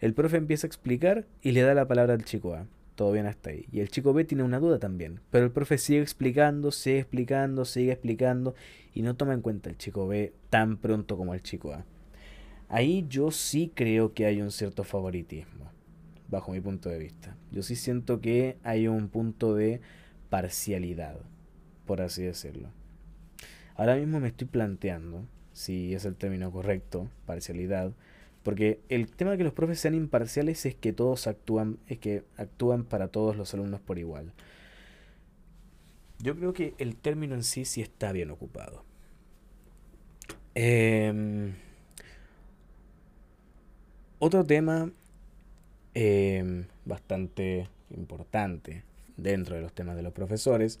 El 0.00 0.14
profe 0.14 0.36
empieza 0.36 0.66
a 0.66 0.68
explicar 0.68 1.26
y 1.42 1.52
le 1.52 1.62
da 1.62 1.74
la 1.74 1.88
palabra 1.88 2.14
al 2.14 2.24
chico 2.24 2.54
A. 2.54 2.66
Todo 2.94 3.12
bien 3.12 3.26
hasta 3.26 3.50
ahí. 3.50 3.66
Y 3.72 3.80
el 3.80 3.88
chico 3.88 4.12
B 4.12 4.24
tiene 4.24 4.44
una 4.44 4.60
duda 4.60 4.78
también. 4.78 5.20
Pero 5.30 5.44
el 5.46 5.50
profe 5.50 5.78
sigue 5.78 6.00
explicando, 6.00 6.70
sigue 6.70 7.00
explicando, 7.00 7.64
sigue 7.64 7.92
explicando 7.92 8.54
y 8.92 9.02
no 9.02 9.16
toma 9.16 9.34
en 9.34 9.42
cuenta 9.42 9.70
el 9.70 9.76
chico 9.76 10.06
B 10.06 10.32
tan 10.50 10.76
pronto 10.76 11.16
como 11.16 11.34
el 11.34 11.42
chico 11.42 11.72
A. 11.72 11.84
Ahí 12.68 13.06
yo 13.08 13.30
sí 13.30 13.70
creo 13.74 14.14
que 14.14 14.26
hay 14.26 14.40
un 14.40 14.50
cierto 14.50 14.84
favoritismo, 14.84 15.70
bajo 16.28 16.52
mi 16.52 16.60
punto 16.60 16.88
de 16.88 16.98
vista. 16.98 17.36
Yo 17.50 17.62
sí 17.62 17.76
siento 17.76 18.20
que 18.20 18.56
hay 18.62 18.88
un 18.88 19.08
punto 19.08 19.54
de 19.54 19.80
parcialidad, 20.30 21.16
por 21.86 22.00
así 22.00 22.22
decirlo. 22.22 22.70
Ahora 23.76 23.96
mismo 23.96 24.20
me 24.20 24.28
estoy 24.28 24.46
planteando, 24.46 25.26
si 25.52 25.94
es 25.94 26.04
el 26.04 26.16
término 26.16 26.50
correcto, 26.50 27.10
parcialidad, 27.26 27.92
porque 28.44 28.80
el 28.90 29.10
tema 29.10 29.32
de 29.32 29.38
que 29.38 29.44
los 29.44 29.54
profes 29.54 29.80
sean 29.80 29.94
imparciales 29.94 30.66
es 30.66 30.74
que 30.74 30.92
todos 30.92 31.26
actúan, 31.26 31.78
es 31.88 31.98
que 31.98 32.24
actúan 32.36 32.84
para 32.84 33.08
todos 33.08 33.36
los 33.36 33.52
alumnos 33.54 33.80
por 33.80 33.98
igual. 33.98 34.32
Yo 36.18 36.36
creo 36.36 36.52
que 36.52 36.74
el 36.78 36.94
término 36.94 37.34
en 37.34 37.42
sí 37.42 37.64
sí 37.64 37.80
está 37.80 38.12
bien 38.12 38.30
ocupado. 38.30 38.84
Em, 40.54 41.54
otro 44.18 44.44
tema 44.44 44.92
em, 45.94 46.66
bastante 46.84 47.68
importante 47.90 48.84
dentro 49.16 49.56
de 49.56 49.62
los 49.62 49.72
temas 49.72 49.96
de 49.96 50.02
los 50.02 50.12
profesores 50.12 50.80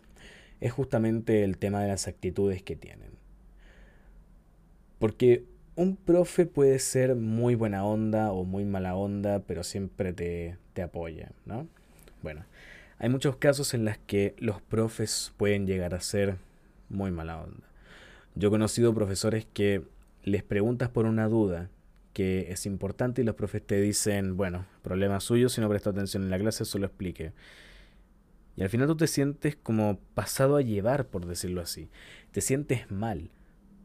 es 0.60 0.72
justamente 0.72 1.44
el 1.44 1.56
tema 1.56 1.82
de 1.82 1.88
las 1.88 2.08
actitudes 2.08 2.62
que 2.62 2.76
tienen. 2.76 3.10
Porque 4.98 5.44
un 5.76 5.96
profe 5.96 6.46
puede 6.46 6.78
ser 6.78 7.14
muy 7.16 7.54
buena 7.54 7.84
onda 7.84 8.32
o 8.32 8.44
muy 8.44 8.64
mala 8.64 8.94
onda, 8.94 9.40
pero 9.40 9.64
siempre 9.64 10.12
te, 10.12 10.56
te 10.72 10.82
apoya, 10.82 11.30
¿no? 11.46 11.66
Bueno, 12.22 12.44
hay 12.98 13.08
muchos 13.08 13.36
casos 13.36 13.74
en 13.74 13.84
los 13.84 13.98
que 14.06 14.34
los 14.38 14.62
profes 14.62 15.32
pueden 15.36 15.66
llegar 15.66 15.94
a 15.94 16.00
ser 16.00 16.36
muy 16.88 17.10
mala 17.10 17.40
onda. 17.42 17.66
Yo 18.34 18.48
he 18.48 18.50
conocido 18.50 18.94
profesores 18.94 19.46
que 19.52 19.82
les 20.22 20.42
preguntas 20.42 20.88
por 20.88 21.06
una 21.06 21.28
duda 21.28 21.70
que 22.12 22.52
es 22.52 22.64
importante 22.66 23.20
y 23.20 23.24
los 23.24 23.34
profes 23.34 23.66
te 23.66 23.80
dicen, 23.80 24.36
bueno, 24.36 24.66
problema 24.82 25.20
suyo, 25.20 25.48
si 25.48 25.60
no 25.60 25.68
presta 25.68 25.90
atención 25.90 26.22
en 26.22 26.30
la 26.30 26.38
clase, 26.38 26.64
solo 26.64 26.86
explique. 26.86 27.32
Y 28.56 28.62
al 28.62 28.70
final 28.70 28.86
tú 28.86 28.96
te 28.96 29.08
sientes 29.08 29.56
como 29.56 29.98
pasado 30.14 30.56
a 30.56 30.62
llevar, 30.62 31.06
por 31.08 31.26
decirlo 31.26 31.60
así. 31.60 31.90
Te 32.30 32.40
sientes 32.40 32.90
mal, 32.90 33.30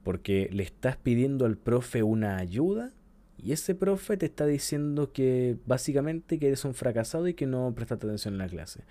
porque 0.04 0.50
le 0.52 0.64
estás 0.64 0.98
pidiendo 0.98 1.46
al 1.46 1.58
profe 1.58 2.04
una 2.04 2.38
ayuda 2.38 2.92
y 3.38 3.54
ese 3.54 3.76
profe 3.76 4.18
te 4.18 4.26
está 4.26 4.46
diciendo 4.46 5.12
que 5.14 5.58
básicamente 5.66 6.40
que 6.40 6.48
eres 6.48 6.66
un 6.66 6.74
fracasado 6.74 7.28
y 7.28 7.34
que 7.34 7.46
no 7.46 7.74
prestas 7.74 7.98
atención 7.98 8.34
en 8.34 8.40
la 8.40 8.48
clase. 8.50 8.84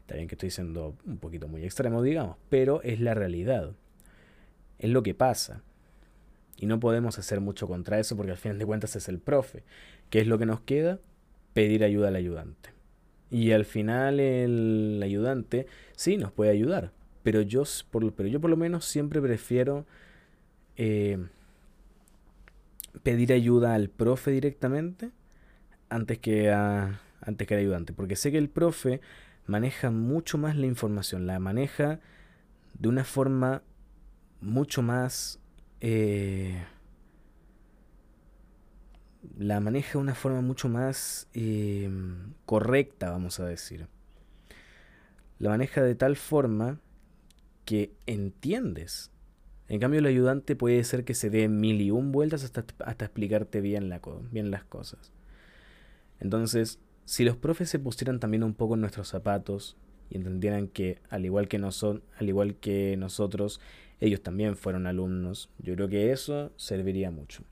Está 0.00 0.16
bien 0.16 0.26
que 0.26 0.34
estoy 0.34 0.50
siendo 0.50 0.96
un 1.06 1.18
poquito 1.18 1.46
muy 1.46 1.64
extremo, 1.64 2.02
digamos, 2.02 2.36
pero 2.48 2.82
es 2.82 3.00
la 3.00 3.14
realidad. 3.14 3.72
Es 4.78 4.90
lo 4.90 5.02
que 5.02 5.14
pasa. 5.14 5.62
Y 6.56 6.66
no 6.66 6.80
podemos 6.80 7.18
hacer 7.18 7.40
mucho 7.40 7.68
contra 7.68 7.98
eso 8.00 8.16
porque 8.16 8.32
al 8.32 8.38
final 8.38 8.58
de 8.58 8.66
cuentas 8.66 8.96
es 8.96 9.08
el 9.08 9.20
profe. 9.20 9.62
¿Qué 10.10 10.20
es 10.20 10.26
lo 10.26 10.38
que 10.38 10.46
nos 10.46 10.60
queda? 10.60 10.98
Pedir 11.54 11.84
ayuda 11.84 12.08
al 12.08 12.16
ayudante. 12.16 12.70
Y 13.30 13.52
al 13.52 13.64
final 13.64 14.20
el 14.20 15.00
ayudante 15.02 15.66
sí 15.96 16.16
nos 16.16 16.32
puede 16.32 16.50
ayudar, 16.50 16.92
pero 17.22 17.40
yo 17.40 17.62
por, 17.90 18.12
pero 18.12 18.28
yo 18.28 18.40
por 18.40 18.50
lo 18.50 18.58
menos 18.58 18.84
siempre 18.84 19.22
prefiero 19.22 19.86
eh, 20.76 21.18
pedir 23.02 23.32
ayuda 23.32 23.74
al 23.74 23.88
profe 23.88 24.30
directamente 24.30 25.10
antes 25.88 26.18
que, 26.18 26.50
a, 26.50 27.00
antes 27.20 27.46
que 27.46 27.54
al 27.54 27.60
ayudante, 27.60 27.92
porque 27.92 28.16
sé 28.16 28.32
que 28.32 28.38
el 28.38 28.48
profe 28.48 29.00
maneja 29.46 29.90
mucho 29.90 30.38
más 30.38 30.56
la 30.56 30.66
información, 30.66 31.26
la 31.26 31.38
maneja 31.38 32.00
de 32.78 32.88
una 32.88 33.04
forma 33.04 33.62
mucho 34.40 34.82
más... 34.82 35.38
Eh, 35.80 36.62
la 39.38 39.60
maneja 39.60 39.92
de 39.92 39.98
una 39.98 40.14
forma 40.14 40.40
mucho 40.40 40.68
más 40.68 41.28
eh, 41.32 41.88
correcta, 42.44 43.10
vamos 43.10 43.38
a 43.38 43.46
decir. 43.46 43.86
La 45.38 45.50
maneja 45.50 45.82
de 45.82 45.94
tal 45.94 46.16
forma 46.16 46.80
que 47.64 47.92
entiendes. 48.06 49.11
En 49.68 49.80
cambio, 49.80 50.00
el 50.00 50.06
ayudante 50.06 50.56
puede 50.56 50.82
ser 50.84 51.04
que 51.04 51.14
se 51.14 51.30
dé 51.30 51.48
mil 51.48 51.80
y 51.80 51.90
un 51.90 52.12
vueltas 52.12 52.44
hasta, 52.44 52.64
hasta 52.84 53.04
explicarte 53.04 53.60
bien, 53.60 53.88
la, 53.88 54.00
bien 54.30 54.50
las 54.50 54.64
cosas. 54.64 55.12
Entonces, 56.20 56.78
si 57.04 57.24
los 57.24 57.36
profes 57.36 57.70
se 57.70 57.78
pusieran 57.78 58.20
también 58.20 58.42
un 58.42 58.54
poco 58.54 58.74
en 58.74 58.80
nuestros 58.80 59.08
zapatos 59.08 59.76
y 60.10 60.16
entendieran 60.16 60.68
que, 60.68 61.00
al 61.08 61.24
igual 61.24 61.48
que, 61.48 61.56
al 61.56 62.28
igual 62.28 62.56
que 62.56 62.96
nosotros, 62.96 63.60
ellos 64.00 64.22
también 64.22 64.56
fueron 64.56 64.86
alumnos, 64.86 65.48
yo 65.58 65.74
creo 65.74 65.88
que 65.88 66.12
eso 66.12 66.52
serviría 66.56 67.10
mucho. 67.10 67.44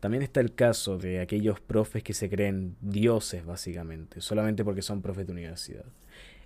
También 0.00 0.22
está 0.22 0.40
el 0.40 0.54
caso 0.54 0.96
de 0.96 1.20
aquellos 1.20 1.60
profes 1.60 2.04
que 2.04 2.14
se 2.14 2.30
creen 2.30 2.76
dioses, 2.80 3.44
básicamente, 3.44 4.20
solamente 4.20 4.64
porque 4.64 4.82
son 4.82 5.02
profes 5.02 5.26
de 5.26 5.32
universidad. 5.32 5.84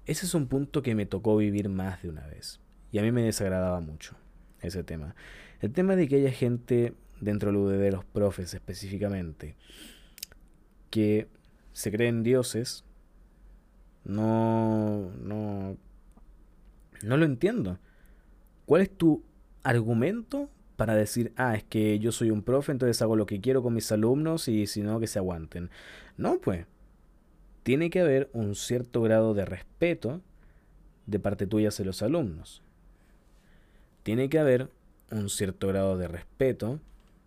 Ese 0.07 0.25
es 0.25 0.35
un 0.35 0.49
punto 0.49 0.83
que 0.83 0.95
me 0.95 1.07
tocó 1.07 1.37
vivir 1.37 1.69
más 1.69 2.03
de 2.03 2.09
una 2.09 2.27
vez. 2.27 2.61
Y 2.91 2.99
a 2.99 3.03
mí 3.03 3.13
me 3.13 3.23
desagradaba 3.23 3.81
mucho 3.81 4.17
ese 4.63 4.85
tema. 4.85 5.15
El 5.61 5.73
tema 5.73 5.97
de 5.97 6.09
que 6.09 6.17
haya 6.17 6.31
gente 6.31 6.95
dentro 7.21 7.69
de 7.69 7.93
los 7.93 8.05
profes 8.05 8.53
específicamente 8.55 9.57
que 10.91 11.29
se 11.73 11.91
creen 11.91 12.23
dioses, 12.23 12.85
no, 14.05 15.11
no, 15.21 15.77
no 17.03 17.17
lo 17.17 17.25
entiendo. 17.25 17.79
¿Cuál 18.67 18.83
es 18.83 18.91
tu 18.91 19.25
argumento 19.63 20.51
para 20.77 20.95
decir, 20.95 21.33
ah, 21.37 21.55
es 21.55 21.65
que 21.65 21.99
yo 21.99 22.13
soy 22.13 22.31
un 22.31 22.43
profe, 22.43 22.73
entonces 22.73 23.01
hago 23.03 23.17
lo 23.17 23.27
que 23.27 23.41
quiero 23.41 23.63
con 23.63 23.75
mis 23.75 23.93
alumnos 23.93 24.49
y 24.49 24.67
si 24.67 24.83
no, 24.83 24.99
que 24.99 25.07
se 25.07 25.19
aguanten. 25.19 25.71
No, 26.17 26.41
pues. 26.41 26.67
Tiene 27.63 27.91
que 27.91 28.01
haber 28.01 28.29
un 28.33 28.57
cierto 28.57 29.01
grado 29.03 29.35
de 29.35 29.45
respeto 29.45 30.21
de 31.07 31.21
parte 31.21 31.47
tuya 31.47 31.69
hacia 31.69 31.85
los 31.85 32.03
alumnos. 32.03 32.63
Tiene 34.03 34.29
que 34.29 34.39
haber 34.39 34.71
un 35.11 35.29
cierto 35.29 35.69
grado 35.69 35.97
de 35.97 36.09
respeto 36.09 36.81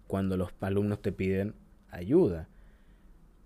cuando 0.07 0.37
los 0.37 0.51
alumnos 0.59 1.01
te 1.01 1.11
piden 1.11 1.53
ayuda. 1.89 2.47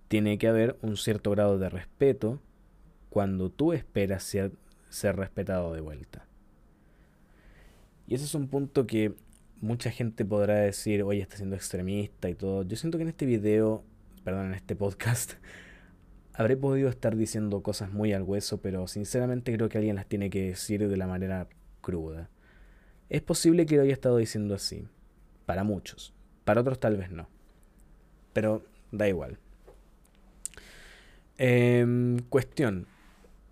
Tiene 0.07 0.37
que 0.37 0.47
haber 0.47 0.77
un 0.81 0.97
cierto 0.97 1.31
grado 1.31 1.59
de 1.59 1.69
respeto 1.69 2.39
cuando 3.09 3.49
tú 3.49 3.73
esperas 3.73 4.23
ser, 4.23 4.51
ser 4.89 5.15
respetado 5.15 5.73
de 5.73 5.81
vuelta. 5.81 6.25
Y 8.07 8.15
ese 8.15 8.25
es 8.25 8.33
un 8.33 8.47
punto 8.47 8.87
que 8.87 9.13
mucha 9.61 9.91
gente 9.91 10.25
podrá 10.25 10.55
decir, 10.55 11.03
oye, 11.03 11.21
está 11.21 11.37
siendo 11.37 11.55
extremista 11.55 12.29
y 12.29 12.33
todo. 12.33 12.63
Yo 12.63 12.75
siento 12.75 12.97
que 12.97 13.03
en 13.03 13.09
este 13.09 13.27
video, 13.27 13.83
perdón, 14.23 14.47
en 14.47 14.53
este 14.55 14.75
podcast, 14.75 15.33
habré 16.33 16.57
podido 16.57 16.89
estar 16.89 17.15
diciendo 17.15 17.61
cosas 17.61 17.91
muy 17.91 18.13
al 18.13 18.23
hueso, 18.23 18.59
pero 18.61 18.87
sinceramente 18.87 19.53
creo 19.53 19.69
que 19.69 19.77
alguien 19.77 19.97
las 19.97 20.07
tiene 20.07 20.31
que 20.31 20.47
decir 20.49 20.87
de 20.87 20.97
la 20.97 21.05
manera 21.05 21.47
cruda. 21.81 22.29
Es 23.09 23.21
posible 23.21 23.65
que 23.65 23.75
lo 23.75 23.81
haya 23.81 23.93
estado 23.93 24.17
diciendo 24.17 24.55
así, 24.55 24.87
para 25.45 25.63
muchos, 25.63 26.13
para 26.45 26.61
otros 26.61 26.79
tal 26.79 26.97
vez 26.97 27.11
no. 27.11 27.27
Pero 28.33 28.63
da 28.91 29.07
igual. 29.07 29.37
Em, 31.37 32.19
cuestión. 32.29 32.85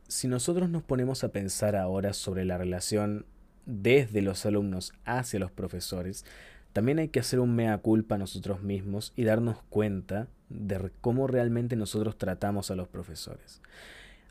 Si 0.07 0.27
nosotros 0.27 0.69
nos 0.69 0.83
ponemos 0.83 1.23
a 1.23 1.31
pensar 1.31 1.75
ahora 1.75 2.13
sobre 2.13 2.45
la 2.45 2.57
relación 2.57 3.25
desde 3.65 4.21
los 4.21 4.45
alumnos 4.45 4.93
hacia 5.05 5.39
los 5.39 5.51
profesores, 5.51 6.23
también 6.71 6.99
hay 6.99 7.09
que 7.09 7.19
hacer 7.19 7.39
un 7.39 7.55
mea 7.55 7.77
culpa 7.79 8.15
a 8.15 8.17
nosotros 8.19 8.61
mismos 8.61 9.11
y 9.15 9.23
darnos 9.23 9.63
cuenta 9.69 10.27
de 10.49 10.91
cómo 11.01 11.27
realmente 11.27 11.75
nosotros 11.75 12.17
tratamos 12.17 12.71
a 12.71 12.75
los 12.75 12.87
profesores. 12.87 13.61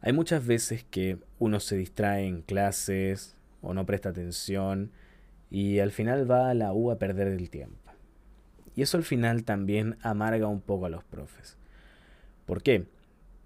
Hay 0.00 0.12
muchas 0.12 0.46
veces 0.46 0.84
que 0.84 1.18
uno 1.38 1.60
se 1.60 1.76
distrae 1.76 2.26
en 2.26 2.42
clases 2.42 3.34
o 3.60 3.74
no 3.74 3.84
presta 3.84 4.10
atención 4.10 4.92
Y 5.50 5.78
al 5.78 5.92
final 5.92 6.30
va 6.30 6.50
a 6.50 6.54
la 6.54 6.72
U 6.72 6.90
a 6.90 6.98
perder 6.98 7.28
el 7.28 7.50
tiempo. 7.50 7.92
Y 8.74 8.82
eso 8.82 8.96
al 8.96 9.04
final 9.04 9.44
también 9.44 9.96
amarga 10.02 10.48
un 10.48 10.60
poco 10.60 10.86
a 10.86 10.90
los 10.90 11.04
profes. 11.04 11.56
¿Por 12.44 12.62
qué? 12.62 12.86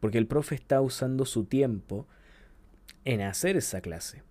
Porque 0.01 0.19
el 0.19 0.27
profe 0.27 0.55
está 0.55 0.81
usando 0.81 1.25
su 1.25 1.45
tiempo 1.45 2.07
en 3.05 3.21
hacer 3.21 3.57
esa 3.57 3.81
clase. 3.81 4.23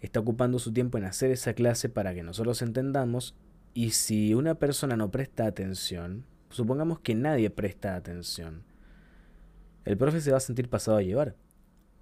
Está 0.00 0.20
ocupando 0.20 0.58
su 0.58 0.72
tiempo 0.72 0.98
en 0.98 1.04
hacer 1.04 1.30
esa 1.30 1.54
clase 1.54 1.88
para 1.88 2.14
que 2.14 2.22
nosotros 2.22 2.60
entendamos 2.62 3.34
y 3.72 3.90
si 3.90 4.34
una 4.34 4.54
persona 4.54 4.96
no 4.96 5.10
presta 5.10 5.46
atención, 5.46 6.24
supongamos 6.50 7.00
que 7.00 7.14
nadie 7.14 7.50
presta 7.50 7.96
atención, 7.96 8.62
el 9.84 9.96
profe 9.96 10.20
se 10.20 10.30
va 10.30 10.36
a 10.36 10.40
sentir 10.40 10.68
pasado 10.68 10.96
a 10.96 11.02
llevar. 11.02 11.34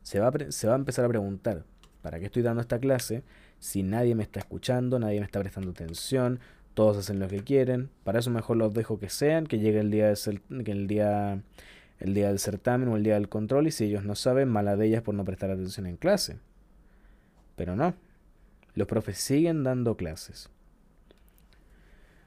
Se 0.02 0.20
va 0.20 0.28
a, 0.28 0.32
se 0.50 0.66
va 0.66 0.74
a 0.74 0.76
empezar 0.76 1.04
a 1.04 1.08
preguntar, 1.08 1.64
¿para 2.02 2.18
qué 2.18 2.26
estoy 2.26 2.42
dando 2.42 2.60
esta 2.60 2.78
clase? 2.78 3.24
Si 3.62 3.84
nadie 3.84 4.16
me 4.16 4.24
está 4.24 4.40
escuchando, 4.40 4.98
nadie 4.98 5.20
me 5.20 5.24
está 5.24 5.38
prestando 5.38 5.70
atención, 5.70 6.40
todos 6.74 6.96
hacen 6.96 7.20
lo 7.20 7.28
que 7.28 7.44
quieren, 7.44 7.90
para 8.02 8.18
eso 8.18 8.28
mejor 8.28 8.56
los 8.56 8.74
dejo 8.74 8.98
que 8.98 9.08
sean, 9.08 9.46
que 9.46 9.60
llegue 9.60 9.78
el 9.78 9.92
día, 9.92 10.12
el 10.48 10.88
día, 10.88 11.40
el 12.00 12.12
día 12.12 12.26
del 12.26 12.40
certamen 12.40 12.88
o 12.88 12.96
el 12.96 13.04
día 13.04 13.14
del 13.14 13.28
control 13.28 13.68
y 13.68 13.70
si 13.70 13.84
ellos 13.84 14.04
no 14.04 14.16
saben, 14.16 14.48
mala 14.48 14.74
de 14.74 14.88
ellas 14.88 15.02
por 15.02 15.14
no 15.14 15.24
prestar 15.24 15.52
atención 15.52 15.86
en 15.86 15.96
clase. 15.96 16.40
Pero 17.54 17.76
no, 17.76 17.94
los 18.74 18.88
profes 18.88 19.18
siguen 19.18 19.62
dando 19.62 19.96
clases. 19.96 20.50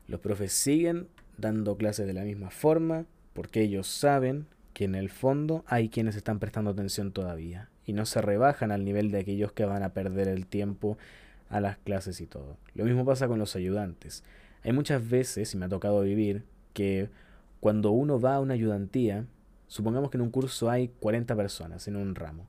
Los 0.07 0.21
profes 0.21 0.53
siguen 0.53 1.09
dando 1.37 1.75
clases 1.75 2.07
de 2.07 2.13
la 2.13 2.23
misma 2.23 2.49
forma 2.49 3.03
porque 3.33 3.61
ellos 3.61 3.87
saben 3.87 4.47
que 4.71 4.85
en 4.85 4.95
el 4.95 5.09
fondo 5.09 5.65
hay 5.67 5.89
quienes 5.89 6.15
están 6.15 6.39
prestando 6.39 6.71
atención 6.71 7.11
todavía 7.11 7.67
y 7.85 7.91
no 7.91 8.05
se 8.05 8.21
rebajan 8.21 8.71
al 8.71 8.85
nivel 8.85 9.11
de 9.11 9.19
aquellos 9.19 9.51
que 9.51 9.65
van 9.65 9.83
a 9.83 9.89
perder 9.89 10.29
el 10.29 10.47
tiempo 10.47 10.97
a 11.49 11.59
las 11.59 11.77
clases 11.77 12.21
y 12.21 12.27
todo. 12.27 12.57
Lo 12.73 12.85
mismo 12.85 13.05
pasa 13.05 13.27
con 13.27 13.39
los 13.39 13.55
ayudantes. 13.55 14.23
Hay 14.63 14.73
muchas 14.73 15.07
veces, 15.07 15.53
y 15.53 15.57
me 15.57 15.65
ha 15.65 15.69
tocado 15.69 16.01
vivir, 16.01 16.43
que 16.73 17.09
cuando 17.59 17.91
uno 17.91 18.19
va 18.19 18.35
a 18.35 18.39
una 18.39 18.53
ayudantía, 18.53 19.25
supongamos 19.67 20.09
que 20.09 20.17
en 20.17 20.21
un 20.21 20.31
curso 20.31 20.69
hay 20.69 20.89
40 20.99 21.35
personas 21.35 21.87
en 21.87 21.95
un 21.95 22.15
ramo, 22.15 22.47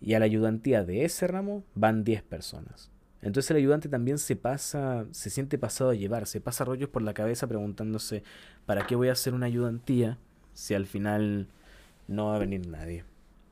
y 0.00 0.14
a 0.14 0.18
la 0.18 0.24
ayudantía 0.24 0.84
de 0.84 1.04
ese 1.04 1.26
ramo 1.26 1.64
van 1.74 2.04
10 2.04 2.22
personas. 2.22 2.90
Entonces 3.22 3.50
el 3.50 3.58
ayudante 3.58 3.90
también 3.90 4.18
se 4.18 4.34
pasa, 4.34 5.04
se 5.10 5.28
siente 5.28 5.58
pasado 5.58 5.90
a 5.90 5.94
llevar, 5.94 6.26
se 6.26 6.40
pasa 6.40 6.64
rollos 6.64 6.88
por 6.88 7.02
la 7.02 7.12
cabeza 7.12 7.46
preguntándose, 7.46 8.22
¿para 8.64 8.86
qué 8.86 8.96
voy 8.96 9.08
a 9.08 9.12
hacer 9.12 9.34
una 9.34 9.46
ayudantía 9.46 10.16
si 10.54 10.74
al 10.74 10.86
final 10.86 11.48
no 12.10 12.26
va 12.26 12.36
a 12.36 12.40
venir 12.40 12.66
nadie. 12.66 13.04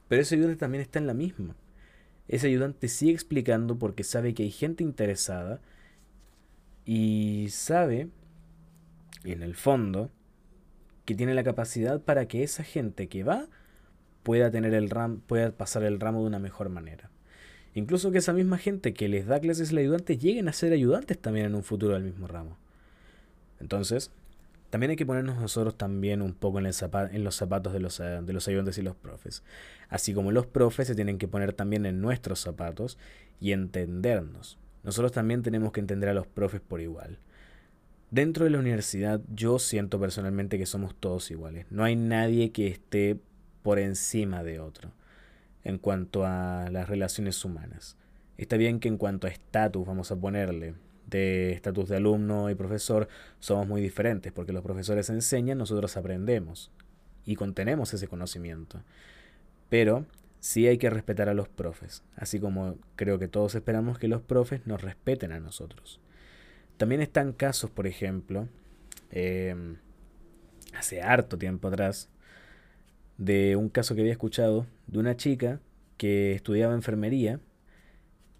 Pero 0.08 0.22
ese 0.22 0.34
ayudante 0.34 0.56
también 0.56 0.82
está 0.82 0.98
en 0.98 1.06
la 1.06 1.14
misma. 1.14 1.54
Ese 2.28 2.46
ayudante 2.46 2.88
sigue 2.88 3.12
explicando 3.12 3.78
porque 3.78 4.04
sabe 4.04 4.34
que 4.34 4.44
hay 4.44 4.50
gente 4.50 4.84
interesada 4.84 5.60
y 6.84 7.48
sabe, 7.50 8.08
en 9.24 9.42
el 9.42 9.54
fondo, 9.54 10.10
que 11.04 11.14
tiene 11.14 11.34
la 11.34 11.42
capacidad 11.44 12.00
para 12.00 12.28
que 12.28 12.42
esa 12.42 12.64
gente 12.64 13.08
que 13.08 13.24
va 13.24 13.46
pueda 14.22 14.50
tener 14.50 14.74
el 14.74 14.90
ram, 14.90 15.20
pueda 15.20 15.52
pasar 15.52 15.84
el 15.84 16.00
ramo 16.00 16.20
de 16.20 16.26
una 16.26 16.38
mejor 16.38 16.68
manera. 16.68 17.10
Incluso 17.74 18.10
que 18.10 18.18
esa 18.18 18.32
misma 18.32 18.58
gente 18.58 18.92
que 18.92 19.08
les 19.08 19.26
da 19.26 19.40
clases 19.40 19.70
al 19.70 19.78
ayudante 19.78 20.18
lleguen 20.18 20.48
a 20.48 20.52
ser 20.52 20.72
ayudantes 20.72 21.18
también 21.18 21.46
en 21.46 21.54
un 21.54 21.62
futuro 21.62 21.94
del 21.94 22.02
mismo 22.02 22.26
ramo. 22.26 22.58
Entonces, 23.60 24.10
también 24.70 24.90
hay 24.90 24.96
que 24.96 25.06
ponernos 25.06 25.40
nosotros 25.40 25.76
también 25.76 26.22
un 26.22 26.34
poco 26.34 26.58
en, 26.58 26.66
en 26.66 27.24
los 27.24 27.34
zapatos 27.34 27.72
de 27.72 27.80
los, 27.80 28.00
eh, 28.00 28.20
de 28.22 28.32
los 28.32 28.46
ayudantes 28.48 28.78
y 28.78 28.82
los 28.82 28.96
profes. 28.96 29.42
Así 29.88 30.12
como 30.12 30.32
los 30.32 30.46
profes 30.46 30.86
se 30.88 30.94
tienen 30.94 31.18
que 31.18 31.28
poner 31.28 31.52
también 31.52 31.86
en 31.86 32.00
nuestros 32.00 32.40
zapatos 32.40 32.98
y 33.40 33.52
entendernos. 33.52 34.58
Nosotros 34.84 35.12
también 35.12 35.42
tenemos 35.42 35.72
que 35.72 35.80
entender 35.80 36.08
a 36.08 36.14
los 36.14 36.26
profes 36.26 36.60
por 36.60 36.80
igual. 36.80 37.18
Dentro 38.10 38.44
de 38.44 38.50
la 38.50 38.58
universidad 38.58 39.20
yo 39.34 39.58
siento 39.58 40.00
personalmente 40.00 40.58
que 40.58 40.66
somos 40.66 40.94
todos 40.94 41.30
iguales. 41.30 41.66
No 41.70 41.84
hay 41.84 41.96
nadie 41.96 42.52
que 42.52 42.68
esté 42.68 43.18
por 43.62 43.78
encima 43.78 44.42
de 44.42 44.60
otro 44.60 44.92
en 45.64 45.78
cuanto 45.78 46.24
a 46.24 46.68
las 46.70 46.88
relaciones 46.88 47.44
humanas. 47.44 47.96
Está 48.38 48.56
bien 48.56 48.80
que 48.80 48.88
en 48.88 48.96
cuanto 48.96 49.26
a 49.26 49.30
estatus, 49.30 49.86
vamos 49.86 50.10
a 50.10 50.16
ponerle, 50.16 50.74
de 51.08 51.52
estatus 51.52 51.88
de 51.88 51.96
alumno 51.96 52.50
y 52.50 52.54
profesor 52.54 53.08
somos 53.40 53.66
muy 53.66 53.80
diferentes, 53.80 54.32
porque 54.32 54.52
los 54.52 54.62
profesores 54.62 55.10
enseñan, 55.10 55.58
nosotros 55.58 55.96
aprendemos 55.96 56.70
y 57.24 57.36
contenemos 57.36 57.92
ese 57.94 58.08
conocimiento. 58.08 58.82
Pero 59.68 60.06
sí 60.40 60.66
hay 60.66 60.78
que 60.78 60.90
respetar 60.90 61.28
a 61.28 61.34
los 61.34 61.48
profes, 61.48 62.02
así 62.16 62.40
como 62.40 62.76
creo 62.96 63.18
que 63.18 63.28
todos 63.28 63.54
esperamos 63.54 63.98
que 63.98 64.08
los 64.08 64.22
profes 64.22 64.66
nos 64.66 64.82
respeten 64.82 65.32
a 65.32 65.40
nosotros. 65.40 66.00
También 66.76 67.00
están 67.00 67.32
casos, 67.32 67.70
por 67.70 67.86
ejemplo, 67.86 68.48
em, 69.10 69.76
hace 70.74 71.02
harto 71.02 71.38
tiempo 71.38 71.68
atrás, 71.68 72.08
de 73.16 73.56
un 73.56 73.68
caso 73.68 73.94
que 73.94 74.02
había 74.02 74.12
escuchado 74.12 74.66
de 74.86 74.98
una 74.98 75.16
chica 75.16 75.60
que 75.96 76.34
estudiaba 76.34 76.74
enfermería 76.74 77.40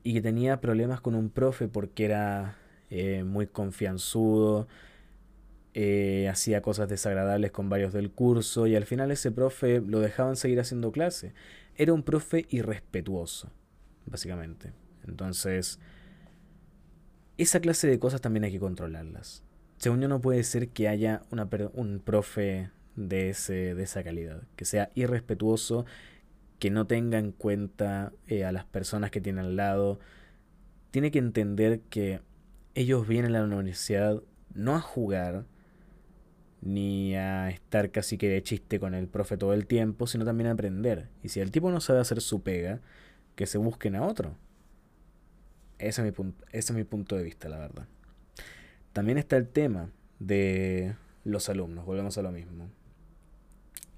y 0.09 0.15
que 0.15 0.23
tenía 0.23 0.63
problemas 0.63 1.03
con 1.03 1.15
un 1.15 1.29
profe 1.29 1.69
porque 1.69 2.07
era 2.07 2.57
eh, 2.89 3.25
muy 3.25 3.47
confianzudo, 3.47 4.67
eh, 5.75 6.31
hacía 6.31 6.63
cosas 6.63 6.89
desagradables 6.89 7.51
con 7.51 7.69
varios 7.69 7.93
del 7.93 8.11
curso 8.11 8.67
y 8.67 8.75
al 8.75 8.87
final 8.87 9.11
ese 9.11 9.31
profe 9.33 9.83
lo 9.83 10.01
dejaban 10.01 10.37
seguir 10.37 10.61
haciendo 10.61 10.93
clase. 10.93 11.35
Era 11.77 11.93
un 11.93 12.05
profe 12.05 12.47
irrespetuoso, 12.49 13.51
básicamente. 14.07 14.73
Entonces, 15.07 15.79
esa 17.37 17.61
clase 17.61 17.87
de 17.87 17.99
cosas 17.99 18.23
también 18.23 18.45
hay 18.45 18.53
que 18.53 18.61
controlarlas. 18.61 19.45
Según 19.77 20.01
yo 20.01 20.09
no 20.09 20.23
puede 20.23 20.43
ser 20.43 20.71
que 20.71 20.89
haya 20.89 21.21
un 21.75 22.01
profe 22.03 22.71
de, 22.97 23.29
ese, 23.29 23.75
de 23.75 23.83
esa 23.83 24.03
calidad, 24.03 24.41
que 24.57 24.65
sea 24.65 24.91
irrespetuoso 24.95 25.85
que 26.59 26.71
no 26.71 26.87
tenga 26.87 27.19
en 27.19 27.33
cuenta 27.33 28.13
eh, 28.27 28.45
a 28.45 28.53
las 28.53 28.65
personas 28.65 29.11
que 29.11 29.21
tiene 29.21 29.41
al 29.41 29.57
lado. 29.57 30.01
Tiene 30.91 31.11
que 31.11 31.19
entender 31.19 31.81
que 31.91 32.21
ellos 32.75 33.07
vienen 33.07 33.35
a 33.35 33.41
la 33.41 33.45
universidad 33.45 34.23
no 34.55 34.75
a 34.75 34.81
jugar, 34.81 35.45
ni 36.61 37.15
a 37.15 37.51
estar 37.51 37.91
casi 37.91 38.19
que 38.19 38.29
de 38.29 38.43
chiste 38.43 38.81
con 38.81 38.95
el 38.95 39.07
profe 39.07 39.37
todo 39.37 39.53
el 39.53 39.67
tiempo, 39.67 40.07
sino 40.07 40.25
también 40.25 40.49
a 40.49 40.53
aprender. 40.53 41.09
Y 41.23 41.29
si 41.29 41.41
el 41.41 41.51
tipo 41.51 41.71
no 41.71 41.81
sabe 41.81 42.01
hacer 42.01 42.21
su 42.21 42.43
pega, 42.43 42.81
que 43.37 43.47
se 43.47 43.59
busquen 43.59 43.95
a 43.95 44.03
otro. 44.03 44.35
Ese 45.79 46.01
es 46.01 46.05
mi, 46.05 46.11
punto, 46.11 46.45
ese 46.51 46.73
es 46.73 46.77
mi 46.77 46.83
punto 46.83 47.17
de 47.17 47.23
vista, 47.23 47.49
la 47.49 47.59
verdad. 47.59 47.87
También 48.93 49.17
está 49.17 49.37
el 49.37 49.47
tema 49.47 49.93
de 50.19 50.97
los 51.25 51.49
alumnos, 51.49 51.87
volvemos 51.87 52.19
a 52.19 52.23
lo 52.23 52.33
mismo. 52.33 52.69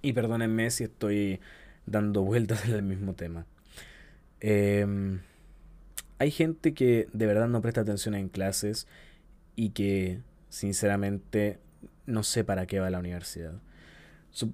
Y 0.02 0.12
perdónenme 0.12 0.70
si 0.70 0.84
estoy 0.84 1.40
dando 1.86 2.22
vueltas 2.24 2.64
en 2.66 2.74
el 2.74 2.82
mismo 2.82 3.14
tema. 3.14 3.46
Em, 4.40 5.20
hay 6.18 6.30
gente 6.30 6.74
que 6.74 7.08
de 7.12 7.26
verdad 7.26 7.48
no 7.48 7.62
presta 7.62 7.82
atención 7.82 8.14
en 8.14 8.28
clases 8.28 8.86
y 9.56 9.70
que 9.70 10.20
sinceramente 10.48 11.58
no 12.06 12.22
sé 12.22 12.44
para 12.44 12.66
qué 12.66 12.80
va 12.80 12.88
a 12.88 12.90
la 12.90 12.98
universidad. 12.98 13.54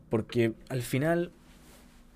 Porque 0.08 0.54
al 0.68 0.82
final 0.82 1.32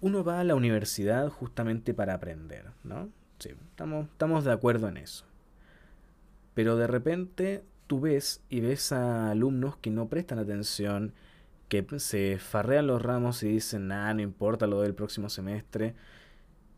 uno 0.01 0.25
va 0.25 0.41
a 0.41 0.45
la 0.45 0.55
universidad 0.55 1.29
justamente 1.29 1.95
para 1.95 2.15
aprender, 2.15 2.67
¿no? 2.85 3.11
Sí, 3.39 3.51
estamos, 3.71 4.07
estamos 4.07 4.45
de 4.45 4.53
acuerdo 4.53 4.89
en 4.89 4.97
eso. 4.97 5.25
Pero 6.55 6.77
de 6.77 6.87
repente 6.87 7.63
tú 7.87 8.01
ves 8.01 8.43
y 8.49 8.61
ves 8.61 8.93
a 8.93 9.31
alumnos 9.31 9.77
que 9.77 9.91
no 9.91 10.09
prestan 10.09 10.39
atención 10.39 11.13
que 11.71 11.87
se 12.01 12.39
farrean 12.39 12.89
los 12.89 13.01
ramos 13.01 13.45
y 13.45 13.49
dicen, 13.49 13.87
nada, 13.87 14.13
no 14.13 14.23
importa 14.23 14.67
lo 14.67 14.83
del 14.83 14.93
próximo 14.93 15.31
semestre. 15.31 15.95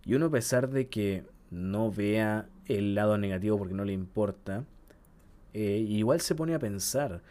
Y 0.05 0.15
uno 0.15 0.27
a 0.27 0.31
pesar 0.31 0.69
de 0.69 0.89
que 0.89 1.25
no 1.51 1.91
vea 1.91 2.47
el 2.67 2.95
lado 2.95 3.17
negativo 3.17 3.57
porque 3.57 3.73
no 3.73 3.87
le 3.87 3.95
importa, 3.95 4.67
eh, 5.55 5.79
igual 5.79 6.21
se 6.21 6.35
pone 6.35 6.55
a 6.55 6.59
pensar. 6.59 7.23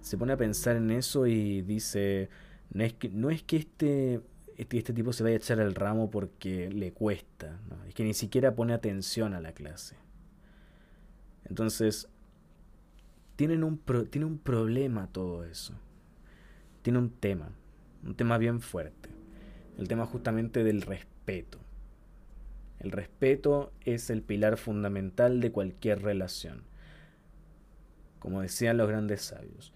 Se 0.00 0.16
pone 0.16 0.32
a 0.32 0.38
pensar 0.38 0.76
en 0.76 0.90
eso 0.90 1.26
y 1.26 1.60
dice, 1.60 2.30
no 2.72 2.82
es 2.82 2.94
que, 2.94 3.10
no 3.10 3.28
es 3.28 3.42
que 3.42 3.58
este, 3.58 4.22
este, 4.56 4.78
este 4.78 4.94
tipo 4.94 5.12
se 5.12 5.22
vaya 5.22 5.34
a 5.34 5.38
echar 5.38 5.60
el 5.60 5.74
ramo 5.74 6.10
porque 6.10 6.70
le 6.70 6.94
cuesta, 6.94 7.60
es 7.88 7.94
que 7.94 8.04
ni 8.04 8.14
siquiera 8.14 8.54
pone 8.54 8.72
atención 8.72 9.34
a 9.34 9.40
la 9.42 9.52
clase. 9.52 9.96
Entonces, 11.44 12.08
tienen 13.36 13.64
un 13.64 13.78
tiene 14.10 14.24
un 14.24 14.38
problema 14.38 15.08
todo 15.08 15.44
eso 15.44 15.74
tiene 16.82 16.98
un 16.98 17.10
tema, 17.10 17.50
un 18.04 18.14
tema 18.14 18.38
bien 18.38 18.60
fuerte. 18.60 19.08
El 19.78 19.88
tema 19.88 20.06
justamente 20.06 20.64
del 20.64 20.82
respeto. 20.82 21.58
El 22.78 22.92
respeto 22.92 23.72
es 23.82 24.10
el 24.10 24.22
pilar 24.22 24.56
fundamental 24.56 25.40
de 25.40 25.52
cualquier 25.52 26.02
relación. 26.02 26.64
Como 28.18 28.40
decían 28.40 28.76
los 28.76 28.88
grandes 28.88 29.22
sabios, 29.22 29.72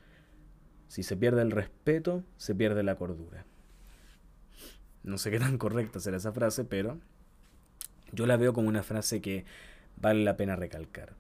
si 0.89 1.03
se 1.03 1.17
pierde 1.17 1.43
el 1.43 1.51
respeto, 1.51 2.25
se 2.37 2.55
pierde 2.55 2.83
la 2.83 2.97
cordura. 2.97 3.45
No 5.03 5.19
sé 5.19 5.31
qué 5.31 5.39
tan 5.39 5.59
correcta 5.59 6.01
será 6.01 6.17
esa 6.17 6.33
frase, 6.33 6.65
pero 6.65 6.99
yo 8.13 8.27
la 8.27 8.39
veo 8.39 8.55
como 8.55 8.69
una 8.69 8.83
frase 8.83 9.21
que 9.21 9.45
vale 9.97 10.25
la 10.25 10.37
pena 10.37 10.57
recalcar. 10.57 11.15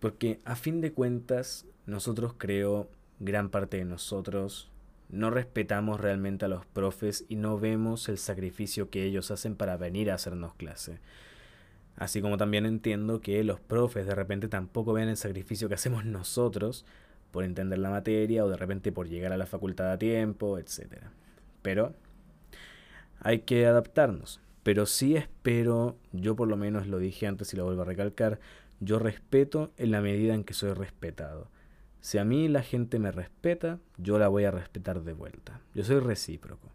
Porque 0.00 0.40
a 0.44 0.56
fin 0.56 0.80
de 0.80 0.92
cuentas, 0.92 1.66
nosotros 1.86 2.34
creo, 2.36 2.90
gran 3.20 3.50
parte 3.50 3.76
de 3.76 3.84
nosotros, 3.84 4.71
no 5.12 5.30
respetamos 5.30 6.00
realmente 6.00 6.46
a 6.46 6.48
los 6.48 6.64
profes 6.66 7.26
y 7.28 7.36
no 7.36 7.58
vemos 7.58 8.08
el 8.08 8.18
sacrificio 8.18 8.88
que 8.90 9.04
ellos 9.04 9.30
hacen 9.30 9.54
para 9.54 9.76
venir 9.76 10.10
a 10.10 10.14
hacernos 10.14 10.54
clase. 10.54 10.98
Así 11.96 12.22
como 12.22 12.38
también 12.38 12.64
entiendo 12.64 13.20
que 13.20 13.44
los 13.44 13.60
profes 13.60 14.06
de 14.06 14.14
repente 14.14 14.48
tampoco 14.48 14.94
ven 14.94 15.10
el 15.10 15.18
sacrificio 15.18 15.68
que 15.68 15.74
hacemos 15.74 16.06
nosotros 16.06 16.86
por 17.30 17.44
entender 17.44 17.78
la 17.78 17.90
materia 17.90 18.44
o 18.44 18.48
de 18.48 18.56
repente 18.56 18.90
por 18.90 19.06
llegar 19.08 19.32
a 19.32 19.36
la 19.36 19.46
facultad 19.46 19.92
a 19.92 19.98
tiempo, 19.98 20.58
etc. 20.58 21.04
Pero 21.60 21.94
hay 23.20 23.40
que 23.40 23.66
adaptarnos. 23.66 24.40
Pero 24.62 24.86
sí 24.86 25.16
espero, 25.16 25.96
yo 26.12 26.36
por 26.36 26.48
lo 26.48 26.56
menos 26.56 26.86
lo 26.86 26.98
dije 26.98 27.26
antes 27.26 27.52
y 27.52 27.58
lo 27.58 27.64
vuelvo 27.64 27.82
a 27.82 27.86
recalcar, 27.86 28.40
yo 28.80 28.98
respeto 28.98 29.72
en 29.76 29.90
la 29.90 30.00
medida 30.00 30.34
en 30.34 30.44
que 30.44 30.54
soy 30.54 30.72
respetado. 30.72 31.48
Si 32.02 32.18
a 32.18 32.24
mí 32.24 32.48
la 32.48 32.62
gente 32.62 32.98
me 32.98 33.12
respeta, 33.12 33.78
yo 33.96 34.18
la 34.18 34.26
voy 34.26 34.42
a 34.42 34.50
respetar 34.50 35.04
de 35.04 35.12
vuelta. 35.12 35.60
Yo 35.72 35.84
soy 35.84 36.00
recíproco. 36.00 36.68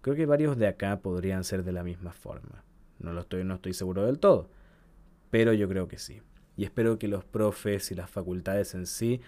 Creo 0.00 0.16
que 0.16 0.24
varios 0.24 0.56
de 0.56 0.66
acá 0.66 1.00
podrían 1.00 1.44
ser 1.44 1.64
de 1.64 1.72
la 1.72 1.84
misma 1.84 2.12
forma. 2.12 2.64
No 2.98 3.12
lo 3.12 3.20
estoy, 3.20 3.44
no 3.44 3.56
estoy 3.56 3.74
seguro 3.74 4.06
del 4.06 4.18
todo, 4.18 4.48
pero 5.30 5.52
yo 5.52 5.68
creo 5.68 5.86
que 5.86 5.98
sí. 5.98 6.22
Y 6.56 6.64
espero 6.64 6.98
que 6.98 7.08
los 7.08 7.26
profes 7.26 7.90
y 7.90 7.94
las 7.94 8.08
facultades 8.08 8.74
en 8.74 8.86
sí 8.86 9.20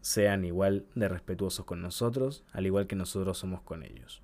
sean 0.00 0.44
igual 0.44 0.84
de 0.96 1.08
respetuosos 1.08 1.64
con 1.64 1.80
nosotros, 1.80 2.42
al 2.52 2.66
igual 2.66 2.88
que 2.88 2.96
nosotros 2.96 3.38
somos 3.38 3.62
con 3.62 3.84
ellos. 3.84 4.22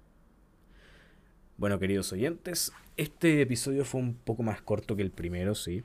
Bueno, 1.59 1.79
queridos 1.79 2.13
oyentes, 2.13 2.73
este 2.97 3.41
episodio 3.41 3.85
fue 3.85 4.01
un 4.01 4.15
poco 4.15 4.43
más 4.43 4.63
corto 4.63 4.97
que 4.97 5.03
el 5.03 5.13
primero, 5.13 5.55
sí. 5.55 5.85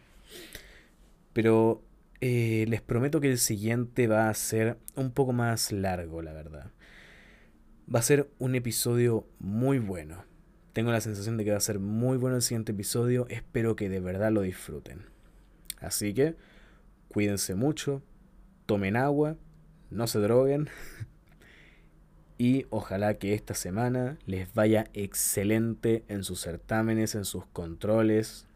Pero 1.33 1.83
eh, 2.21 2.65
les 2.67 2.81
prometo 2.81 3.19
que 3.19 3.31
el 3.31 3.39
siguiente 3.39 4.07
va 4.07 4.29
a 4.29 4.33
ser 4.35 4.77
un 4.95 5.11
poco 5.11 5.33
más 5.33 5.71
largo, 5.71 6.21
la 6.21 6.33
verdad. 6.33 6.71
Va 7.93 7.99
a 7.99 8.03
ser 8.03 8.29
un 8.37 8.53
episodio 8.53 9.27
muy 9.39 9.79
bueno. 9.79 10.23
Tengo 10.71 10.91
la 10.91 11.01
sensación 11.01 11.35
de 11.35 11.43
que 11.43 11.51
va 11.51 11.57
a 11.57 11.61
ser 11.61 11.79
muy 11.79 12.17
bueno 12.17 12.35
el 12.35 12.43
siguiente 12.43 12.73
episodio. 12.73 13.25
Espero 13.29 13.75
que 13.75 13.89
de 13.89 13.99
verdad 13.99 14.31
lo 14.31 14.43
disfruten. 14.43 15.07
Así 15.79 16.13
que, 16.13 16.35
cuídense 17.07 17.55
mucho, 17.55 18.03
tomen 18.67 18.97
agua, 18.97 19.35
no 19.89 20.05
se 20.05 20.19
droguen. 20.19 20.69
y 22.37 22.67
ojalá 22.69 23.15
que 23.15 23.33
esta 23.33 23.55
semana 23.55 24.19
les 24.27 24.53
vaya 24.53 24.85
excelente 24.93 26.05
en 26.07 26.23
sus 26.23 26.39
certámenes, 26.39 27.15
en 27.15 27.25
sus 27.25 27.47
controles, 27.47 28.47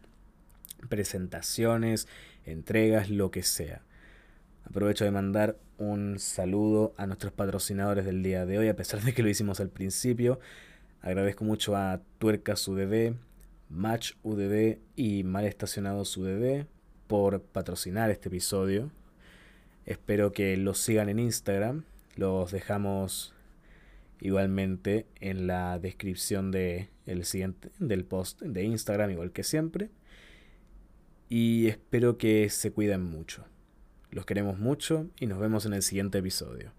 presentaciones, 0.88 2.06
entregas, 2.46 3.10
lo 3.10 3.30
que 3.30 3.42
sea. 3.42 3.82
Aprovecho 4.64 5.04
de 5.04 5.10
mandar 5.10 5.56
un 5.78 6.18
saludo 6.18 6.94
a 6.96 7.06
nuestros 7.06 7.32
patrocinadores 7.32 8.04
del 8.04 8.22
día 8.22 8.46
de 8.46 8.58
hoy, 8.58 8.68
a 8.68 8.76
pesar 8.76 9.02
de 9.02 9.12
que 9.12 9.22
lo 9.22 9.28
hicimos 9.28 9.60
al 9.60 9.68
principio. 9.68 10.40
Agradezco 11.02 11.44
mucho 11.44 11.76
a 11.76 12.00
Tuercas 12.18 12.66
UDD, 12.66 13.14
Match 13.68 14.12
UDD 14.22 14.78
y 14.96 15.22
Mal 15.24 15.44
Estacionados 15.44 16.18
por 17.06 17.42
patrocinar 17.42 18.10
este 18.10 18.28
episodio. 18.28 18.90
Espero 19.84 20.32
que 20.32 20.56
los 20.56 20.78
sigan 20.78 21.08
en 21.08 21.20
Instagram. 21.20 21.84
Los 22.16 22.50
dejamos 22.50 23.34
igualmente 24.20 25.06
en 25.20 25.46
la 25.46 25.78
descripción 25.78 26.50
de 26.50 26.88
el 27.06 27.24
siguiente, 27.24 27.70
del 27.78 28.04
post 28.04 28.42
de 28.42 28.64
Instagram, 28.64 29.10
igual 29.10 29.30
que 29.30 29.44
siempre. 29.44 29.90
Y 31.28 31.66
espero 31.66 32.18
que 32.18 32.48
se 32.50 32.72
cuiden 32.72 33.02
mucho. 33.02 33.44
Los 34.10 34.26
queremos 34.26 34.58
mucho 34.58 35.08
y 35.18 35.26
nos 35.26 35.38
vemos 35.38 35.66
en 35.66 35.74
el 35.74 35.82
siguiente 35.82 36.18
episodio. 36.18 36.72